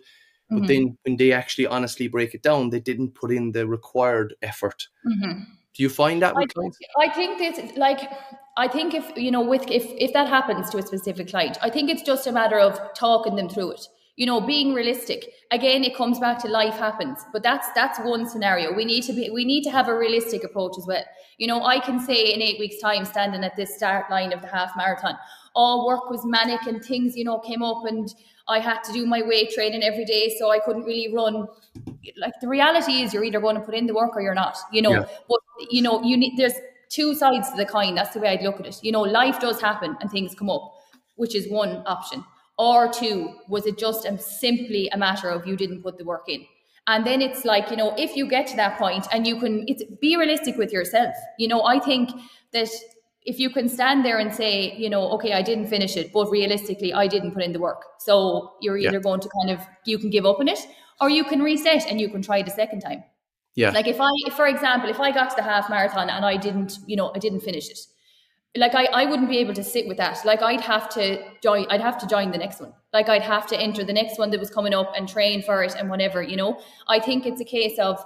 But 0.49 0.63
Mhm. 0.63 0.67
then 0.67 0.97
when 1.03 1.17
they 1.17 1.31
actually 1.31 1.67
honestly 1.67 2.07
break 2.07 2.33
it 2.33 2.41
down, 2.41 2.69
they 2.71 2.79
didn't 2.79 3.13
put 3.13 3.31
in 3.31 3.51
the 3.51 3.67
required 3.67 4.35
effort. 4.41 4.87
Mhm. 5.05 5.45
Do 5.75 5.83
you 5.83 5.89
find 5.89 6.21
that 6.21 6.35
I 6.35 6.39
with 6.39 6.49
think, 6.49 6.53
clients? 6.53 6.79
I 6.99 7.09
think 7.09 7.39
that 7.39 7.77
like 7.77 8.11
I 8.57 8.67
think 8.67 8.93
if 8.93 9.15
you 9.15 9.31
know 9.31 9.41
with 9.41 9.69
if 9.69 9.85
if 9.85 10.11
that 10.13 10.27
happens 10.27 10.69
to 10.71 10.77
a 10.79 10.81
specific 10.81 11.29
client, 11.29 11.57
I 11.61 11.69
think 11.69 11.89
it's 11.89 12.01
just 12.01 12.25
a 12.27 12.31
matter 12.31 12.59
of 12.59 12.79
talking 12.95 13.35
them 13.35 13.47
through 13.49 13.71
it. 13.71 13.87
You 14.19 14.25
know, 14.29 14.39
being 14.41 14.73
realistic. 14.73 15.21
Again, 15.57 15.83
it 15.89 15.95
comes 15.95 16.19
back 16.19 16.37
to 16.43 16.47
life 16.49 16.77
happens, 16.87 17.19
but 17.33 17.41
that's 17.41 17.67
that's 17.73 17.99
one 18.13 18.27
scenario. 18.33 18.73
We 18.79 18.85
need 18.91 19.03
to 19.09 19.13
be 19.13 19.29
we 19.39 19.45
need 19.51 19.63
to 19.67 19.71
have 19.77 19.87
a 19.87 19.97
realistic 19.97 20.43
approach 20.43 20.75
as 20.77 20.85
well. 20.85 21.05
You 21.37 21.47
know, 21.51 21.59
I 21.73 21.79
can 21.79 21.99
say 22.07 22.19
in 22.33 22.41
eight 22.47 22.59
weeks' 22.59 22.81
time, 22.87 23.05
standing 23.05 23.43
at 23.49 23.55
this 23.55 23.75
start 23.77 24.11
line 24.11 24.33
of 24.33 24.41
the 24.41 24.47
half 24.57 24.71
marathon, 24.75 25.15
all 25.55 25.87
work 25.87 26.09
was 26.09 26.25
manic 26.25 26.63
and 26.67 26.83
things 26.83 27.15
you 27.15 27.23
know 27.23 27.39
came 27.39 27.63
up 27.63 27.85
and 27.85 28.13
I 28.57 28.59
had 28.59 28.83
to 28.85 28.93
do 28.93 29.05
my 29.05 29.21
weight 29.31 29.51
training 29.51 29.83
every 29.83 30.05
day, 30.05 30.35
so 30.37 30.51
I 30.51 30.59
couldn't 30.59 30.83
really 30.83 31.13
run 31.15 31.47
like 32.17 32.33
the 32.41 32.47
reality 32.47 33.01
is 33.01 33.13
you're 33.13 33.23
either 33.23 33.39
going 33.39 33.55
to 33.55 33.61
put 33.61 33.75
in 33.75 33.87
the 33.87 33.93
work 33.93 34.15
or 34.15 34.21
you're 34.21 34.33
not 34.33 34.57
you 34.71 34.81
know 34.81 34.91
Yeah. 34.91 35.05
but 35.29 35.39
you 35.69 35.81
know 35.81 36.01
you 36.03 36.17
need 36.17 36.37
there's 36.37 36.53
two 36.89 37.13
sides 37.15 37.51
to 37.51 37.57
the 37.57 37.65
coin 37.65 37.95
that's 37.95 38.13
the 38.13 38.19
way 38.19 38.29
i'd 38.29 38.41
look 38.41 38.59
at 38.59 38.65
it 38.65 38.79
you 38.81 38.91
know 38.91 39.01
life 39.01 39.39
does 39.39 39.61
happen 39.61 39.95
and 40.01 40.09
things 40.09 40.33
come 40.35 40.49
up 40.49 40.73
which 41.15 41.35
is 41.35 41.49
one 41.49 41.83
option 41.85 42.23
or 42.59 42.87
two 42.91 43.33
was 43.47 43.65
it 43.65 43.77
just 43.79 44.05
um, 44.05 44.17
simply 44.19 44.87
a 44.93 44.97
matter 44.97 45.29
of 45.29 45.47
you 45.47 45.55
didn't 45.55 45.81
put 45.81 45.97
the 45.97 46.03
work 46.03 46.25
in 46.27 46.45
and 46.87 47.05
then 47.05 47.21
it's 47.21 47.45
like 47.45 47.71
you 47.71 47.77
know 47.77 47.93
if 47.97 48.15
you 48.15 48.27
get 48.27 48.45
to 48.47 48.55
that 48.55 48.77
point 48.77 49.07
and 49.13 49.25
you 49.25 49.39
can 49.39 49.63
it's 49.67 49.83
be 50.01 50.15
realistic 50.17 50.57
with 50.57 50.71
yourself 50.73 51.15
you 51.37 51.47
know 51.47 51.63
i 51.63 51.79
think 51.79 52.09
that 52.53 52.69
if 53.23 53.39
you 53.39 53.49
can 53.49 53.67
stand 53.69 54.03
there 54.05 54.17
and 54.17 54.33
say 54.33 54.73
you 54.77 54.89
know 54.89 55.03
okay 55.15 55.33
i 55.33 55.41
didn't 55.41 55.67
finish 55.67 55.95
it 55.97 56.11
but 56.13 56.29
realistically 56.29 56.93
i 56.93 57.07
didn't 57.07 57.31
put 57.31 57.43
in 57.43 57.53
the 57.53 57.59
work 57.59 57.81
so 57.99 58.53
you're 58.61 58.77
Yeah. 58.77 58.89
either 58.89 58.99
going 58.99 59.21
to 59.21 59.29
kind 59.41 59.51
of 59.57 59.65
you 59.85 59.97
can 59.97 60.09
give 60.09 60.25
up 60.25 60.39
on 60.39 60.47
it 60.47 60.59
or 61.01 61.09
you 61.09 61.23
can 61.23 61.41
reset 61.41 61.85
and 61.89 61.99
you 62.01 62.09
can 62.09 62.21
try 62.21 62.37
it 62.39 62.47
a 62.47 62.51
second 62.51 62.81
time 62.81 63.03
Yeah. 63.55 63.71
like 63.71 63.87
if 63.87 63.99
I, 63.99 64.11
if, 64.27 64.33
for 64.35 64.47
example, 64.47 64.89
if 64.89 64.99
I 64.99 65.11
got 65.11 65.29
to 65.31 65.35
the 65.35 65.43
half 65.43 65.69
marathon 65.69 66.09
and 66.09 66.23
I 66.25 66.37
didn't, 66.37 66.71
you 66.87 66.95
know, 66.99 67.07
I 67.15 67.19
didn't 67.19 67.41
finish 67.41 67.69
it, 67.69 67.79
like 68.57 68.73
I, 68.73 68.85
I 68.85 69.05
wouldn't 69.05 69.29
be 69.29 69.37
able 69.37 69.53
to 69.53 69.63
sit 69.63 69.87
with 69.87 69.97
that. 69.97 70.25
Like 70.25 70.41
I'd 70.41 70.61
have 70.61 70.89
to 70.89 71.23
join, 71.41 71.67
I'd 71.69 71.81
have 71.81 71.97
to 71.99 72.07
join 72.07 72.31
the 72.31 72.37
next 72.37 72.59
one. 72.59 72.73
Like 72.93 73.07
I'd 73.07 73.21
have 73.21 73.45
to 73.47 73.59
enter 73.59 73.83
the 73.83 73.93
next 73.93 74.17
one 74.17 74.31
that 74.31 74.39
was 74.39 74.49
coming 74.49 74.73
up 74.73 74.93
and 74.97 75.07
train 75.07 75.43
for 75.43 75.63
it 75.63 75.75
and 75.77 75.89
whatever, 75.89 76.23
you 76.23 76.35
know. 76.35 76.59
I 76.87 76.99
think 76.99 77.25
it's 77.25 77.39
a 77.39 77.45
case 77.45 77.77
of, 77.77 78.03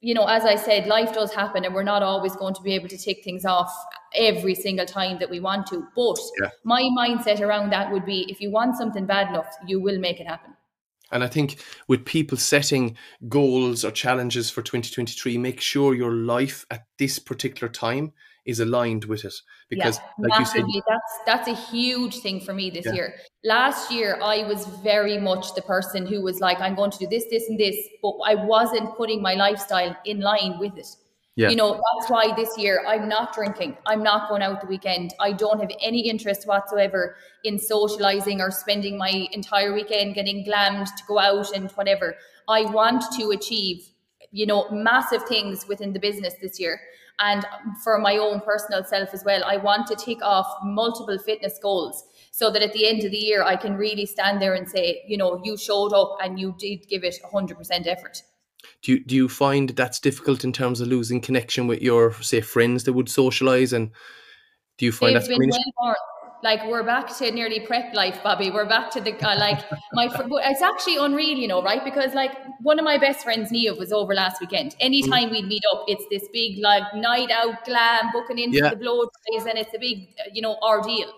you 0.00 0.14
know, 0.14 0.26
as 0.26 0.44
I 0.44 0.54
said, 0.54 0.86
life 0.86 1.12
does 1.12 1.34
happen 1.34 1.64
and 1.64 1.74
we're 1.74 1.82
not 1.82 2.02
always 2.02 2.36
going 2.36 2.54
to 2.54 2.62
be 2.62 2.72
able 2.74 2.88
to 2.88 2.98
tick 2.98 3.24
things 3.24 3.44
off 3.44 3.74
every 4.14 4.54
single 4.54 4.86
time 4.86 5.18
that 5.18 5.28
we 5.28 5.40
want 5.40 5.66
to. 5.68 5.84
But 5.96 6.18
Yeah. 6.40 6.50
my 6.62 6.82
mindset 6.82 7.40
around 7.40 7.70
that 7.70 7.90
would 7.90 8.04
be 8.04 8.26
if 8.28 8.40
you 8.40 8.52
want 8.52 8.76
something 8.76 9.06
bad 9.06 9.28
enough, 9.28 9.56
you 9.66 9.80
will 9.80 9.98
make 9.98 10.20
it 10.20 10.28
happen. 10.28 10.54
And 11.10 11.22
I 11.22 11.28
think 11.28 11.58
with 11.88 12.04
people 12.04 12.38
setting 12.38 12.96
goals 13.28 13.84
or 13.84 13.90
challenges 13.90 14.50
for 14.50 14.62
2023, 14.62 15.36
make 15.38 15.60
sure 15.60 15.94
your 15.94 16.12
life 16.12 16.64
at 16.70 16.86
this 16.98 17.18
particular 17.18 17.68
time 17.68 18.12
is 18.44 18.60
aligned 18.60 19.04
with 19.04 19.24
it. 19.24 19.34
Because, 19.68 19.98
like 20.18 20.38
you 20.38 20.44
said, 20.44 20.64
that's 20.86 21.18
that's 21.26 21.48
a 21.48 21.54
huge 21.54 22.18
thing 22.18 22.40
for 22.40 22.52
me 22.52 22.70
this 22.70 22.86
Yeah. 22.86 22.92
year. 22.92 23.14
Last 23.44 23.90
year, 23.90 24.18
I 24.22 24.46
was 24.46 24.66
very 24.82 25.18
much 25.18 25.54
the 25.54 25.62
person 25.62 26.06
who 26.06 26.22
was 26.22 26.40
like, 26.40 26.60
I'm 26.60 26.74
going 26.74 26.90
to 26.90 26.98
do 26.98 27.06
this, 27.06 27.24
this, 27.30 27.48
and 27.48 27.58
this, 27.58 27.76
but 28.02 28.14
I 28.24 28.34
wasn't 28.34 28.96
putting 28.96 29.22
my 29.22 29.34
lifestyle 29.34 29.96
in 30.04 30.20
line 30.20 30.58
with 30.58 30.76
it. 30.76 30.88
Yeah. 31.36 31.50
You 31.50 31.56
know, 31.56 31.72
that's 31.72 32.10
why 32.10 32.32
this 32.36 32.56
year 32.56 32.84
I'm 32.86 33.08
not 33.08 33.34
drinking. 33.34 33.76
I'm 33.86 34.04
not 34.04 34.28
going 34.28 34.40
out 34.42 34.60
the 34.60 34.68
weekend. 34.68 35.14
I 35.18 35.32
don't 35.32 35.58
have 35.58 35.70
any 35.82 36.08
interest 36.08 36.46
whatsoever 36.46 37.16
in 37.42 37.58
socializing 37.58 38.40
or 38.40 38.52
spending 38.52 38.96
my 38.96 39.26
entire 39.32 39.74
weekend 39.74 40.14
getting 40.14 40.44
glammed 40.44 40.86
to 40.86 41.02
go 41.08 41.18
out 41.18 41.50
and 41.52 41.72
whatever. 41.72 42.14
I 42.46 42.66
want 42.66 43.02
to 43.18 43.30
achieve, 43.30 43.88
you 44.30 44.46
know, 44.46 44.70
massive 44.70 45.24
things 45.24 45.66
within 45.66 45.92
the 45.92 45.98
business 45.98 46.34
this 46.40 46.60
year. 46.60 46.80
And 47.18 47.44
for 47.82 47.98
my 47.98 48.16
own 48.16 48.40
personal 48.40 48.84
self 48.84 49.10
as 49.14 49.24
well, 49.24 49.42
I 49.44 49.56
want 49.56 49.86
to 49.88 49.96
tick 49.96 50.18
off 50.22 50.46
multiple 50.64 51.18
fitness 51.18 51.58
goals 51.62 52.04
so 52.32 52.50
that 52.50 52.62
at 52.62 52.72
the 52.72 52.88
end 52.88 53.04
of 53.04 53.12
the 53.12 53.16
year, 53.16 53.44
I 53.44 53.54
can 53.54 53.76
really 53.76 54.06
stand 54.06 54.42
there 54.42 54.54
and 54.54 54.68
say, 54.68 55.02
you 55.06 55.16
know, 55.16 55.40
you 55.44 55.56
showed 55.56 55.92
up 55.92 56.18
and 56.20 56.40
you 56.40 56.54
did 56.58 56.88
give 56.88 57.04
it 57.04 57.16
100% 57.32 57.86
effort. 57.86 58.22
do 58.82 58.92
you, 58.92 59.04
do 59.04 59.14
you 59.14 59.28
find 59.28 59.70
that's 59.70 60.00
difficult 60.00 60.44
in 60.44 60.52
terms 60.52 60.80
of 60.80 60.88
losing 60.88 61.20
connection 61.20 61.66
with 61.66 61.80
your, 61.80 62.12
say, 62.22 62.40
friends 62.40 62.84
that 62.84 62.92
would 62.94 63.08
socialize? 63.08 63.72
And 63.72 63.90
do 64.78 64.86
you 64.86 64.92
find 64.92 65.14
They've 65.14 65.22
that's 65.22 65.38
been 66.44 66.58
coming? 66.58 66.70
well 66.70 66.82
born. 66.82 66.94
Like 66.94 67.04
we're 67.04 67.06
back 67.06 67.16
to 67.18 67.30
nearly 67.30 67.60
prep 67.60 67.94
life, 67.94 68.22
Bobby. 68.22 68.50
We're 68.50 68.68
back 68.68 68.90
to 68.92 69.00
the 69.00 69.12
uh, 69.26 69.38
like 69.38 69.64
my. 69.92 70.08
Fr- 70.08 70.22
it's 70.42 70.62
actually 70.62 70.96
unreal, 70.96 71.38
you 71.38 71.48
know, 71.48 71.62
right? 71.62 71.84
Because 71.84 72.14
like 72.14 72.32
one 72.60 72.78
of 72.78 72.84
my 72.84 72.98
best 72.98 73.24
friends, 73.24 73.50
Neve, 73.50 73.78
was 73.78 73.92
over 73.92 74.14
last 74.14 74.40
weekend. 74.40 74.76
Anytime 74.80 75.28
mm. 75.28 75.32
we'd 75.32 75.46
meet 75.46 75.62
up, 75.72 75.84
it's 75.88 76.04
this 76.10 76.28
big 76.32 76.58
like 76.62 76.94
night 76.94 77.30
out 77.30 77.64
glam, 77.64 78.10
booking 78.12 78.38
into 78.38 78.58
yeah. 78.58 78.70
the 78.70 78.76
blow 78.76 79.08
dries, 79.30 79.46
and 79.46 79.58
it's 79.58 79.74
a 79.74 79.78
big, 79.78 80.08
you 80.32 80.42
know, 80.42 80.56
ordeal. 80.62 81.12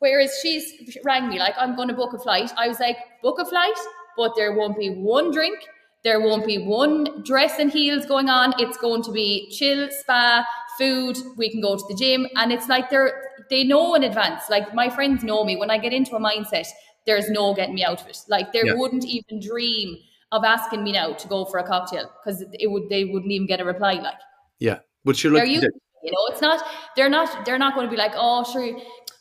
Whereas 0.00 0.38
she's 0.42 0.98
rang 1.04 1.28
me 1.28 1.38
like, 1.38 1.54
I'm 1.58 1.76
going 1.76 1.88
to 1.88 1.94
book 1.94 2.14
a 2.14 2.18
flight. 2.18 2.52
I 2.56 2.68
was 2.68 2.80
like, 2.80 2.96
book 3.22 3.38
a 3.38 3.44
flight, 3.44 3.76
but 4.16 4.32
there 4.34 4.52
won't 4.54 4.78
be 4.78 4.88
one 4.88 5.30
drink. 5.30 5.58
There 6.02 6.20
won't 6.20 6.46
be 6.46 6.56
one 6.56 7.22
dress 7.24 7.58
and 7.58 7.70
heels 7.70 8.06
going 8.06 8.30
on. 8.30 8.54
It's 8.58 8.78
going 8.78 9.02
to 9.02 9.12
be 9.12 9.50
chill, 9.50 9.88
spa, 9.90 10.46
food. 10.78 11.18
We 11.36 11.50
can 11.50 11.60
go 11.60 11.76
to 11.76 11.84
the 11.88 11.94
gym. 11.94 12.26
And 12.36 12.50
it's 12.52 12.68
like 12.68 12.88
they're, 12.88 13.29
they 13.48 13.64
know 13.64 13.94
in 13.94 14.04
advance. 14.04 14.42
Like 14.50 14.74
my 14.74 14.88
friends 14.90 15.22
know 15.24 15.44
me. 15.44 15.56
When 15.56 15.70
I 15.70 15.78
get 15.78 15.92
into 15.92 16.16
a 16.16 16.20
mindset, 16.20 16.66
there's 17.06 17.30
no 17.30 17.54
getting 17.54 17.74
me 17.74 17.84
out 17.84 18.00
of 18.00 18.08
it. 18.08 18.18
Like 18.28 18.52
they 18.52 18.62
yeah. 18.64 18.74
wouldn't 18.74 19.04
even 19.04 19.40
dream 19.40 19.96
of 20.32 20.44
asking 20.44 20.84
me 20.84 20.92
now 20.92 21.12
to 21.12 21.28
go 21.28 21.44
for 21.44 21.58
a 21.58 21.66
cocktail 21.66 22.10
because 22.22 22.44
it 22.52 22.70
would, 22.70 22.88
they 22.88 23.04
wouldn't 23.04 23.32
even 23.32 23.46
get 23.46 23.60
a 23.60 23.64
reply. 23.64 23.94
Like, 23.94 24.14
yeah. 24.58 24.78
But 25.04 25.22
you're 25.24 25.32
like, 25.32 25.48
you, 25.48 25.60
you 26.02 26.10
know, 26.12 26.26
it's 26.28 26.40
not, 26.40 26.64
they're 26.94 27.08
not, 27.08 27.44
they're 27.44 27.58
not 27.58 27.74
going 27.74 27.86
to 27.86 27.90
be 27.90 27.96
like, 27.96 28.12
oh, 28.14 28.44
sure, 28.44 28.78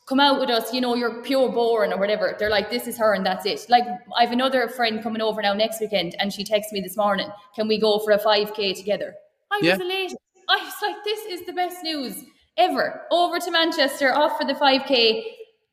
come 0.07 0.19
out 0.19 0.39
with 0.39 0.49
us, 0.49 0.73
you 0.73 0.81
know, 0.81 0.95
you're 0.95 1.21
pure 1.23 1.49
born 1.49 1.93
or 1.93 1.97
whatever. 1.97 2.35
They're 2.37 2.49
like, 2.49 2.69
this 2.69 2.87
is 2.87 2.97
her 2.97 3.13
and 3.13 3.25
that's 3.25 3.45
it. 3.45 3.65
Like, 3.69 3.85
I 4.17 4.23
have 4.23 4.31
another 4.31 4.67
friend 4.67 5.01
coming 5.01 5.21
over 5.21 5.41
now 5.41 5.53
next 5.53 5.79
weekend 5.79 6.15
and 6.19 6.33
she 6.33 6.43
texts 6.43 6.73
me 6.73 6.81
this 6.81 6.97
morning, 6.97 7.29
can 7.55 7.67
we 7.67 7.79
go 7.79 7.99
for 7.99 8.11
a 8.11 8.19
5K 8.19 8.75
together? 8.75 9.13
I 9.51 9.59
yeah. 9.63 9.77
was 9.77 9.81
elated. 9.81 10.17
I 10.49 10.57
was 10.63 10.73
like, 10.81 10.95
this 11.03 11.19
is 11.25 11.45
the 11.45 11.53
best 11.53 11.83
news 11.83 12.23
ever. 12.59 13.01
Over 13.11 13.39
to 13.39 13.51
Manchester, 13.51 14.13
off 14.13 14.37
for 14.37 14.45
the 14.45 14.53
5K, 14.53 15.23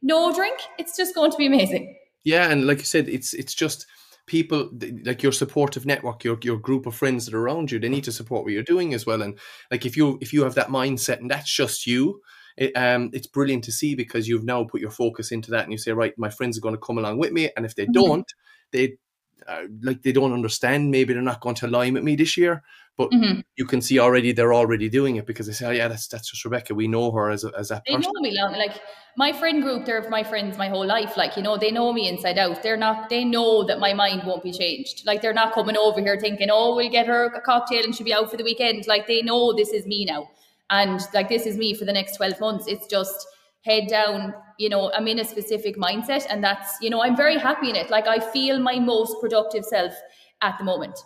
no 0.03 0.33
drink. 0.33 0.59
It's 0.79 0.97
just 0.97 1.15
going 1.15 1.31
to 1.33 1.37
be 1.37 1.47
amazing. 1.47 1.97
Yeah. 2.25 2.51
And 2.51 2.67
like 2.67 2.79
you 2.79 2.85
said, 2.85 3.09
it's, 3.09 3.35
it's 3.35 3.55
just, 3.55 3.87
people 4.27 4.69
like 5.05 5.23
your 5.23 5.31
supportive 5.31 5.87
network 5.87 6.25
your 6.25 6.37
your 6.43 6.59
group 6.59 6.85
of 6.85 6.93
friends 6.93 7.25
that 7.27 7.33
are 7.33 7.41
around 7.41 7.71
you 7.71 7.79
they 7.79 7.89
need 7.89 8.03
to 8.03 8.11
support 8.11 8.43
what 8.43 8.53
you're 8.53 8.61
doing 8.65 8.93
as 8.93 9.07
well 9.07 9.23
and 9.23 9.39
like 9.71 9.87
if 9.87 9.97
you 9.97 10.19
if 10.21 10.33
you 10.33 10.43
have 10.43 10.57
that 10.57 10.67
mindset 10.67 11.21
and 11.21 11.31
that's 11.31 11.49
just 11.49 11.87
you 11.87 12.21
it, 12.57 12.73
um, 12.77 13.11
it's 13.13 13.27
brilliant 13.27 13.65
to 13.65 13.73
see 13.73 13.95
because 13.95 14.27
you've 14.27 14.45
now 14.45 14.65
put 14.65 14.81
your 14.81 14.91
focus 14.91 15.31
into 15.31 15.51
that 15.51 15.65
and 15.65 15.73
you 15.73 15.79
say, 15.79 15.93
right, 15.93 16.17
my 16.17 16.31
friends 16.31 16.57
are 16.57 16.63
going 16.63 16.75
to 16.75 16.81
come 16.81 16.99
along 16.99 17.19
with 17.19 17.33
me. 17.33 17.51
And 17.57 17.67
if 17.67 17.75
they 17.75 17.85
mm-hmm. 17.85 17.93
don't, 17.93 18.33
they 18.73 18.97
uh, 19.47 19.63
like 19.83 20.03
they 20.03 20.13
don't 20.13 20.33
understand. 20.33 20.91
Maybe 20.91 21.13
they're 21.13 21.23
not 21.23 21.41
going 21.41 21.55
to 21.57 21.67
align 21.67 21.95
with 21.95 22.03
me 22.03 22.17
this 22.17 22.37
year, 22.37 22.63
but 22.97 23.11
mm-hmm. 23.11 23.41
you 23.57 23.67
can 23.67 23.81
see 23.81 23.99
already 23.99 24.33
they're 24.33 24.55
already 24.55 24.89
doing 24.89 25.17
it 25.17 25.27
because 25.27 25.47
they 25.47 25.53
say, 25.53 25.67
"Oh 25.67 25.71
yeah, 25.71 25.89
that's 25.89 26.09
that's 26.09 26.31
just 26.31 26.45
Rebecca. 26.45 26.75
We 26.75 26.89
know 26.89 27.11
her 27.13 27.31
as 27.31 27.45
a, 27.45 27.53
as 27.57 27.69
that." 27.69 27.83
They 27.87 27.95
person. 27.95 28.11
know 28.15 28.21
me 28.21 28.37
long. 28.37 28.55
Like 28.55 28.81
my 29.17 29.33
friend 29.33 29.63
group, 29.63 29.85
they're 29.85 30.09
my 30.09 30.25
friends 30.25 30.57
my 30.57 30.69
whole 30.69 30.87
life. 30.87 31.17
Like 31.17 31.37
you 31.37 31.43
know, 31.43 31.57
they 31.57 31.71
know 31.71 31.93
me 31.93 32.09
inside 32.09 32.39
out. 32.39 32.63
They're 32.63 32.77
not. 32.77 33.09
They 33.09 33.25
know 33.25 33.65
that 33.65 33.81
my 33.81 33.93
mind 33.93 34.23
won't 34.25 34.43
be 34.43 34.53
changed. 34.53 35.05
Like 35.07 35.21
they're 35.21 35.35
not 35.35 35.53
coming 35.53 35.77
over 35.77 36.01
here 36.01 36.19
thinking, 36.19 36.49
"Oh, 36.51 36.75
we'll 36.77 36.91
get 36.91 37.07
her 37.07 37.27
a 37.27 37.41
cocktail 37.41 37.85
and 37.85 37.95
she'll 37.95 38.07
be 38.07 38.15
out 38.15 38.31
for 38.31 38.37
the 38.37 38.45
weekend." 38.45 38.87
Like 38.87 39.07
they 39.07 39.23
know 39.23 39.53
this 39.53 39.71
is 39.71 39.87
me 39.87 40.05
now. 40.05 40.29
And 40.71 41.01
like 41.15 41.29
this 41.29 41.47
is 41.47 41.57
me 41.57 41.75
for 41.75 41.85
the 41.85 41.93
next 41.93 42.17
12 42.17 42.41
months. 42.41 42.67
It's 42.67 42.87
just 42.87 43.27
head 43.67 43.89
down, 43.89 44.33
you 44.59 44.69
know, 44.69 44.93
I'm 44.93 45.09
in 45.09 45.19
a 45.19 45.25
specific 45.25 45.77
mindset 45.77 46.27
and 46.31 46.43
that's, 46.43 46.77
you 46.81 46.89
know, 46.89 47.03
I'm 47.03 47.17
very 47.17 47.39
happy 47.39 47.69
in 47.69 47.77
it. 47.77 47.91
Like 47.91 48.07
I 48.07 48.21
feel 48.21 48.59
my 48.61 48.79
most 48.79 49.21
productive 49.21 49.65
self 49.65 49.93
at 50.41 50.57
the 50.59 50.65
moment. 50.65 50.99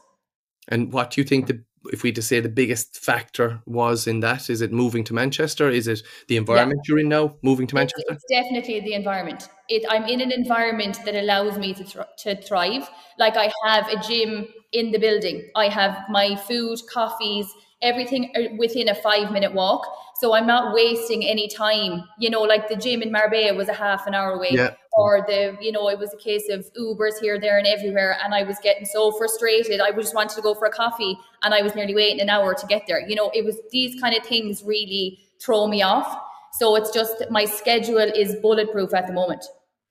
And 0.69 0.93
what 0.93 1.11
do 1.11 1.21
you 1.21 1.27
think 1.27 1.47
the 1.47 1.65
if 1.87 2.03
we 2.03 2.13
to 2.13 2.23
say 2.23 2.41
the 2.41 2.49
biggest 2.49 2.99
factor 2.99 3.61
was 3.67 4.07
in 4.07 4.21
that? 4.21 4.51
Is 4.51 4.61
it 4.61 4.73
moving 4.73 5.05
to 5.05 5.15
Manchester? 5.15 5.69
Is 5.71 5.89
it 5.89 6.03
the 6.29 6.37
environment 6.37 6.81
yeah. 6.85 6.93
you're 6.93 6.99
in 7.01 7.09
now, 7.09 7.37
moving 7.43 7.67
to 7.69 7.75
Manchester? 7.75 8.13
It's, 8.13 8.25
definitely 8.31 8.81
the 8.81 8.95
environment. 8.95 9.49
It, 9.69 9.85
I'm 9.89 10.05
in 10.05 10.21
an 10.21 10.33
environment 10.33 10.99
that 11.05 11.15
allows 11.15 11.59
me 11.59 11.75
to, 11.75 11.85
th- 11.85 12.07
to 12.19 12.41
thrive. 12.43 12.89
Like 13.19 13.37
I 13.37 13.51
have 13.65 13.89
a 13.89 13.99
gym 14.01 14.49
in 14.73 14.91
the 14.91 14.99
building. 14.99 15.49
I 15.57 15.69
have 15.69 16.05
my 16.09 16.37
food, 16.37 16.81
coffees, 16.93 17.47
everything 17.83 18.33
uh, 18.37 18.55
within 18.59 18.89
a 18.89 18.95
five 18.95 19.33
minute 19.33 19.55
walk. 19.55 19.87
So 20.21 20.35
I'm 20.35 20.47
not 20.47 20.75
wasting 20.75 21.25
any 21.25 21.49
time. 21.49 22.05
You 22.19 22.29
know, 22.29 22.43
like 22.43 22.69
the 22.69 22.77
gym 22.77 23.01
in 23.01 23.11
Marbella 23.11 23.57
was 23.57 23.69
a 23.69 23.73
half 23.73 24.07
an 24.07 24.15
hour 24.15 24.33
away. 24.33 24.51
Yeah. 24.53 24.75
Or 24.93 25.25
the, 25.27 25.57
you 25.63 25.73
know, 25.73 25.89
it 25.89 25.99
was 25.99 26.13
a 26.13 26.17
case 26.19 26.51
of 26.51 26.71
Ubers 26.75 27.19
here, 27.21 27.41
there, 27.41 27.57
and 27.57 27.67
everywhere. 27.67 28.19
And 28.23 28.35
I 28.35 28.43
was 28.43 28.59
getting 28.63 28.85
so 28.85 29.13
frustrated. 29.13 29.81
I 29.81 29.93
just 29.93 30.15
wanted 30.15 30.35
to 30.37 30.43
go 30.43 30.55
for 30.55 30.67
a 30.67 30.71
coffee 30.71 31.19
and 31.43 31.55
I 31.55 31.63
was 31.63 31.75
nearly 31.75 31.95
waiting 31.95 32.21
an 32.21 32.29
hour 32.29 32.55
to 32.55 32.67
get 32.67 32.83
there. 32.87 33.01
You 33.01 33.15
know, 33.15 33.31
it 33.33 33.47
was 33.47 33.57
these 33.71 33.99
kind 33.99 34.15
of 34.15 34.23
things 34.27 34.63
really 34.63 35.21
throw 35.41 35.67
me 35.69 35.81
off. 35.81 36.21
So 36.53 36.77
it's 36.77 36.91
just 36.91 37.25
my 37.31 37.47
schedule 37.47 37.99
is 37.99 38.35
bulletproof 38.43 38.93
at 38.93 39.07
the 39.07 39.15
moment. 39.15 39.45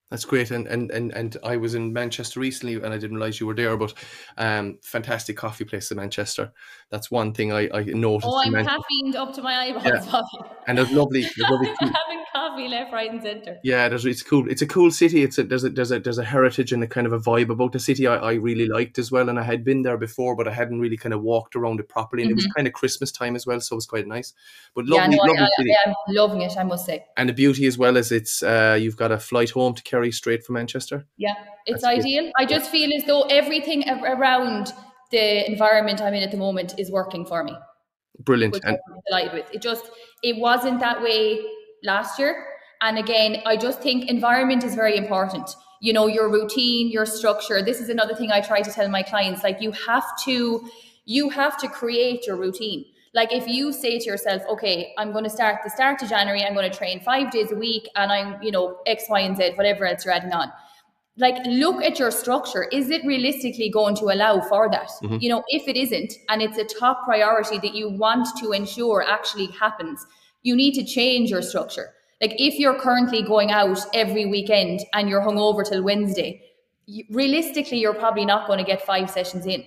That's 0.09 0.25
great, 0.25 0.49
and 0.49 0.65
and 0.67 0.89
and 0.89 1.11
and 1.13 1.37
I 1.43 1.57
was 1.57 1.75
in 1.75 1.93
Manchester 1.93 2.39
recently, 2.39 2.75
and 2.75 2.87
I 2.87 2.97
didn't 2.97 3.17
realize 3.17 3.39
you 3.39 3.45
were 3.45 3.53
there. 3.53 3.77
But 3.77 3.93
um, 4.37 4.79
fantastic 4.81 5.37
coffee 5.37 5.65
place 5.65 5.91
in 5.91 5.97
Manchester. 5.97 6.51
That's 6.89 7.11
one 7.11 7.31
thing 7.31 7.53
I, 7.53 7.69
I 7.71 7.83
noticed. 7.83 8.27
Oh, 8.27 8.41
I'm 8.43 8.53
caffeined 8.53 9.15
up 9.15 9.33
to 9.35 9.43
my 9.43 9.55
eyeballs. 9.55 9.85
Yeah. 9.85 10.21
and 10.67 10.79
it's 10.79 10.91
lovely. 10.91 11.21
There's 11.21 11.37
lovely 11.49 11.67
having 11.79 12.23
coffee 12.33 12.67
left, 12.67 12.91
right, 12.91 13.11
and 13.11 13.21
centre. 13.21 13.59
Yeah, 13.63 13.89
there's, 13.89 14.05
it's 14.05 14.23
cool. 14.23 14.49
It's 14.49 14.63
a 14.63 14.67
cool 14.67 14.89
city. 14.89 15.23
It's 15.23 15.37
a 15.37 15.43
there's 15.43 15.63
a 15.63 15.69
there's 15.69 15.91
a 15.91 15.99
there's 15.99 16.17
a 16.17 16.23
heritage 16.23 16.71
and 16.71 16.83
a 16.83 16.87
kind 16.87 17.05
of 17.05 17.13
a 17.13 17.19
vibe 17.19 17.49
about 17.49 17.73
the 17.73 17.79
city. 17.79 18.07
I, 18.07 18.15
I 18.15 18.33
really 18.33 18.67
liked 18.67 18.97
as 18.97 19.11
well, 19.11 19.29
and 19.29 19.39
I 19.39 19.43
had 19.43 19.63
been 19.63 19.83
there 19.83 19.97
before, 19.97 20.35
but 20.35 20.47
I 20.47 20.53
hadn't 20.53 20.79
really 20.79 20.97
kind 20.97 21.13
of 21.13 21.21
walked 21.21 21.55
around 21.55 21.79
it 21.79 21.87
properly. 21.87 22.23
And 22.23 22.29
mm-hmm. 22.29 22.33
it 22.33 22.35
was 22.35 22.45
mm-hmm. 22.45 22.53
kind 22.55 22.67
of 22.67 22.73
Christmas 22.73 23.11
time 23.11 23.35
as 23.35 23.45
well, 23.45 23.61
so 23.61 23.75
it 23.75 23.77
was 23.77 23.85
quite 23.85 24.07
nice. 24.07 24.33
But 24.73 24.85
lovely, 24.85 25.17
yeah, 25.17 25.23
no, 25.23 25.33
lovely 25.33 25.43
I, 25.43 25.49
city. 25.57 25.71
I, 25.85 25.89
I'm 25.89 26.15
loving 26.15 26.41
it. 26.41 26.57
I 26.57 26.63
must 26.63 26.85
say. 26.87 27.05
And 27.15 27.29
the 27.29 27.33
beauty 27.33 27.67
as 27.67 27.77
well 27.77 27.95
is 27.97 28.11
it's 28.11 28.41
uh, 28.41 28.77
you've 28.79 28.97
got 28.97 29.11
a 29.11 29.19
flight 29.19 29.51
home 29.51 29.75
to 29.75 29.83
Straight 30.11 30.43
from 30.43 30.53
Manchester. 30.53 31.05
Yeah, 31.17 31.33
it's 31.65 31.83
That's 31.83 31.99
ideal. 31.99 32.23
Good. 32.23 32.33
I 32.37 32.45
just 32.45 32.71
feel 32.71 32.89
as 32.95 33.05
though 33.05 33.23
everything 33.23 33.83
around 33.89 34.73
the 35.11 35.49
environment 35.49 36.01
I'm 36.01 36.13
in 36.13 36.23
at 36.23 36.31
the 36.31 36.37
moment 36.37 36.75
is 36.77 36.89
working 36.91 37.25
for 37.25 37.43
me. 37.43 37.55
Brilliant. 38.19 38.55
and 38.63 38.77
I'm 38.77 38.99
delighted 39.07 39.33
with. 39.33 39.53
It 39.53 39.61
just 39.61 39.89
it 40.23 40.37
wasn't 40.37 40.79
that 40.79 41.01
way 41.01 41.41
last 41.83 42.19
year. 42.19 42.45
And 42.81 42.97
again, 42.97 43.41
I 43.45 43.57
just 43.57 43.81
think 43.81 44.09
environment 44.09 44.63
is 44.63 44.75
very 44.75 44.95
important. 44.97 45.49
You 45.81 45.93
know, 45.93 46.07
your 46.07 46.29
routine, 46.29 46.89
your 46.91 47.05
structure. 47.05 47.61
This 47.61 47.79
is 47.79 47.89
another 47.89 48.15
thing 48.15 48.31
I 48.31 48.41
try 48.41 48.61
to 48.61 48.71
tell 48.71 48.89
my 48.89 49.03
clients. 49.03 49.43
Like 49.43 49.61
you 49.61 49.71
have 49.71 50.05
to, 50.25 50.67
you 51.05 51.29
have 51.29 51.57
to 51.59 51.67
create 51.67 52.25
your 52.27 52.35
routine. 52.35 52.85
Like 53.13 53.33
if 53.33 53.47
you 53.47 53.73
say 53.73 53.97
to 53.99 54.05
yourself, 54.05 54.43
okay, 54.49 54.93
I'm 54.97 55.11
going 55.11 55.23
to 55.23 55.29
start 55.29 55.61
the 55.63 55.69
start 55.69 56.01
of 56.01 56.09
January, 56.09 56.43
I'm 56.43 56.53
going 56.53 56.69
to 56.69 56.77
train 56.77 56.99
five 56.99 57.31
days 57.31 57.51
a 57.51 57.55
week 57.55 57.89
and 57.95 58.11
I'm, 58.11 58.41
you 58.41 58.51
know, 58.51 58.79
X, 58.85 59.05
Y, 59.09 59.19
and 59.21 59.35
Z, 59.35 59.53
whatever 59.55 59.85
else 59.85 60.05
you're 60.05 60.13
adding 60.13 60.31
on. 60.31 60.51
Like 61.17 61.35
look 61.45 61.83
at 61.83 61.99
your 61.99 62.11
structure. 62.11 62.63
Is 62.71 62.89
it 62.89 63.03
realistically 63.05 63.69
going 63.69 63.95
to 63.97 64.05
allow 64.05 64.41
for 64.41 64.69
that? 64.69 64.89
Mm-hmm. 65.03 65.17
You 65.19 65.29
know, 65.29 65.43
if 65.47 65.67
it 65.67 65.75
isn't, 65.75 66.13
and 66.29 66.41
it's 66.41 66.57
a 66.57 66.63
top 66.63 67.03
priority 67.03 67.57
that 67.57 67.73
you 67.73 67.89
want 67.89 68.27
to 68.39 68.51
ensure 68.51 69.03
actually 69.03 69.47
happens, 69.47 70.05
you 70.43 70.55
need 70.55 70.75
to 70.75 70.85
change 70.85 71.29
your 71.29 71.41
structure. 71.41 71.89
Like 72.21 72.35
if 72.37 72.59
you're 72.59 72.79
currently 72.79 73.23
going 73.23 73.51
out 73.51 73.79
every 73.93 74.25
weekend 74.27 74.81
and 74.93 75.09
you're 75.09 75.21
hungover 75.21 75.67
till 75.67 75.83
Wednesday, 75.83 76.41
realistically, 77.09 77.79
you're 77.79 77.93
probably 77.93 78.25
not 78.25 78.47
going 78.47 78.59
to 78.59 78.65
get 78.65 78.85
five 78.85 79.09
sessions 79.09 79.45
in 79.45 79.63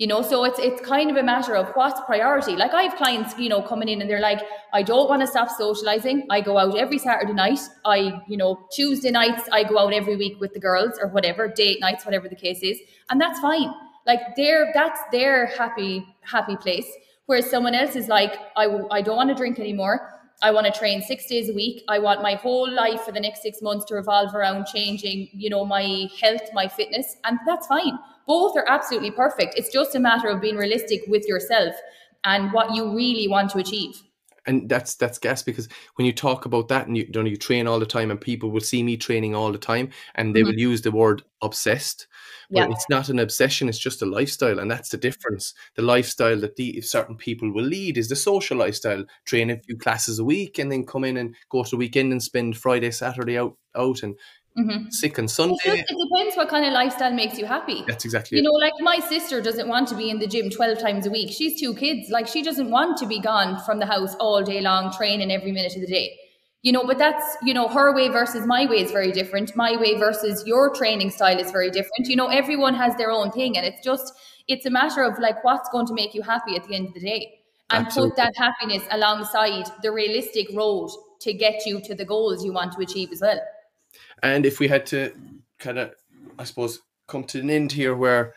you 0.00 0.06
know 0.06 0.22
so 0.22 0.44
it's 0.44 0.58
it's 0.58 0.80
kind 0.80 1.10
of 1.10 1.16
a 1.18 1.22
matter 1.22 1.54
of 1.54 1.68
what's 1.74 2.00
priority. 2.06 2.56
Like 2.56 2.72
i 2.72 2.82
have 2.84 2.96
clients 2.96 3.38
you 3.38 3.50
know 3.50 3.60
coming 3.60 3.88
in 3.88 4.00
and 4.00 4.08
they're 4.10 4.26
like 4.26 4.40
i 4.72 4.82
don't 4.82 5.10
want 5.10 5.20
to 5.20 5.26
stop 5.26 5.50
socializing. 5.50 6.26
I 6.30 6.40
go 6.40 6.56
out 6.56 6.76
every 6.78 6.98
saturday 6.98 7.34
night. 7.34 7.60
I 7.84 7.98
you 8.26 8.38
know 8.38 8.66
tuesday 8.72 9.10
nights 9.10 9.42
i 9.52 9.62
go 9.62 9.78
out 9.78 9.92
every 9.92 10.16
week 10.16 10.40
with 10.40 10.54
the 10.54 10.60
girls 10.68 10.98
or 11.00 11.08
whatever 11.08 11.48
date 11.48 11.80
nights 11.80 12.06
whatever 12.06 12.30
the 12.30 12.40
case 12.46 12.62
is. 12.62 12.78
And 13.10 13.20
that's 13.20 13.40
fine. 13.40 13.70
Like 14.06 14.20
they're 14.36 14.70
that's 14.72 15.00
their 15.12 15.46
happy 15.46 16.06
happy 16.22 16.56
place. 16.56 16.90
Whereas 17.26 17.50
someone 17.50 17.74
else 17.74 17.94
is 17.94 18.08
like 18.08 18.34
i, 18.56 18.64
I 18.90 19.02
don't 19.02 19.16
want 19.16 19.28
to 19.28 19.34
drink 19.34 19.58
anymore. 19.58 20.00
I 20.42 20.50
want 20.52 20.64
to 20.64 20.72
train 20.72 21.02
six 21.02 21.26
days 21.26 21.50
a 21.50 21.52
week. 21.52 21.82
I 21.86 21.98
want 21.98 22.22
my 22.22 22.36
whole 22.36 22.70
life 22.70 23.02
for 23.02 23.12
the 23.12 23.20
next 23.20 23.42
six 23.42 23.60
months 23.60 23.84
to 23.86 23.94
revolve 23.94 24.34
around 24.34 24.64
changing, 24.64 25.28
you 25.34 25.50
know, 25.50 25.66
my 25.66 26.08
health, 26.18 26.40
my 26.54 26.66
fitness, 26.66 27.16
and 27.24 27.38
that's 27.46 27.66
fine. 27.66 27.98
Both 28.30 28.56
are 28.56 28.64
absolutely 28.68 29.10
perfect. 29.10 29.54
It's 29.56 29.72
just 29.72 29.96
a 29.96 29.98
matter 29.98 30.28
of 30.28 30.40
being 30.40 30.54
realistic 30.54 31.02
with 31.08 31.26
yourself 31.26 31.74
and 32.22 32.52
what 32.52 32.72
you 32.76 32.94
really 32.94 33.26
want 33.26 33.50
to 33.50 33.58
achieve. 33.58 34.00
And 34.46 34.68
that's 34.68 34.94
that's 34.94 35.18
gas 35.18 35.42
because 35.42 35.68
when 35.96 36.06
you 36.06 36.12
talk 36.12 36.44
about 36.44 36.68
that 36.68 36.86
and 36.86 36.96
you, 36.96 37.10
you, 37.12 37.22
know, 37.24 37.28
you 37.28 37.36
train 37.36 37.66
all 37.66 37.80
the 37.80 37.86
time 37.86 38.08
and 38.08 38.20
people 38.20 38.52
will 38.52 38.60
see 38.60 38.84
me 38.84 38.96
training 38.96 39.34
all 39.34 39.50
the 39.50 39.58
time 39.58 39.88
and 40.14 40.32
they 40.32 40.42
mm-hmm. 40.42 40.50
will 40.50 40.60
use 40.60 40.80
the 40.82 40.92
word 40.92 41.24
obsessed 41.42 42.06
but 42.50 42.68
yeah. 42.68 42.74
it's 42.74 42.86
not 42.88 43.08
an 43.08 43.18
obsession 43.18 43.68
it's 43.68 43.78
just 43.78 44.02
a 44.02 44.06
lifestyle 44.06 44.58
and 44.58 44.70
that's 44.70 44.90
the 44.90 44.96
difference 44.96 45.54
the 45.76 45.82
lifestyle 45.82 46.38
that 46.38 46.56
the 46.56 46.80
certain 46.80 47.16
people 47.16 47.52
will 47.52 47.64
lead 47.64 47.96
is 47.96 48.08
the 48.08 48.16
social 48.16 48.56
lifestyle 48.56 49.04
train 49.24 49.50
a 49.50 49.56
few 49.60 49.76
classes 49.76 50.18
a 50.18 50.24
week 50.24 50.58
and 50.58 50.70
then 50.70 50.84
come 50.84 51.04
in 51.04 51.16
and 51.16 51.34
go 51.48 51.62
to 51.62 51.70
the 51.70 51.76
weekend 51.76 52.12
and 52.12 52.22
spend 52.22 52.56
friday 52.56 52.90
saturday 52.90 53.38
out 53.38 53.56
out 53.76 54.02
and 54.02 54.16
Mm-hmm. 54.58 54.90
sick 54.90 55.18
on 55.18 55.28
Sunday. 55.28 55.54
Just, 55.64 55.90
it 55.90 56.08
depends 56.10 56.36
what 56.36 56.48
kind 56.48 56.66
of 56.66 56.72
lifestyle 56.72 57.12
makes 57.12 57.38
you 57.38 57.46
happy. 57.46 57.84
That's 57.86 58.04
exactly. 58.04 58.38
You 58.38 58.42
it. 58.42 58.46
know, 58.46 58.52
like 58.52 58.72
my 58.80 58.98
sister 58.98 59.40
doesn't 59.40 59.68
want 59.68 59.88
to 59.88 59.94
be 59.94 60.10
in 60.10 60.18
the 60.18 60.26
gym 60.26 60.50
twelve 60.50 60.78
times 60.78 61.06
a 61.06 61.10
week. 61.10 61.30
She's 61.32 61.60
two 61.60 61.74
kids. 61.74 62.10
Like 62.10 62.26
she 62.26 62.42
doesn't 62.42 62.70
want 62.70 62.98
to 62.98 63.06
be 63.06 63.20
gone 63.20 63.62
from 63.64 63.78
the 63.78 63.86
house 63.86 64.14
all 64.16 64.42
day 64.42 64.60
long, 64.60 64.92
training 64.92 65.30
every 65.30 65.52
minute 65.52 65.74
of 65.76 65.80
the 65.80 65.86
day 65.86 66.16
you 66.62 66.72
know 66.72 66.84
but 66.84 66.98
that's 66.98 67.36
you 67.42 67.54
know 67.54 67.68
her 67.68 67.94
way 67.94 68.08
versus 68.08 68.46
my 68.46 68.66
way 68.66 68.80
is 68.80 68.90
very 68.90 69.12
different 69.12 69.54
my 69.56 69.76
way 69.76 69.98
versus 69.98 70.44
your 70.46 70.74
training 70.74 71.10
style 71.10 71.38
is 71.38 71.50
very 71.50 71.70
different 71.70 72.06
you 72.06 72.16
know 72.16 72.26
everyone 72.26 72.74
has 72.74 72.94
their 72.96 73.10
own 73.10 73.30
thing 73.30 73.56
and 73.56 73.66
it's 73.66 73.82
just 73.82 74.12
it's 74.48 74.66
a 74.66 74.70
matter 74.70 75.02
of 75.02 75.18
like 75.18 75.42
what's 75.44 75.68
going 75.70 75.86
to 75.86 75.94
make 75.94 76.14
you 76.14 76.22
happy 76.22 76.56
at 76.56 76.66
the 76.66 76.74
end 76.74 76.88
of 76.88 76.94
the 76.94 77.00
day 77.00 77.40
and 77.70 77.86
Absolutely. 77.86 78.10
put 78.10 78.16
that 78.16 78.32
happiness 78.36 78.82
alongside 78.90 79.64
the 79.82 79.90
realistic 79.90 80.48
road 80.54 80.90
to 81.20 81.32
get 81.32 81.64
you 81.66 81.80
to 81.80 81.94
the 81.94 82.04
goals 82.04 82.44
you 82.44 82.52
want 82.52 82.72
to 82.72 82.80
achieve 82.80 83.10
as 83.12 83.20
well 83.20 83.40
and 84.22 84.46
if 84.46 84.58
we 84.58 84.68
had 84.68 84.86
to 84.86 85.12
kind 85.58 85.78
of 85.78 85.94
i 86.38 86.44
suppose 86.44 86.80
come 87.06 87.24
to 87.24 87.40
an 87.40 87.50
end 87.50 87.72
here 87.72 87.94
where 87.94 88.34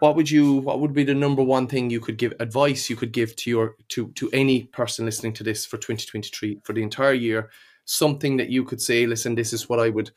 what 0.00 0.16
would 0.16 0.30
you 0.30 0.54
what 0.54 0.80
would 0.80 0.92
be 0.92 1.04
the 1.04 1.14
number 1.14 1.42
one 1.42 1.66
thing 1.66 1.90
you 1.90 2.00
could 2.00 2.18
give 2.18 2.34
advice 2.40 2.90
you 2.90 2.96
could 2.96 3.12
give 3.12 3.34
to 3.36 3.50
your 3.50 3.76
to 3.88 4.08
to 4.08 4.30
any 4.32 4.64
person 4.64 5.04
listening 5.04 5.32
to 5.34 5.44
this 5.44 5.64
for 5.64 5.76
2023 5.76 6.60
for 6.64 6.72
the 6.72 6.82
entire 6.82 7.12
year? 7.12 7.50
Something 7.84 8.36
that 8.36 8.50
you 8.50 8.64
could 8.64 8.80
say 8.80 9.06
listen 9.06 9.34
this 9.34 9.52
is 9.52 9.68
what 9.68 9.80
i 9.80 9.88
would 9.88 10.10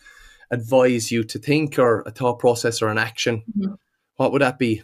advise 0.52 1.12
you 1.12 1.24
to 1.24 1.38
think 1.38 1.78
or 1.78 2.02
a 2.02 2.12
thought 2.12 2.40
process 2.40 2.82
or 2.82 2.90
an 2.90 2.98
action? 2.98 3.44
Mm-hmm. 3.58 3.74
what 4.18 4.32
would 4.32 4.42
that 4.42 4.58
be? 4.58 4.82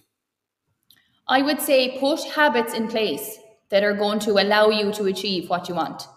I 1.27 1.41
would 1.41 1.59
say 1.59 1.97
put 1.99 2.23
habits 2.23 2.73
in 2.73 2.87
place 2.87 3.39
that 3.69 3.83
are 3.83 3.95
going 3.95 4.19
to 4.19 4.33
allow 4.33 4.69
you 4.69 4.91
to 4.93 5.05
achieve 5.05 5.49
what 5.49 5.67
you 5.67 5.73
want. 5.73 6.07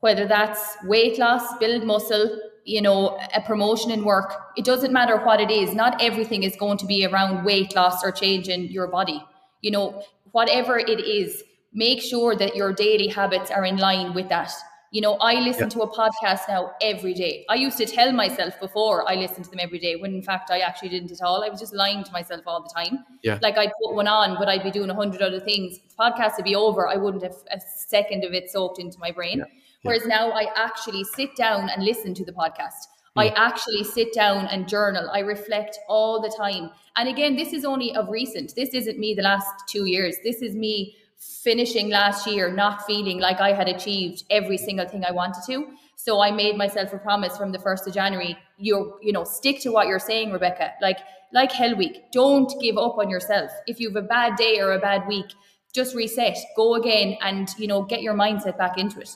Whether 0.00 0.28
that's 0.28 0.76
weight 0.84 1.18
loss 1.18 1.56
build 1.58 1.84
muscle 1.84 2.38
you 2.68 2.82
know, 2.82 3.18
a 3.34 3.40
promotion 3.40 3.90
in 3.90 4.04
work, 4.04 4.34
it 4.56 4.64
doesn't 4.64 4.92
matter 4.92 5.16
what 5.16 5.40
it 5.40 5.50
is. 5.50 5.74
Not 5.74 6.02
everything 6.02 6.42
is 6.42 6.54
going 6.56 6.76
to 6.78 6.86
be 6.86 7.06
around 7.06 7.44
weight 7.44 7.74
loss 7.74 8.04
or 8.04 8.12
changing 8.12 8.70
your 8.70 8.86
body. 8.86 9.24
You 9.62 9.70
know, 9.70 10.02
whatever 10.32 10.78
it 10.78 11.00
is, 11.00 11.42
make 11.72 12.02
sure 12.02 12.36
that 12.36 12.54
your 12.54 12.74
daily 12.74 13.08
habits 13.08 13.50
are 13.50 13.64
in 13.64 13.78
line 13.78 14.12
with 14.12 14.28
that. 14.28 14.52
You 14.90 15.00
know, 15.00 15.14
I 15.14 15.40
listen 15.40 15.64
yeah. 15.64 15.68
to 15.70 15.82
a 15.82 15.90
podcast 15.90 16.40
now 16.48 16.72
every 16.82 17.14
day. 17.14 17.46
I 17.48 17.54
used 17.54 17.78
to 17.78 17.86
tell 17.86 18.12
myself 18.12 18.60
before 18.60 19.08
I 19.10 19.14
listened 19.14 19.44
to 19.46 19.50
them 19.50 19.60
every 19.62 19.78
day, 19.78 19.96
when 19.96 20.14
in 20.14 20.22
fact 20.22 20.50
I 20.50 20.60
actually 20.60 20.90
didn't 20.90 21.10
at 21.10 21.22
all. 21.22 21.42
I 21.42 21.48
was 21.48 21.60
just 21.60 21.74
lying 21.74 22.04
to 22.04 22.12
myself 22.12 22.42
all 22.46 22.62
the 22.62 22.72
time. 22.74 23.04
Yeah. 23.22 23.38
Like 23.40 23.56
I'd 23.56 23.72
put 23.82 23.94
one 23.94 24.08
on, 24.08 24.36
but 24.38 24.48
I'd 24.48 24.62
be 24.62 24.70
doing 24.70 24.90
a 24.90 24.94
hundred 24.94 25.22
other 25.22 25.40
things. 25.40 25.78
The 25.78 25.94
podcast 25.98 26.36
would 26.36 26.44
be 26.44 26.54
over. 26.54 26.86
I 26.86 26.96
wouldn't 26.96 27.22
have 27.22 27.36
a 27.50 27.60
second 27.60 28.24
of 28.24 28.32
it 28.34 28.50
soaked 28.50 28.78
into 28.78 28.98
my 28.98 29.10
brain. 29.10 29.38
Yeah. 29.38 29.44
Whereas 29.82 30.06
now 30.06 30.32
I 30.32 30.46
actually 30.56 31.04
sit 31.04 31.36
down 31.36 31.70
and 31.70 31.84
listen 31.84 32.14
to 32.14 32.24
the 32.24 32.32
podcast. 32.32 32.86
I 33.16 33.28
actually 33.30 33.82
sit 33.82 34.12
down 34.12 34.46
and 34.46 34.68
journal. 34.68 35.10
I 35.12 35.20
reflect 35.20 35.78
all 35.88 36.22
the 36.22 36.32
time. 36.38 36.70
And 36.96 37.08
again, 37.08 37.34
this 37.34 37.52
is 37.52 37.64
only 37.64 37.94
of 37.96 38.08
recent. 38.08 38.54
This 38.54 38.70
isn't 38.74 38.98
me 38.98 39.14
the 39.14 39.22
last 39.22 39.48
two 39.68 39.86
years. 39.86 40.16
This 40.22 40.40
is 40.40 40.54
me 40.54 40.94
finishing 41.18 41.88
last 41.90 42.28
year 42.28 42.52
not 42.52 42.86
feeling 42.86 43.18
like 43.18 43.40
I 43.40 43.52
had 43.52 43.68
achieved 43.68 44.22
every 44.30 44.56
single 44.56 44.86
thing 44.86 45.04
I 45.04 45.10
wanted 45.10 45.42
to. 45.46 45.66
So 45.96 46.20
I 46.20 46.30
made 46.30 46.56
myself 46.56 46.92
a 46.92 46.98
promise 46.98 47.36
from 47.36 47.50
the 47.50 47.58
1st 47.58 47.88
of 47.88 47.94
January, 47.94 48.38
you 48.56 48.98
you 49.02 49.12
know, 49.12 49.24
stick 49.24 49.60
to 49.62 49.70
what 49.70 49.88
you're 49.88 49.98
saying, 49.98 50.30
Rebecca. 50.30 50.72
Like 50.80 50.98
like 51.32 51.50
Hell 51.50 51.76
Week, 51.76 52.04
don't 52.12 52.52
give 52.60 52.78
up 52.78 52.98
on 52.98 53.10
yourself. 53.10 53.50
If 53.66 53.80
you 53.80 53.88
have 53.88 54.04
a 54.04 54.06
bad 54.06 54.36
day 54.36 54.60
or 54.60 54.72
a 54.72 54.78
bad 54.78 55.08
week, 55.08 55.26
just 55.74 55.94
reset, 55.94 56.38
go 56.56 56.76
again 56.76 57.18
and, 57.20 57.48
you 57.58 57.66
know, 57.66 57.82
get 57.82 58.00
your 58.00 58.14
mindset 58.14 58.56
back 58.56 58.78
into 58.78 59.00
it. 59.00 59.10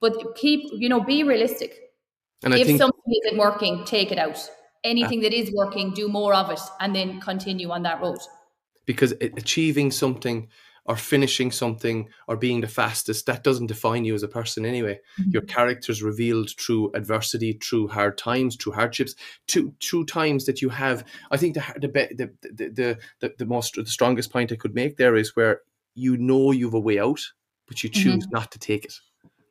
But 0.00 0.36
keep, 0.36 0.70
you 0.72 0.88
know, 0.88 1.00
be 1.00 1.22
realistic. 1.22 1.86
And 2.42 2.54
if 2.54 2.66
think, 2.66 2.78
something 2.78 3.14
isn't 3.24 3.38
working, 3.38 3.84
take 3.84 4.12
it 4.12 4.18
out. 4.18 4.38
Anything 4.84 5.20
uh, 5.20 5.22
that 5.22 5.32
is 5.32 5.50
working, 5.52 5.92
do 5.92 6.08
more 6.08 6.34
of 6.34 6.50
it 6.50 6.60
and 6.80 6.94
then 6.94 7.20
continue 7.20 7.70
on 7.70 7.82
that 7.82 8.00
road. 8.00 8.18
Because 8.84 9.12
achieving 9.20 9.90
something 9.90 10.48
or 10.84 10.96
finishing 10.96 11.50
something 11.50 12.08
or 12.28 12.36
being 12.36 12.60
the 12.60 12.68
fastest, 12.68 13.26
that 13.26 13.42
doesn't 13.42 13.66
define 13.66 14.04
you 14.04 14.14
as 14.14 14.22
a 14.22 14.28
person 14.28 14.64
anyway. 14.64 15.00
Mm-hmm. 15.20 15.30
Your 15.32 15.42
character's 15.42 16.02
revealed 16.02 16.50
through 16.58 16.92
adversity, 16.94 17.54
through 17.54 17.88
hard 17.88 18.16
times, 18.16 18.56
through 18.56 18.74
hardships, 18.74 19.16
through, 19.48 19.74
through 19.82 20.04
times 20.04 20.46
that 20.46 20.62
you 20.62 20.68
have. 20.68 21.04
I 21.30 21.36
think 21.36 21.54
the 21.54 21.64
the 21.80 21.88
the 21.88 22.68
the 22.68 22.98
the, 23.20 23.34
the 23.38 23.46
most 23.46 23.74
the 23.74 23.86
strongest 23.86 24.30
point 24.30 24.52
I 24.52 24.56
could 24.56 24.74
make 24.74 24.96
there 24.96 25.16
is 25.16 25.34
where 25.34 25.62
you 25.94 26.16
know 26.16 26.52
you've 26.52 26.74
a 26.74 26.80
way 26.80 27.00
out, 27.00 27.20
but 27.66 27.82
you 27.82 27.90
choose 27.90 28.24
mm-hmm. 28.24 28.34
not 28.34 28.52
to 28.52 28.58
take 28.58 28.84
it. 28.84 28.94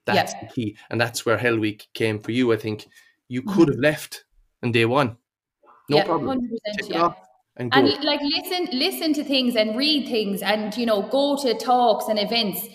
That's 0.06 0.34
the 0.34 0.48
key. 0.48 0.78
And 0.90 1.02
that's 1.02 1.26
where 1.26 1.38
Hell 1.38 1.58
Week 1.58 1.88
came 1.94 2.20
for 2.20 2.32
you. 2.32 2.54
I 2.54 2.58
think 2.58 2.88
you 3.28 3.42
mm-hmm. 3.42 3.54
could 3.54 3.68
have 3.70 3.80
left 3.80 4.26
on 4.64 4.72
day 4.72 4.86
one. 4.86 5.18
No 5.90 5.98
yeah, 5.98 6.06
problem. 6.06 6.50
Yeah. 6.84 7.14
and, 7.58 7.74
and 7.74 8.04
like 8.04 8.20
listen 8.22 8.68
listen 8.72 9.14
to 9.14 9.24
things 9.24 9.56
and 9.56 9.78
read 9.78 10.08
things 10.08 10.42
and 10.42 10.76
you 10.76 10.86
know 10.86 11.04
go 11.04 11.38
to 11.44 11.54
talks 11.54 12.08
and 12.08 12.18
events 12.18 12.68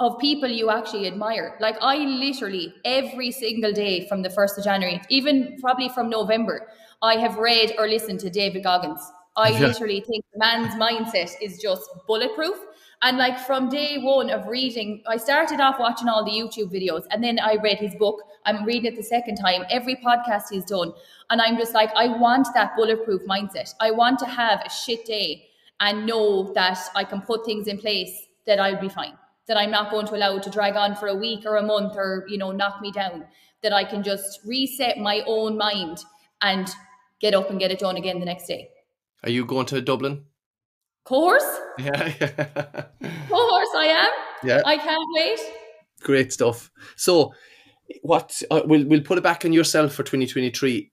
of 0.00 0.18
people 0.18 0.48
you 0.48 0.70
actually 0.70 1.06
admire. 1.06 1.56
Like 1.60 1.76
I 1.80 1.96
literally 1.96 2.74
every 2.84 3.30
single 3.30 3.72
day 3.72 4.06
from 4.06 4.22
the 4.22 4.28
1st 4.28 4.58
of 4.58 4.64
January, 4.64 5.00
even 5.08 5.56
probably 5.60 5.88
from 5.88 6.10
November, 6.10 6.68
I 7.00 7.14
have 7.16 7.38
read 7.38 7.74
or 7.78 7.88
listened 7.88 8.20
to 8.20 8.30
David 8.30 8.64
Goggins. 8.64 9.00
I 9.38 9.50
yeah. 9.50 9.68
literally 9.68 10.00
think 10.00 10.24
the 10.32 10.38
man's 10.40 10.74
mindset 10.74 11.30
is 11.40 11.58
just 11.62 11.88
bulletproof. 12.08 12.56
And 13.02 13.16
like 13.16 13.38
from 13.38 13.68
day 13.68 13.98
one 13.98 14.30
of 14.30 14.48
reading, 14.48 15.04
I 15.06 15.16
started 15.16 15.60
off 15.60 15.78
watching 15.78 16.08
all 16.08 16.24
the 16.24 16.32
YouTube 16.32 16.72
videos 16.74 17.04
and 17.12 17.22
then 17.22 17.38
I 17.38 17.54
read 17.62 17.78
his 17.78 17.94
book. 17.94 18.20
I'm 18.44 18.64
reading 18.64 18.92
it 18.92 18.96
the 18.96 19.04
second 19.04 19.36
time, 19.36 19.62
every 19.70 19.94
podcast 19.94 20.44
he's 20.50 20.64
done. 20.64 20.92
And 21.30 21.40
I'm 21.40 21.56
just 21.56 21.72
like, 21.72 21.90
I 21.94 22.08
want 22.08 22.48
that 22.54 22.74
bulletproof 22.74 23.22
mindset. 23.26 23.72
I 23.80 23.92
want 23.92 24.18
to 24.20 24.26
have 24.26 24.60
a 24.66 24.70
shit 24.70 25.04
day 25.04 25.48
and 25.78 26.04
know 26.04 26.52
that 26.54 26.78
I 26.96 27.04
can 27.04 27.20
put 27.20 27.44
things 27.44 27.68
in 27.68 27.78
place 27.78 28.26
that 28.46 28.58
I'll 28.58 28.80
be 28.80 28.88
fine. 28.88 29.16
That 29.46 29.56
I'm 29.56 29.70
not 29.70 29.92
going 29.92 30.06
to 30.08 30.16
allow 30.16 30.36
it 30.36 30.42
to 30.42 30.50
drag 30.50 30.74
on 30.74 30.96
for 30.96 31.06
a 31.06 31.14
week 31.14 31.46
or 31.46 31.56
a 31.56 31.62
month 31.62 31.94
or, 31.96 32.24
you 32.28 32.38
know, 32.38 32.50
knock 32.50 32.80
me 32.80 32.90
down. 32.90 33.24
That 33.62 33.72
I 33.72 33.84
can 33.84 34.02
just 34.02 34.40
reset 34.44 34.98
my 34.98 35.22
own 35.28 35.56
mind 35.56 35.98
and 36.42 36.68
get 37.20 37.34
up 37.34 37.50
and 37.50 37.60
get 37.60 37.70
it 37.70 37.78
done 37.78 37.96
again 37.96 38.18
the 38.18 38.26
next 38.26 38.48
day. 38.48 38.70
Are 39.24 39.30
you 39.30 39.44
going 39.44 39.66
to 39.66 39.80
Dublin? 39.80 40.24
Course. 41.04 41.44
Yeah. 41.78 42.12
course, 43.28 43.68
I 43.76 43.86
am. 43.86 44.10
Yeah. 44.42 44.62
I 44.66 44.76
can't 44.76 45.08
wait. 45.14 45.38
Great 46.02 46.32
stuff. 46.32 46.72
So, 46.96 47.32
what 48.02 48.42
uh, 48.50 48.62
we'll 48.64 48.84
we'll 48.84 49.02
put 49.02 49.16
it 49.16 49.22
back 49.22 49.44
on 49.44 49.52
yourself 49.52 49.92
for 49.92 50.02
2023, 50.02 50.90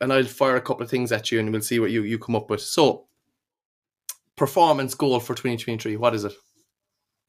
and 0.00 0.12
I'll 0.12 0.24
fire 0.24 0.56
a 0.56 0.60
couple 0.60 0.82
of 0.82 0.90
things 0.90 1.12
at 1.12 1.30
you, 1.30 1.38
and 1.38 1.52
we'll 1.52 1.60
see 1.60 1.78
what 1.78 1.92
you 1.92 2.02
you 2.02 2.18
come 2.18 2.34
up 2.34 2.50
with. 2.50 2.62
So, 2.62 3.06
performance 4.36 4.94
goal 4.94 5.20
for 5.20 5.34
2023. 5.34 5.96
What 5.96 6.16
is 6.16 6.24
it? 6.24 6.32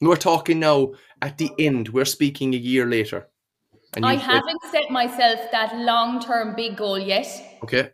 We're 0.02 0.16
talking 0.16 0.60
now 0.60 0.94
at 1.22 1.38
the 1.38 1.52
end. 1.60 1.90
We're 1.90 2.06
speaking 2.06 2.54
a 2.56 2.58
year 2.58 2.88
later. 2.88 3.28
I 4.02 4.16
haven't 4.16 4.62
set 4.72 4.90
myself 4.90 5.40
that 5.52 5.76
long 5.76 6.20
term 6.22 6.56
big 6.56 6.78
goal 6.78 6.98
yet. 6.98 7.28
Okay. 7.64 7.92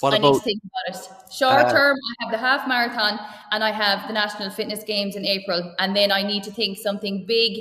What 0.00 0.14
I 0.14 0.16
about, 0.16 0.32
need 0.32 0.38
to 0.38 0.44
think 0.44 0.62
about 0.64 0.96
it. 0.96 1.32
Short 1.32 1.66
uh, 1.66 1.72
term, 1.72 1.96
I 1.96 2.24
have 2.24 2.32
the 2.32 2.38
half 2.38 2.66
marathon 2.66 3.18
and 3.52 3.62
I 3.62 3.70
have 3.70 4.06
the 4.06 4.14
National 4.14 4.50
Fitness 4.50 4.82
Games 4.84 5.16
in 5.16 5.26
April. 5.26 5.74
And 5.78 5.94
then 5.94 6.10
I 6.10 6.22
need 6.22 6.42
to 6.44 6.50
think 6.50 6.78
something 6.78 7.26
big 7.26 7.58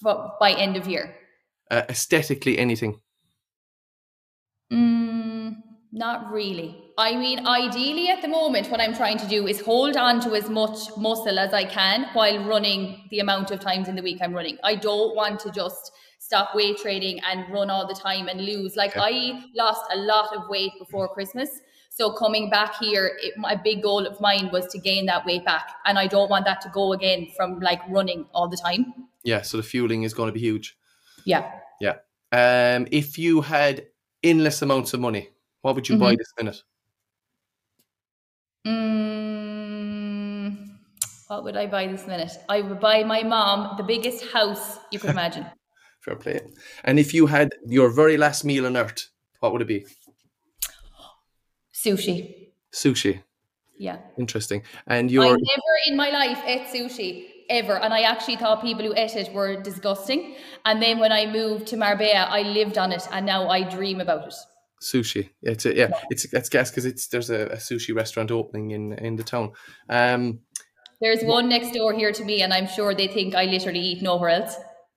for, 0.00 0.32
by 0.40 0.52
end 0.52 0.76
of 0.76 0.86
year. 0.86 1.14
Uh, 1.70 1.82
aesthetically, 1.88 2.58
anything? 2.58 3.00
Mm, 4.72 5.56
not 5.92 6.30
really. 6.32 6.80
I 6.96 7.16
mean, 7.16 7.46
ideally 7.46 8.08
at 8.08 8.22
the 8.22 8.28
moment, 8.28 8.70
what 8.70 8.80
I'm 8.80 8.94
trying 8.94 9.18
to 9.18 9.26
do 9.26 9.46
is 9.46 9.60
hold 9.60 9.96
on 9.96 10.20
to 10.20 10.34
as 10.34 10.48
much 10.48 10.96
muscle 10.96 11.38
as 11.38 11.52
I 11.52 11.64
can 11.64 12.06
while 12.12 12.44
running 12.44 13.08
the 13.10 13.18
amount 13.18 13.50
of 13.50 13.60
times 13.60 13.88
in 13.88 13.96
the 13.96 14.02
week 14.02 14.20
I'm 14.22 14.32
running. 14.32 14.58
I 14.62 14.76
don't 14.76 15.16
want 15.16 15.40
to 15.40 15.50
just 15.50 15.92
stop 16.18 16.54
weight 16.54 16.78
training 16.78 17.20
and 17.30 17.52
run 17.52 17.68
all 17.68 17.86
the 17.86 17.94
time 17.94 18.28
and 18.28 18.40
lose. 18.40 18.76
Like 18.76 18.96
okay. 18.96 19.32
I 19.34 19.44
lost 19.54 19.84
a 19.92 19.96
lot 19.96 20.34
of 20.34 20.48
weight 20.48 20.72
before 20.78 21.08
Christmas. 21.08 21.60
So 21.96 22.12
coming 22.12 22.50
back 22.50 22.74
here, 22.80 23.16
it, 23.22 23.38
my 23.38 23.54
big 23.54 23.80
goal 23.80 24.04
of 24.04 24.20
mine 24.20 24.50
was 24.52 24.66
to 24.72 24.78
gain 24.78 25.06
that 25.06 25.24
weight 25.24 25.44
back, 25.44 25.70
and 25.84 25.96
I 25.96 26.08
don't 26.08 26.28
want 26.28 26.44
that 26.44 26.60
to 26.62 26.68
go 26.70 26.92
again 26.92 27.28
from 27.36 27.60
like 27.60 27.80
running 27.88 28.26
all 28.34 28.48
the 28.48 28.56
time. 28.56 28.92
Yeah, 29.22 29.42
so 29.42 29.58
the 29.58 29.62
fueling 29.62 30.02
is 30.02 30.12
going 30.12 30.26
to 30.26 30.32
be 30.32 30.40
huge. 30.40 30.76
Yeah. 31.24 31.52
Yeah. 31.80 31.98
Um, 32.32 32.88
if 32.90 33.16
you 33.16 33.42
had 33.42 33.86
endless 34.24 34.60
amounts 34.60 34.92
of 34.92 34.98
money, 34.98 35.28
what 35.62 35.76
would 35.76 35.88
you 35.88 35.94
mm-hmm. 35.94 36.04
buy 36.04 36.16
this 36.16 36.32
minute? 36.36 36.64
Mm, 38.66 40.66
what 41.28 41.44
would 41.44 41.56
I 41.56 41.66
buy 41.66 41.86
this 41.86 42.08
minute? 42.08 42.32
I 42.48 42.60
would 42.60 42.80
buy 42.80 43.04
my 43.04 43.22
mom 43.22 43.76
the 43.76 43.84
biggest 43.84 44.32
house 44.32 44.80
you 44.90 44.98
could 44.98 45.10
imagine. 45.10 45.46
Fair 46.00 46.16
play. 46.16 46.40
And 46.82 46.98
if 46.98 47.14
you 47.14 47.26
had 47.26 47.54
your 47.64 47.88
very 47.88 48.16
last 48.16 48.44
meal 48.44 48.66
on 48.66 48.76
earth, 48.76 49.10
what 49.38 49.52
would 49.52 49.62
it 49.62 49.68
be? 49.68 49.86
Sushi. 51.84 52.48
Sushi. 52.72 53.22
Yeah. 53.78 53.98
Interesting. 54.18 54.62
And 54.86 55.10
you're 55.10 55.24
I 55.24 55.28
never 55.28 55.74
in 55.86 55.96
my 55.96 56.10
life 56.10 56.40
ate 56.46 56.66
sushi 56.68 57.26
ever. 57.50 57.76
And 57.78 57.92
I 57.92 58.02
actually 58.02 58.36
thought 58.36 58.62
people 58.62 58.84
who 58.84 58.94
ate 58.96 59.16
it 59.16 59.32
were 59.32 59.60
disgusting. 59.60 60.36
And 60.64 60.80
then 60.80 60.98
when 60.98 61.12
I 61.12 61.26
moved 61.26 61.66
to 61.68 61.76
Marbella, 61.76 62.26
I 62.30 62.42
lived 62.42 62.78
on 62.78 62.92
it 62.92 63.06
and 63.10 63.26
now 63.26 63.48
I 63.48 63.68
dream 63.68 64.00
about 64.00 64.28
it. 64.28 64.34
Sushi. 64.82 65.30
It's 65.42 65.66
a, 65.66 65.74
yeah, 65.74 65.90
it's 66.10 66.32
it's 66.32 66.48
gas 66.48 66.70
because 66.70 66.84
it's 66.84 67.08
there's 67.08 67.30
a, 67.30 67.46
a, 67.46 67.56
sushi 67.56 67.94
restaurant 67.94 68.30
opening 68.30 68.70
in 68.70 68.92
in 68.94 69.16
the 69.16 69.22
town. 69.22 69.52
Um 69.88 70.40
there's 71.00 71.22
one 71.22 71.48
next 71.48 71.72
door 71.72 71.92
here 71.92 72.12
to 72.12 72.24
me, 72.24 72.42
and 72.42 72.52
I'm 72.52 72.66
sure 72.66 72.94
they 72.94 73.08
think 73.08 73.34
I 73.34 73.44
literally 73.44 73.80
eat 73.80 74.02
nowhere 74.02 74.30
else. 74.30 74.56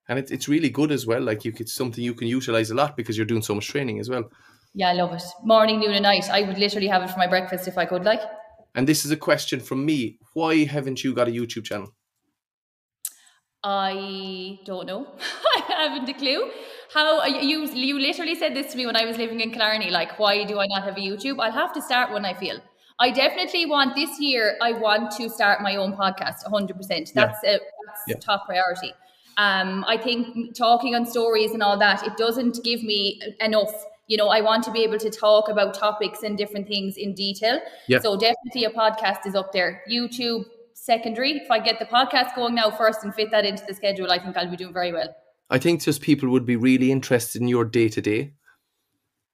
and 0.09 0.19
it's 0.19 0.31
it's 0.31 0.47
really 0.47 0.69
good 0.69 0.91
as 0.91 1.05
well. 1.05 1.21
Like 1.21 1.45
you 1.45 1.51
could 1.51 1.69
something 1.69 2.03
you 2.03 2.13
can 2.13 2.27
utilize 2.27 2.69
a 2.71 2.75
lot 2.75 2.97
because 2.97 3.17
you're 3.17 3.25
doing 3.25 3.41
so 3.41 3.55
much 3.55 3.67
training 3.67 3.99
as 3.99 4.09
well. 4.09 4.29
Yeah, 4.78 4.89
I 4.89 4.93
love 4.93 5.11
it. 5.11 5.23
Morning, 5.43 5.80
noon, 5.80 5.93
and 5.93 6.03
night. 6.03 6.30
I 6.30 6.43
would 6.43 6.59
literally 6.59 6.86
have 6.86 7.01
it 7.01 7.09
for 7.09 7.17
my 7.17 7.25
breakfast 7.25 7.67
if 7.67 7.80
I 7.80 7.86
could. 7.86 8.05
Like. 8.05 8.21
And 8.75 8.88
this 8.88 9.05
is 9.05 9.09
a 9.09 9.17
question 9.17 9.59
from 9.59 9.84
me. 9.84 10.19
Why 10.36 10.65
haven't 10.65 11.03
you 11.03 11.15
got 11.15 11.28
a 11.28 11.32
YouTube 11.32 11.63
channel? 11.63 11.95
I 13.63 14.59
don't 14.65 14.86
know. 14.86 15.07
I 15.55 15.63
haven't 15.67 16.07
a 16.07 16.13
clue. 16.13 16.51
How 16.93 17.25
you 17.25 17.65
you 17.65 17.97
literally 17.97 18.36
said 18.36 18.55
this 18.55 18.71
to 18.73 18.78
me 18.78 18.86
when 18.86 18.95
I 18.95 19.05
was 19.05 19.17
living 19.17 19.41
in 19.41 19.49
Killarney. 19.49 19.89
Like, 19.89 20.19
why 20.19 20.43
do 20.43 20.59
I 20.59 20.67
not 20.67 20.84
have 20.84 20.95
a 20.95 20.99
YouTube? 20.99 21.38
I'll 21.39 21.51
have 21.51 21.73
to 21.73 21.82
start 21.82 22.11
when 22.11 22.23
I 22.23 22.36
feel. 22.36 22.59
I 22.99 23.09
definitely 23.09 23.65
want 23.65 23.95
this 23.95 24.19
year. 24.19 24.57
I 24.61 24.73
want 24.73 25.09
to 25.17 25.28
start 25.28 25.61
my 25.61 25.75
own 25.75 25.93
podcast. 25.93 26.43
100. 26.43 26.78
percent 26.78 27.09
That's 27.15 27.39
yeah. 27.43 27.55
a, 27.55 27.59
that's 27.88 28.03
yeah. 28.07 28.15
top 28.17 28.45
priority. 28.45 28.93
Um, 29.38 29.84
I 29.88 29.97
think 29.97 30.55
talking 30.55 30.93
on 30.93 31.07
stories 31.07 31.51
and 31.51 31.63
all 31.63 31.80
that 31.80 32.05
it 32.05 32.15
doesn't 32.15 32.63
give 32.63 32.84
me 32.84 33.19
enough. 33.41 33.73
You 34.07 34.17
know, 34.17 34.29
I 34.29 34.41
want 34.41 34.63
to 34.63 34.71
be 34.71 34.83
able 34.83 34.97
to 34.99 35.09
talk 35.09 35.49
about 35.49 35.73
topics 35.73 36.23
and 36.23 36.37
different 36.37 36.67
things 36.67 36.97
in 36.97 37.13
detail. 37.13 37.59
Yeah. 37.87 37.99
So 37.99 38.17
definitely 38.17 38.63
a 38.65 38.71
podcast 38.71 39.25
is 39.25 39.35
up 39.35 39.51
there. 39.51 39.83
YouTube 39.91 40.45
secondary. 40.73 41.33
If 41.33 41.51
I 41.51 41.59
get 41.59 41.79
the 41.79 41.85
podcast 41.85 42.35
going 42.35 42.55
now 42.55 42.71
first 42.71 43.03
and 43.03 43.13
fit 43.13 43.31
that 43.31 43.45
into 43.45 43.63
the 43.65 43.73
schedule, 43.73 44.11
I 44.11 44.19
think 44.19 44.37
I'll 44.37 44.49
be 44.49 44.57
doing 44.57 44.73
very 44.73 44.93
well. 44.93 45.13
I 45.49 45.57
think 45.57 45.81
just 45.81 46.01
people 46.01 46.29
would 46.29 46.45
be 46.45 46.55
really 46.55 46.91
interested 46.91 47.41
in 47.41 47.47
your 47.47 47.65
day 47.65 47.89
to 47.89 48.01
day 48.01 48.33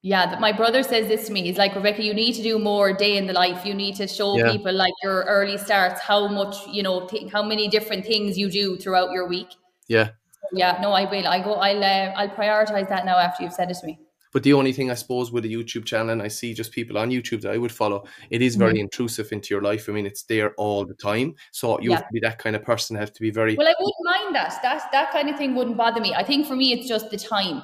yeah, 0.06 0.26
that 0.30 0.42
my 0.42 0.52
brother 0.52 0.84
says 0.84 1.08
this 1.08 1.28
to 1.28 1.34
me. 1.34 1.44
He's 1.44 1.58
like, 1.58 1.74
Rebecca, 1.74 2.04
you 2.04 2.14
need 2.14 2.34
to 2.34 2.44
do 2.44 2.60
more 2.60 2.92
day 2.92 3.16
in 3.16 3.26
the 3.26 3.32
life. 3.32 3.66
You 3.66 3.74
need 3.74 3.96
to 3.96 4.06
show 4.06 4.38
yeah. 4.38 4.52
people 4.52 4.74
like 4.74 4.94
your 5.02 5.24
early 5.24 5.58
starts, 5.58 6.02
how 6.02 6.28
much, 6.28 6.58
you 6.68 6.84
know, 6.84 7.08
th- 7.08 7.32
how 7.32 7.42
many 7.42 7.70
different 7.70 8.06
things 8.06 8.38
you 8.38 8.50
do 8.50 8.76
throughout 8.76 9.12
your 9.12 9.26
week. 9.30 9.48
Yeah. 9.88 10.10
Yeah, 10.52 10.78
no, 10.82 10.92
I 10.92 11.10
will. 11.10 11.26
I 11.26 11.42
go. 11.42 11.54
I'll. 11.54 11.84
Uh, 11.84 12.12
I'll 12.18 12.30
prioritize 12.30 12.90
that 12.90 13.06
now 13.06 13.18
after 13.18 13.44
you've 13.44 13.54
said 13.54 13.72
it 13.72 13.78
to 13.80 13.86
me. 13.88 13.98
But 14.34 14.44
the 14.44 14.54
only 14.54 14.74
thing 14.74 14.92
I 14.92 14.96
suppose 14.96 15.32
with 15.32 15.46
a 15.46 15.48
YouTube 15.48 15.86
channel, 15.86 16.10
and 16.10 16.22
I 16.22 16.28
see 16.28 16.54
just 16.54 16.72
people 16.72 16.98
on 16.98 17.12
YouTube 17.12 17.42
that 17.42 17.54
I 17.54 17.58
would 17.58 17.72
follow, 17.72 18.06
it 18.30 18.42
is 18.42 18.56
very 18.56 18.74
mm-hmm. 18.74 18.82
intrusive 18.82 19.32
into 19.32 19.54
your 19.54 19.62
life. 19.62 19.88
I 19.88 19.92
mean, 19.94 20.06
it's 20.06 20.24
there 20.24 20.54
all 20.56 20.86
the 20.86 20.96
time. 20.96 21.36
So 21.52 21.80
you 21.80 21.92
yeah. 21.92 21.98
have 21.98 22.08
to 22.08 22.14
be 22.14 22.20
that 22.22 22.40
kind 22.40 22.56
of 22.56 22.64
person, 22.64 22.96
have 22.98 23.14
to 23.14 23.22
be 23.22 23.32
very 23.32 23.56
Well, 23.56 23.68
I 23.68 23.76
wouldn't 23.80 24.06
mind 24.06 24.36
that. 24.36 24.60
That 24.64 24.92
that 24.92 25.12
kind 25.12 25.30
of 25.30 25.38
thing 25.38 25.56
wouldn't 25.56 25.78
bother 25.78 26.02
me. 26.02 26.14
I 26.14 26.24
think 26.24 26.48
for 26.48 26.56
me 26.56 26.74
it's 26.74 26.88
just 26.88 27.10
the 27.12 27.18
time 27.18 27.62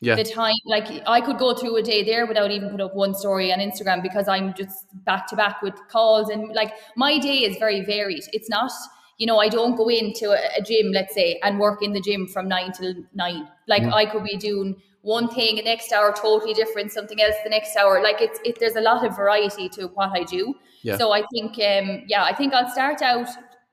yeah. 0.00 0.14
the 0.14 0.24
time 0.24 0.54
like 0.66 0.86
i 1.06 1.20
could 1.20 1.38
go 1.38 1.54
through 1.54 1.76
a 1.76 1.82
day 1.82 2.04
there 2.04 2.26
without 2.26 2.50
even 2.50 2.68
put 2.70 2.80
up 2.80 2.94
one 2.94 3.14
story 3.14 3.52
on 3.52 3.58
instagram 3.58 4.02
because 4.02 4.28
i'm 4.28 4.52
just 4.54 4.86
back 5.04 5.26
to 5.26 5.36
back 5.36 5.62
with 5.62 5.74
calls 5.88 6.28
and 6.28 6.54
like 6.54 6.72
my 6.96 7.18
day 7.18 7.38
is 7.38 7.56
very 7.56 7.82
varied 7.84 8.22
it's 8.32 8.48
not 8.50 8.70
you 9.18 9.26
know 9.26 9.38
i 9.38 9.48
don't 9.48 9.76
go 9.76 9.88
into 9.88 10.30
a, 10.30 10.62
gym 10.62 10.92
let's 10.92 11.14
say 11.14 11.40
and 11.42 11.58
work 11.58 11.82
in 11.82 11.92
the 11.92 12.00
gym 12.00 12.26
from 12.26 12.46
nine 12.46 12.72
till 12.72 12.94
nine 13.14 13.48
like 13.68 13.82
mm. 13.82 13.92
i 13.92 14.04
could 14.04 14.24
be 14.24 14.36
doing 14.36 14.76
one 15.06 15.28
thing 15.28 15.56
the 15.56 15.62
next 15.62 15.92
hour 15.92 16.12
totally 16.12 16.52
different 16.52 16.90
something 16.90 17.20
else 17.22 17.34
the 17.44 17.50
next 17.50 17.76
hour 17.76 18.02
like 18.02 18.20
it's 18.20 18.40
it, 18.44 18.58
there's 18.58 18.76
a 18.76 18.80
lot 18.80 19.06
of 19.06 19.16
variety 19.16 19.68
to 19.68 19.86
what 19.94 20.10
i 20.10 20.22
do 20.24 20.54
yeah. 20.82 20.96
so 20.96 21.12
i 21.12 21.22
think 21.32 21.52
um 21.52 22.02
yeah 22.08 22.24
i 22.24 22.34
think 22.34 22.52
i'll 22.52 22.70
start 22.70 23.02
out 23.02 23.28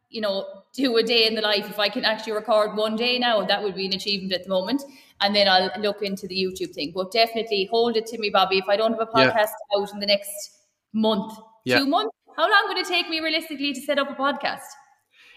you 0.09 0.21
know 0.21 0.45
do 0.73 0.95
a 0.97 1.03
day 1.03 1.25
in 1.25 1.33
the 1.33 1.41
life 1.41 1.67
if 1.69 1.79
i 1.79 1.89
can 1.89 2.05
actually 2.05 2.33
record 2.33 2.77
one 2.77 2.95
day 2.95 3.17
now 3.17 3.43
that 3.43 3.63
would 3.63 3.73
be 3.73 3.87
an 3.87 3.93
achievement 3.93 4.31
at 4.31 4.43
the 4.43 4.49
moment 4.49 4.83
and 5.23 5.35
then 5.35 5.47
I'll 5.47 5.71
look 5.79 6.01
into 6.01 6.27
the 6.27 6.35
YouTube 6.35 6.73
thing. 6.73 6.91
But 6.93 7.11
definitely 7.11 7.67
hold 7.71 7.97
it 7.97 8.05
to 8.07 8.17
me, 8.19 8.29
Bobby. 8.29 8.57
If 8.57 8.67
I 8.67 8.75
don't 8.75 8.91
have 8.91 9.01
a 9.01 9.05
podcast 9.05 9.51
yeah. 9.71 9.79
out 9.79 9.93
in 9.93 9.99
the 9.99 10.05
next 10.05 10.59
month, 10.93 11.33
yeah. 11.65 11.79
two 11.79 11.87
months, 11.87 12.15
how 12.35 12.43
long 12.43 12.63
would 12.67 12.77
it 12.77 12.87
take 12.87 13.09
me 13.09 13.19
realistically 13.21 13.73
to 13.73 13.81
set 13.81 13.97
up 13.97 14.09
a 14.09 14.15
podcast? 14.15 14.67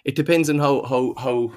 It 0.05 0.15
depends 0.15 0.51
on 0.51 0.59
how 0.59 0.83
how 0.85 1.15
how 1.19 1.53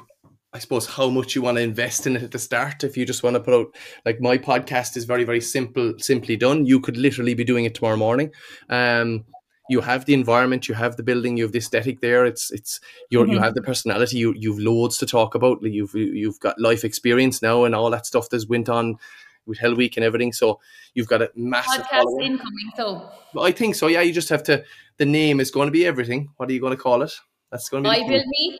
I 0.52 0.60
suppose 0.60 0.88
how 0.88 1.10
much 1.10 1.36
you 1.36 1.44
want 1.44 1.58
to 1.58 1.64
invest 1.64 2.08
in 2.08 2.16
it 2.16 2.24
at 2.24 2.32
the 2.32 2.40
start. 2.40 2.84
If 2.84 2.98
you 2.98 3.06
just 3.06 3.22
want 3.22 3.36
to 3.36 3.40
put 3.40 3.54
out 3.54 3.76
like 4.06 4.20
my 4.20 4.38
podcast 4.38 4.98
is 4.98 5.06
very 5.06 5.24
very 5.24 5.42
simple, 5.42 5.94
simply 6.00 6.38
done. 6.38 6.66
You 6.66 6.80
could 6.80 6.98
literally 6.98 7.36
be 7.36 7.44
doing 7.44 7.66
it 7.66 7.76
tomorrow 7.76 7.98
morning. 7.98 8.32
Um, 8.70 9.26
you 9.70 9.82
have 9.82 10.06
the 10.06 10.16
environment, 10.16 10.68
you 10.68 10.74
have 10.74 10.98
the 10.98 11.04
building, 11.04 11.38
you 11.38 11.44
have 11.44 11.52
the 11.52 11.60
aesthetic 11.60 12.02
there. 12.02 12.26
It's 12.26 12.50
it's 12.52 12.80
you 13.12 13.20
mm-hmm. 13.20 13.34
you 13.34 13.40
have 13.40 13.54
the 13.54 13.62
personality. 13.62 14.18
You 14.18 14.34
you've 14.36 14.60
loads 14.60 14.98
to 14.98 15.06
talk 15.06 15.36
about. 15.36 15.62
You've 15.62 15.94
you've 15.94 16.40
got 16.40 16.60
life 16.60 16.84
experience 16.84 17.42
now 17.44 17.64
and 17.66 17.76
all 17.76 17.92
that 17.92 18.08
stuff 18.08 18.30
that's 18.30 18.48
went 18.48 18.68
on 18.68 18.98
with 19.46 19.60
Hell 19.60 19.76
Week 19.76 19.98
and 19.98 20.04
everything. 20.04 20.34
So 20.34 20.60
you've 20.96 21.08
got 21.08 21.22
a 21.22 21.30
massive 21.36 21.86
podcast 21.86 22.04
following. 22.04 22.32
incoming. 22.32 22.72
So 22.76 23.12
I 23.40 23.52
think 23.52 23.76
so. 23.76 23.86
Yeah, 23.86 24.02
you 24.02 24.12
just 24.12 24.30
have 24.30 24.44
to. 24.44 24.64
The 24.98 25.06
name 25.06 25.40
is 25.40 25.52
going 25.52 25.68
to 25.68 25.72
be 25.72 25.86
everything. 25.86 26.32
What 26.38 26.50
are 26.50 26.54
you 26.54 26.60
going 26.60 26.76
to 26.76 26.82
call 26.82 27.04
it? 27.04 27.14
That's 27.52 27.70
going 27.70 27.84
to 27.84 27.90
be. 27.92 27.96
I 27.96 28.08
build 28.08 28.26
me. 28.26 28.58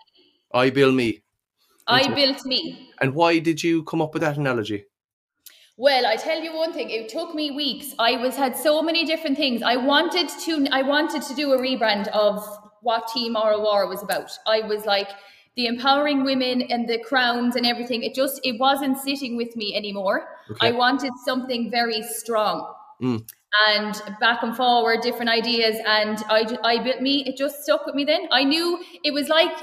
I 0.54 0.70
build 0.70 0.96
me. 0.96 1.22
I 1.90 2.14
built 2.14 2.46
me. 2.46 2.92
And 3.02 3.14
why 3.16 3.40
did 3.40 3.64
you 3.64 3.84
come 3.84 4.02
up 4.02 4.14
with 4.14 4.22
that 4.22 4.38
analogy? 4.38 4.86
Well, 5.78 6.06
I 6.06 6.18
tell 6.18 6.42
you 6.42 6.54
one 6.54 6.74
thing, 6.74 6.90
it 6.90 7.08
took 7.08 7.34
me 7.34 7.52
weeks. 7.52 7.96
I 8.00 8.18
was 8.18 8.36
had 8.36 8.58
so 8.58 8.82
many 8.82 9.06
different 9.06 9.38
things. 9.38 9.62
I 9.64 9.78
wanted 9.78 10.28
to 10.46 10.68
I 10.72 10.82
wanted 10.82 11.22
to 11.22 11.34
do 11.34 11.54
a 11.54 11.58
rebrand 11.58 12.10
of 12.10 12.46
what 12.82 13.08
Team 13.08 13.36
ROR 13.36 13.88
was 13.88 14.04
about. 14.04 14.30
I 14.46 14.60
was 14.62 14.86
like 14.86 15.10
the 15.56 15.68
empowering 15.68 16.26
women 16.26 16.64
and 16.64 16.88
the 16.88 17.00
crowns 17.00 17.56
and 17.56 17.66
everything. 17.66 18.04
It 18.04 18.14
just 18.14 18.42
it 18.44 18.60
wasn't 18.60 18.98
sitting 18.98 19.38
with 19.38 19.56
me 19.56 19.74
anymore. 19.76 20.28
Okay. 20.52 20.68
I 20.68 20.72
wanted 20.72 21.14
something 21.26 21.72
very 21.72 22.02
strong. 22.04 22.74
Mm. 23.02 23.30
And 23.68 24.02
back 24.20 24.44
and 24.44 24.56
forward, 24.56 25.00
different 25.02 25.32
ideas, 25.32 25.78
and 25.88 26.24
I, 26.30 26.58
I 26.64 26.84
built 26.84 27.02
me. 27.02 27.24
It 27.26 27.36
just 27.36 27.64
stuck 27.64 27.86
with 27.86 27.96
me. 27.96 28.04
Then 28.04 28.28
I 28.32 28.44
knew 28.44 28.84
it 29.04 29.14
was 29.14 29.28
like 29.28 29.58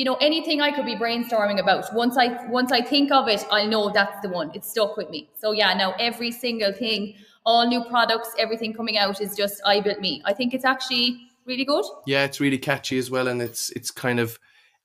you 0.00 0.06
know 0.06 0.16
anything 0.26 0.62
i 0.62 0.70
could 0.74 0.86
be 0.86 0.96
brainstorming 0.96 1.60
about. 1.60 1.94
Once 1.94 2.16
i 2.16 2.26
once 2.48 2.72
i 2.72 2.80
think 2.80 3.12
of 3.12 3.28
it 3.28 3.44
i 3.52 3.66
know 3.66 3.90
that's 3.90 4.18
the 4.22 4.30
one. 4.30 4.50
It's 4.54 4.70
stuck 4.70 4.96
with 4.96 5.10
me. 5.10 5.28
So 5.38 5.52
yeah 5.52 5.74
now 5.74 5.92
every 5.98 6.30
single 6.30 6.72
thing 6.72 7.14
all 7.44 7.66
new 7.68 7.84
products 7.84 8.30
everything 8.38 8.72
coming 8.72 8.96
out 8.96 9.20
is 9.20 9.36
just 9.36 9.60
i 9.66 9.78
built 9.80 10.00
me. 10.00 10.22
I 10.24 10.32
think 10.32 10.54
it's 10.54 10.64
actually 10.64 11.20
really 11.44 11.66
good. 11.66 11.84
Yeah 12.06 12.24
it's 12.24 12.40
really 12.40 12.56
catchy 12.56 12.96
as 12.96 13.10
well 13.10 13.28
and 13.28 13.42
it's 13.42 13.68
it's 13.80 13.90
kind 13.90 14.18
of 14.20 14.38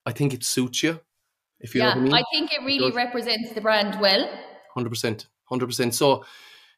i 0.06 0.12
think 0.12 0.34
it 0.34 0.44
suits 0.44 0.84
you 0.84 1.00
if 1.62 1.74
you 1.74 1.82
yeah, 1.82 1.94
know 1.94 2.02
what 2.02 2.02
i 2.02 2.04
mean. 2.04 2.14
I 2.14 2.24
think 2.34 2.52
it 2.52 2.66
really 2.66 2.90
it 2.90 2.96
represents 2.96 3.54
the 3.54 3.62
brand 3.62 3.98
well. 4.02 4.30
100% 4.78 5.28
100% 5.50 5.94
so 5.94 6.26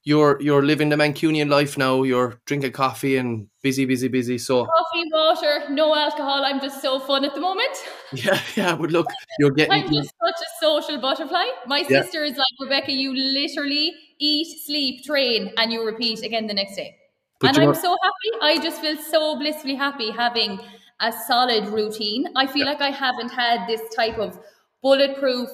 you're 0.07 0.41
you're 0.41 0.63
living 0.63 0.87
the 0.87 0.95
Mancunian 0.95 1.49
life 1.49 1.77
now. 1.77 2.03
You're 2.03 2.39
drinking 2.45 2.71
coffee 2.71 3.17
and 3.17 3.49
busy, 3.61 3.83
busy, 3.83 4.07
busy. 4.07 4.37
So 4.37 4.65
coffee, 4.65 5.03
water, 5.11 5.63
no 5.69 5.93
alcohol. 5.93 6.45
I'm 6.45 6.61
just 6.61 6.81
so 6.81 6.97
fun 6.97 7.25
at 7.25 7.35
the 7.35 7.41
moment. 7.41 7.75
Yeah, 8.13 8.39
yeah. 8.55 8.73
But 8.73 8.91
look, 8.91 9.07
you're 9.37 9.51
getting. 9.51 9.73
I'm 9.73 9.91
just 9.91 10.13
such 10.25 10.39
a 10.47 10.49
social 10.61 10.97
butterfly. 11.01 11.45
My 11.65 11.79
yeah. 11.79 12.03
sister 12.03 12.23
is 12.23 12.37
like 12.37 12.55
Rebecca. 12.61 12.93
You 12.93 13.13
literally 13.13 13.95
eat, 14.17 14.47
sleep, 14.65 15.03
train, 15.03 15.51
and 15.57 15.73
you 15.73 15.85
repeat 15.85 16.23
again 16.23 16.47
the 16.47 16.53
next 16.53 16.77
day. 16.77 16.95
But 17.41 17.57
and 17.57 17.67
I'm 17.67 17.75
so 17.75 17.97
happy. 18.01 18.31
I 18.41 18.63
just 18.63 18.79
feel 18.79 18.95
so 18.95 19.37
blissfully 19.37 19.75
happy 19.75 20.09
having 20.09 20.57
a 21.01 21.11
solid 21.11 21.67
routine. 21.67 22.29
I 22.37 22.47
feel 22.47 22.65
yeah. 22.65 22.71
like 22.71 22.81
I 22.81 22.91
haven't 22.91 23.29
had 23.29 23.67
this 23.67 23.81
type 23.93 24.17
of 24.19 24.39
bulletproof 24.81 25.49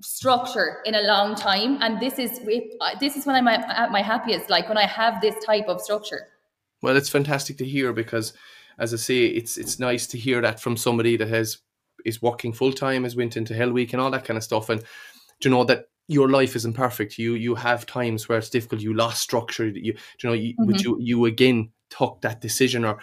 structure 0.00 0.78
in 0.84 0.94
a 0.94 1.02
long 1.02 1.34
time. 1.34 1.78
And 1.82 2.00
this 2.00 2.18
is 2.18 2.40
uh, 2.80 2.98
this 2.98 3.16
is 3.16 3.26
when 3.26 3.36
i'm 3.36 3.48
at 3.48 3.90
my 3.90 4.02
happiest 4.02 4.50
like 4.50 4.68
when 4.68 4.78
i 4.78 4.86
have 4.86 5.20
this 5.20 5.36
type 5.44 5.66
of 5.68 5.80
structure. 5.80 6.26
Well 6.82 6.96
it's 6.96 7.10
fantastic 7.10 7.58
to 7.58 7.64
hear 7.64 7.92
because 7.92 8.32
as 8.78 8.94
i 8.94 8.96
say 8.96 9.26
it's 9.26 9.58
it's 9.58 9.78
nice 9.78 10.06
to 10.08 10.18
hear 10.18 10.40
that 10.40 10.60
from 10.60 10.76
somebody 10.76 11.16
that 11.16 11.28
has 11.28 11.58
is 12.04 12.22
working 12.22 12.52
full 12.52 12.72
time 12.72 13.04
has 13.04 13.16
went 13.16 13.36
into 13.36 13.54
hell 13.54 13.72
week 13.72 13.92
and 13.92 14.00
all 14.00 14.10
that 14.10 14.24
kind 14.24 14.38
of 14.38 14.44
stuff. 14.44 14.68
And 14.68 14.82
you 15.42 15.50
know 15.50 15.64
that 15.64 15.86
your 16.08 16.28
life 16.28 16.56
isn't 16.56 16.74
perfect? 16.74 17.18
You 17.18 17.34
you 17.34 17.54
have 17.54 17.86
times 17.86 18.28
where 18.28 18.38
it's 18.38 18.50
difficult. 18.50 18.80
You 18.80 18.94
lost 18.94 19.22
structure. 19.22 19.68
You, 19.68 19.94
you 19.94 20.28
know 20.28 20.32
you, 20.32 20.54
mm-hmm. 20.54 20.70
but 20.70 20.82
you 20.82 20.98
you 21.00 21.24
again 21.26 21.70
took 21.90 22.20
that 22.22 22.40
decision 22.40 22.84
or 22.84 22.98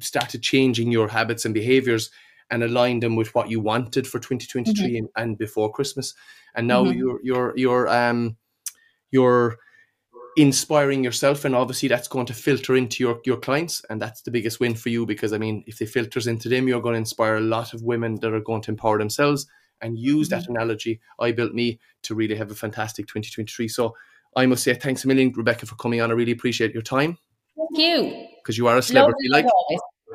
started 0.00 0.42
changing 0.42 0.90
your 0.90 1.08
habits 1.08 1.44
and 1.44 1.54
behaviors 1.54 2.10
and 2.52 2.62
align 2.62 3.00
them 3.00 3.16
with 3.16 3.34
what 3.34 3.50
you 3.50 3.58
wanted 3.58 4.06
for 4.06 4.18
2023 4.18 4.74
mm-hmm. 4.74 4.96
and, 4.96 5.08
and, 5.16 5.38
before 5.38 5.72
Christmas. 5.72 6.14
And 6.54 6.68
now 6.68 6.84
mm-hmm. 6.84 6.98
you're 6.98 7.20
you're 7.24 7.52
you're 7.56 7.88
um 7.88 8.36
you're 9.10 9.56
inspiring 10.36 11.02
yourself 11.02 11.44
and 11.44 11.54
obviously 11.54 11.88
that's 11.88 12.08
going 12.08 12.26
to 12.26 12.34
filter 12.34 12.76
into 12.76 13.02
your 13.02 13.20
your 13.24 13.36
clients 13.36 13.84
and 13.90 14.00
that's 14.00 14.22
the 14.22 14.30
biggest 14.30 14.60
win 14.60 14.74
for 14.74 14.88
you 14.88 15.04
because 15.04 15.32
I 15.32 15.38
mean 15.38 15.62
if 15.66 15.82
it 15.82 15.90
filters 15.90 16.26
into 16.26 16.48
them 16.48 16.68
you're 16.68 16.80
going 16.80 16.94
to 16.94 16.98
inspire 16.98 17.36
a 17.36 17.40
lot 17.40 17.74
of 17.74 17.82
women 17.82 18.14
that 18.20 18.32
are 18.32 18.40
going 18.40 18.62
to 18.62 18.70
empower 18.70 18.98
themselves 18.98 19.46
and 19.82 19.98
use 19.98 20.30
mm-hmm. 20.30 20.40
that 20.40 20.48
analogy 20.48 21.00
I 21.20 21.32
built 21.32 21.52
me 21.52 21.80
to 22.04 22.14
really 22.14 22.34
have 22.36 22.50
a 22.50 22.54
fantastic 22.54 23.08
2023 23.08 23.68
so 23.68 23.94
I 24.34 24.46
must 24.46 24.64
say 24.64 24.72
thanks 24.72 25.04
a 25.04 25.08
million 25.08 25.32
Rebecca 25.36 25.66
for 25.66 25.74
coming 25.74 26.00
on 26.00 26.10
I 26.10 26.14
really 26.14 26.32
appreciate 26.32 26.72
your 26.72 26.82
time 26.82 27.18
thank 27.54 27.78
you 27.78 28.26
because 28.42 28.56
you 28.56 28.68
are 28.68 28.78
a 28.78 28.82
celebrity 28.82 29.28
like 29.28 29.44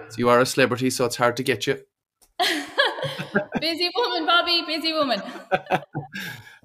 so 0.09 0.17
you 0.17 0.29
are 0.29 0.39
a 0.39 0.47
celebrity 0.47 0.89
so 0.89 1.05
it's 1.05 1.15
hard 1.15 1.37
to 1.37 1.43
get 1.43 1.67
you 1.67 1.79
busy 3.59 3.89
woman, 3.95 4.25
Bobby. 4.25 4.63
Busy 4.67 4.93
woman. 4.93 5.21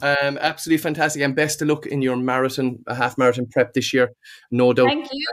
um, 0.03 0.39
absolutely 0.41 0.83
fantastic, 0.83 1.23
and 1.23 1.35
best 1.35 1.63
of 1.63 1.69
luck 1.69 1.87
in 1.87 2.03
your 2.03 2.17
marathon, 2.17 2.83
a 2.87 2.95
half 2.95 3.17
marathon 3.17 3.47
prep 3.47 3.73
this 3.73 3.93
year. 3.93 4.13
No 4.51 4.73
doubt. 4.73 4.89
Thank 4.89 5.09
you. 5.13 5.27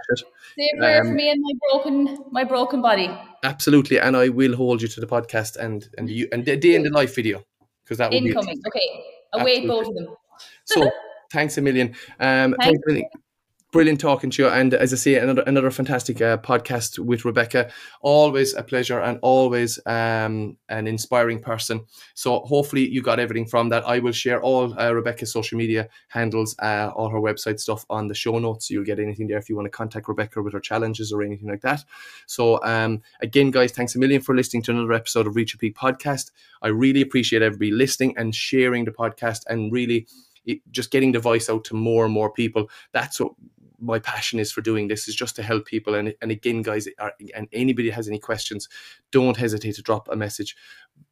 Same 0.58 0.84
um, 0.84 1.08
for 1.08 1.14
me 1.14 1.30
and 1.32 1.42
my 1.42 1.52
broken, 1.70 2.26
my 2.32 2.44
broken 2.44 2.82
body. 2.82 3.10
Absolutely, 3.44 4.00
and 4.00 4.16
I 4.16 4.30
will 4.30 4.56
hold 4.56 4.82
you 4.82 4.88
to 4.88 5.00
the 5.00 5.08
podcast 5.08 5.58
and 5.58 5.88
and 5.98 6.10
you 6.10 6.28
and 6.32 6.46
the 6.46 6.56
day 6.58 6.76
in 6.76 6.84
the 6.84 6.90
life 6.90 7.16
video 7.16 7.44
because 7.84 7.98
that 7.98 8.12
would 8.12 8.24
incoming. 8.24 8.56
be 8.56 8.68
okay, 8.68 9.04
await 9.34 9.68
both 9.68 9.88
of 9.88 9.96
them. 9.96 10.16
so 10.66 10.90
thanks 11.32 11.58
a 11.58 11.62
million. 11.62 11.90
Um, 12.20 12.56
thanks. 12.60 12.66
thanks 12.66 12.80
a 12.86 12.92
million 12.92 13.10
brilliant 13.72 14.00
talking 14.00 14.30
to 14.32 14.44
you. 14.44 14.50
And 14.50 14.74
as 14.74 14.94
i 14.94 14.96
say 14.96 15.16
another 15.16 15.44
another 15.46 15.70
fantastic 15.72 16.22
uh, 16.22 16.38
podcast 16.38 17.00
with 17.00 17.26
rebecca. 17.26 17.72
Always 18.02 18.54
a 18.56 18.64
pleasure 18.64 19.00
and 19.00 19.20
always 19.22 19.80
um, 19.86 20.58
an 20.70 20.88
inspiring 20.88 21.40
person. 21.40 21.86
So 22.16 22.40
hopefully 22.40 22.88
you 22.88 23.02
got 23.02 23.20
everything 23.20 23.46
from 23.46 23.70
that. 23.70 23.88
I 23.88 24.00
will 24.00 24.12
share 24.12 24.42
all 24.42 24.78
uh, 24.80 24.92
rebecca's 24.92 25.32
social 25.32 25.58
media 25.58 25.88
handles 26.08 26.56
uh, 26.60 26.92
all 26.96 27.10
her 27.10 27.20
website 27.20 27.60
stuff 27.60 27.86
on 27.90 28.08
the 28.08 28.16
show 28.16 28.40
notes. 28.40 28.70
You'll 28.70 28.86
get 28.86 29.00
anything 29.00 29.28
there 29.28 29.38
if 29.38 29.50
you 29.50 29.56
want 29.56 29.68
to 29.68 29.70
contact 29.70 30.08
rebecca 30.08 30.42
with 30.42 30.54
her 30.54 30.60
challenges 30.60 31.12
or 31.12 31.22
anything 31.22 31.50
like 31.50 31.62
that. 31.62 31.84
So 32.26 32.64
um, 32.64 33.02
again 33.22 33.52
guys 33.52 33.72
thanks 33.72 33.96
a 33.96 34.00
million 34.00 34.22
for 34.22 34.36
listening 34.36 34.64
to 34.64 34.72
another 34.72 34.94
episode 34.94 35.28
of 35.28 35.36
reach 35.36 35.54
your 35.54 35.60
peak 35.60 35.76
podcast. 35.76 36.32
I 36.62 36.70
really 36.70 37.02
appreciate 37.02 37.42
everybody 37.42 37.72
listening 37.72 38.16
and 38.18 38.34
sharing 38.34 38.86
the 38.86 38.92
podcast 38.92 39.44
and 39.48 39.72
really 39.72 40.08
just 40.72 40.92
getting 40.92 41.12
the 41.12 41.20
voice 41.20 41.50
out 41.50 41.64
to 41.66 41.76
more 41.76 42.06
and 42.06 42.14
more 42.14 42.32
people. 42.32 42.70
That's 42.92 43.20
what 43.20 43.34
my 43.82 44.00
passion 44.00 44.40
is 44.40 44.52
for 44.52 44.62
doing 44.62 44.88
this 44.88 45.08
is 45.08 45.16
just 45.16 45.36
to 45.38 45.44
help 45.44 45.66
people. 45.66 45.96
And, 45.96 46.14
and 46.22 46.32
again, 46.32 46.62
guys, 46.62 46.88
and 47.36 47.48
anybody 47.52 47.90
has 47.90 48.08
any 48.08 48.20
questions, 48.20 48.68
don't 49.12 49.38
hesitate 49.38 49.76
to 49.76 49.82
drop 49.82 50.08
a 50.12 50.16
message 50.16 50.56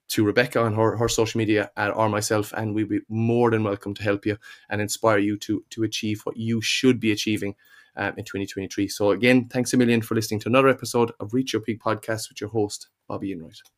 to 0.10 0.24
Rebecca 0.24 0.62
on 0.62 0.74
her, 0.74 0.96
her 0.98 1.10
social 1.10 1.38
media 1.38 1.72
or 1.78 2.10
myself, 2.10 2.54
and 2.54 2.74
we'd 2.74 2.90
be 2.90 3.00
more 3.10 3.52
than 3.52 3.64
welcome 3.64 3.94
to 3.94 4.04
help 4.04 4.26
you 4.26 4.38
and 4.70 4.82
inspire 4.82 5.18
you 5.18 5.38
to 5.38 5.64
to 5.72 5.84
achieve 5.84 6.22
what 6.24 6.38
you 6.38 6.62
should 6.62 7.00
be 7.00 7.12
achieving 7.12 7.56
um, 7.98 8.14
in 8.18 8.24
2023. 8.24 8.88
So 8.88 9.12
again, 9.12 9.50
thanks 9.50 9.74
a 9.74 9.78
million 9.78 10.02
for 10.02 10.16
listening 10.16 10.40
to 10.42 10.50
another 10.50 10.70
episode 10.70 11.12
of 11.20 11.34
Reach 11.34 11.54
Your 11.54 11.62
Peak 11.62 11.82
podcast 11.82 12.30
with 12.30 12.40
your 12.40 12.50
host, 12.50 12.88
Bobby 13.08 13.32
Enright. 13.32 13.77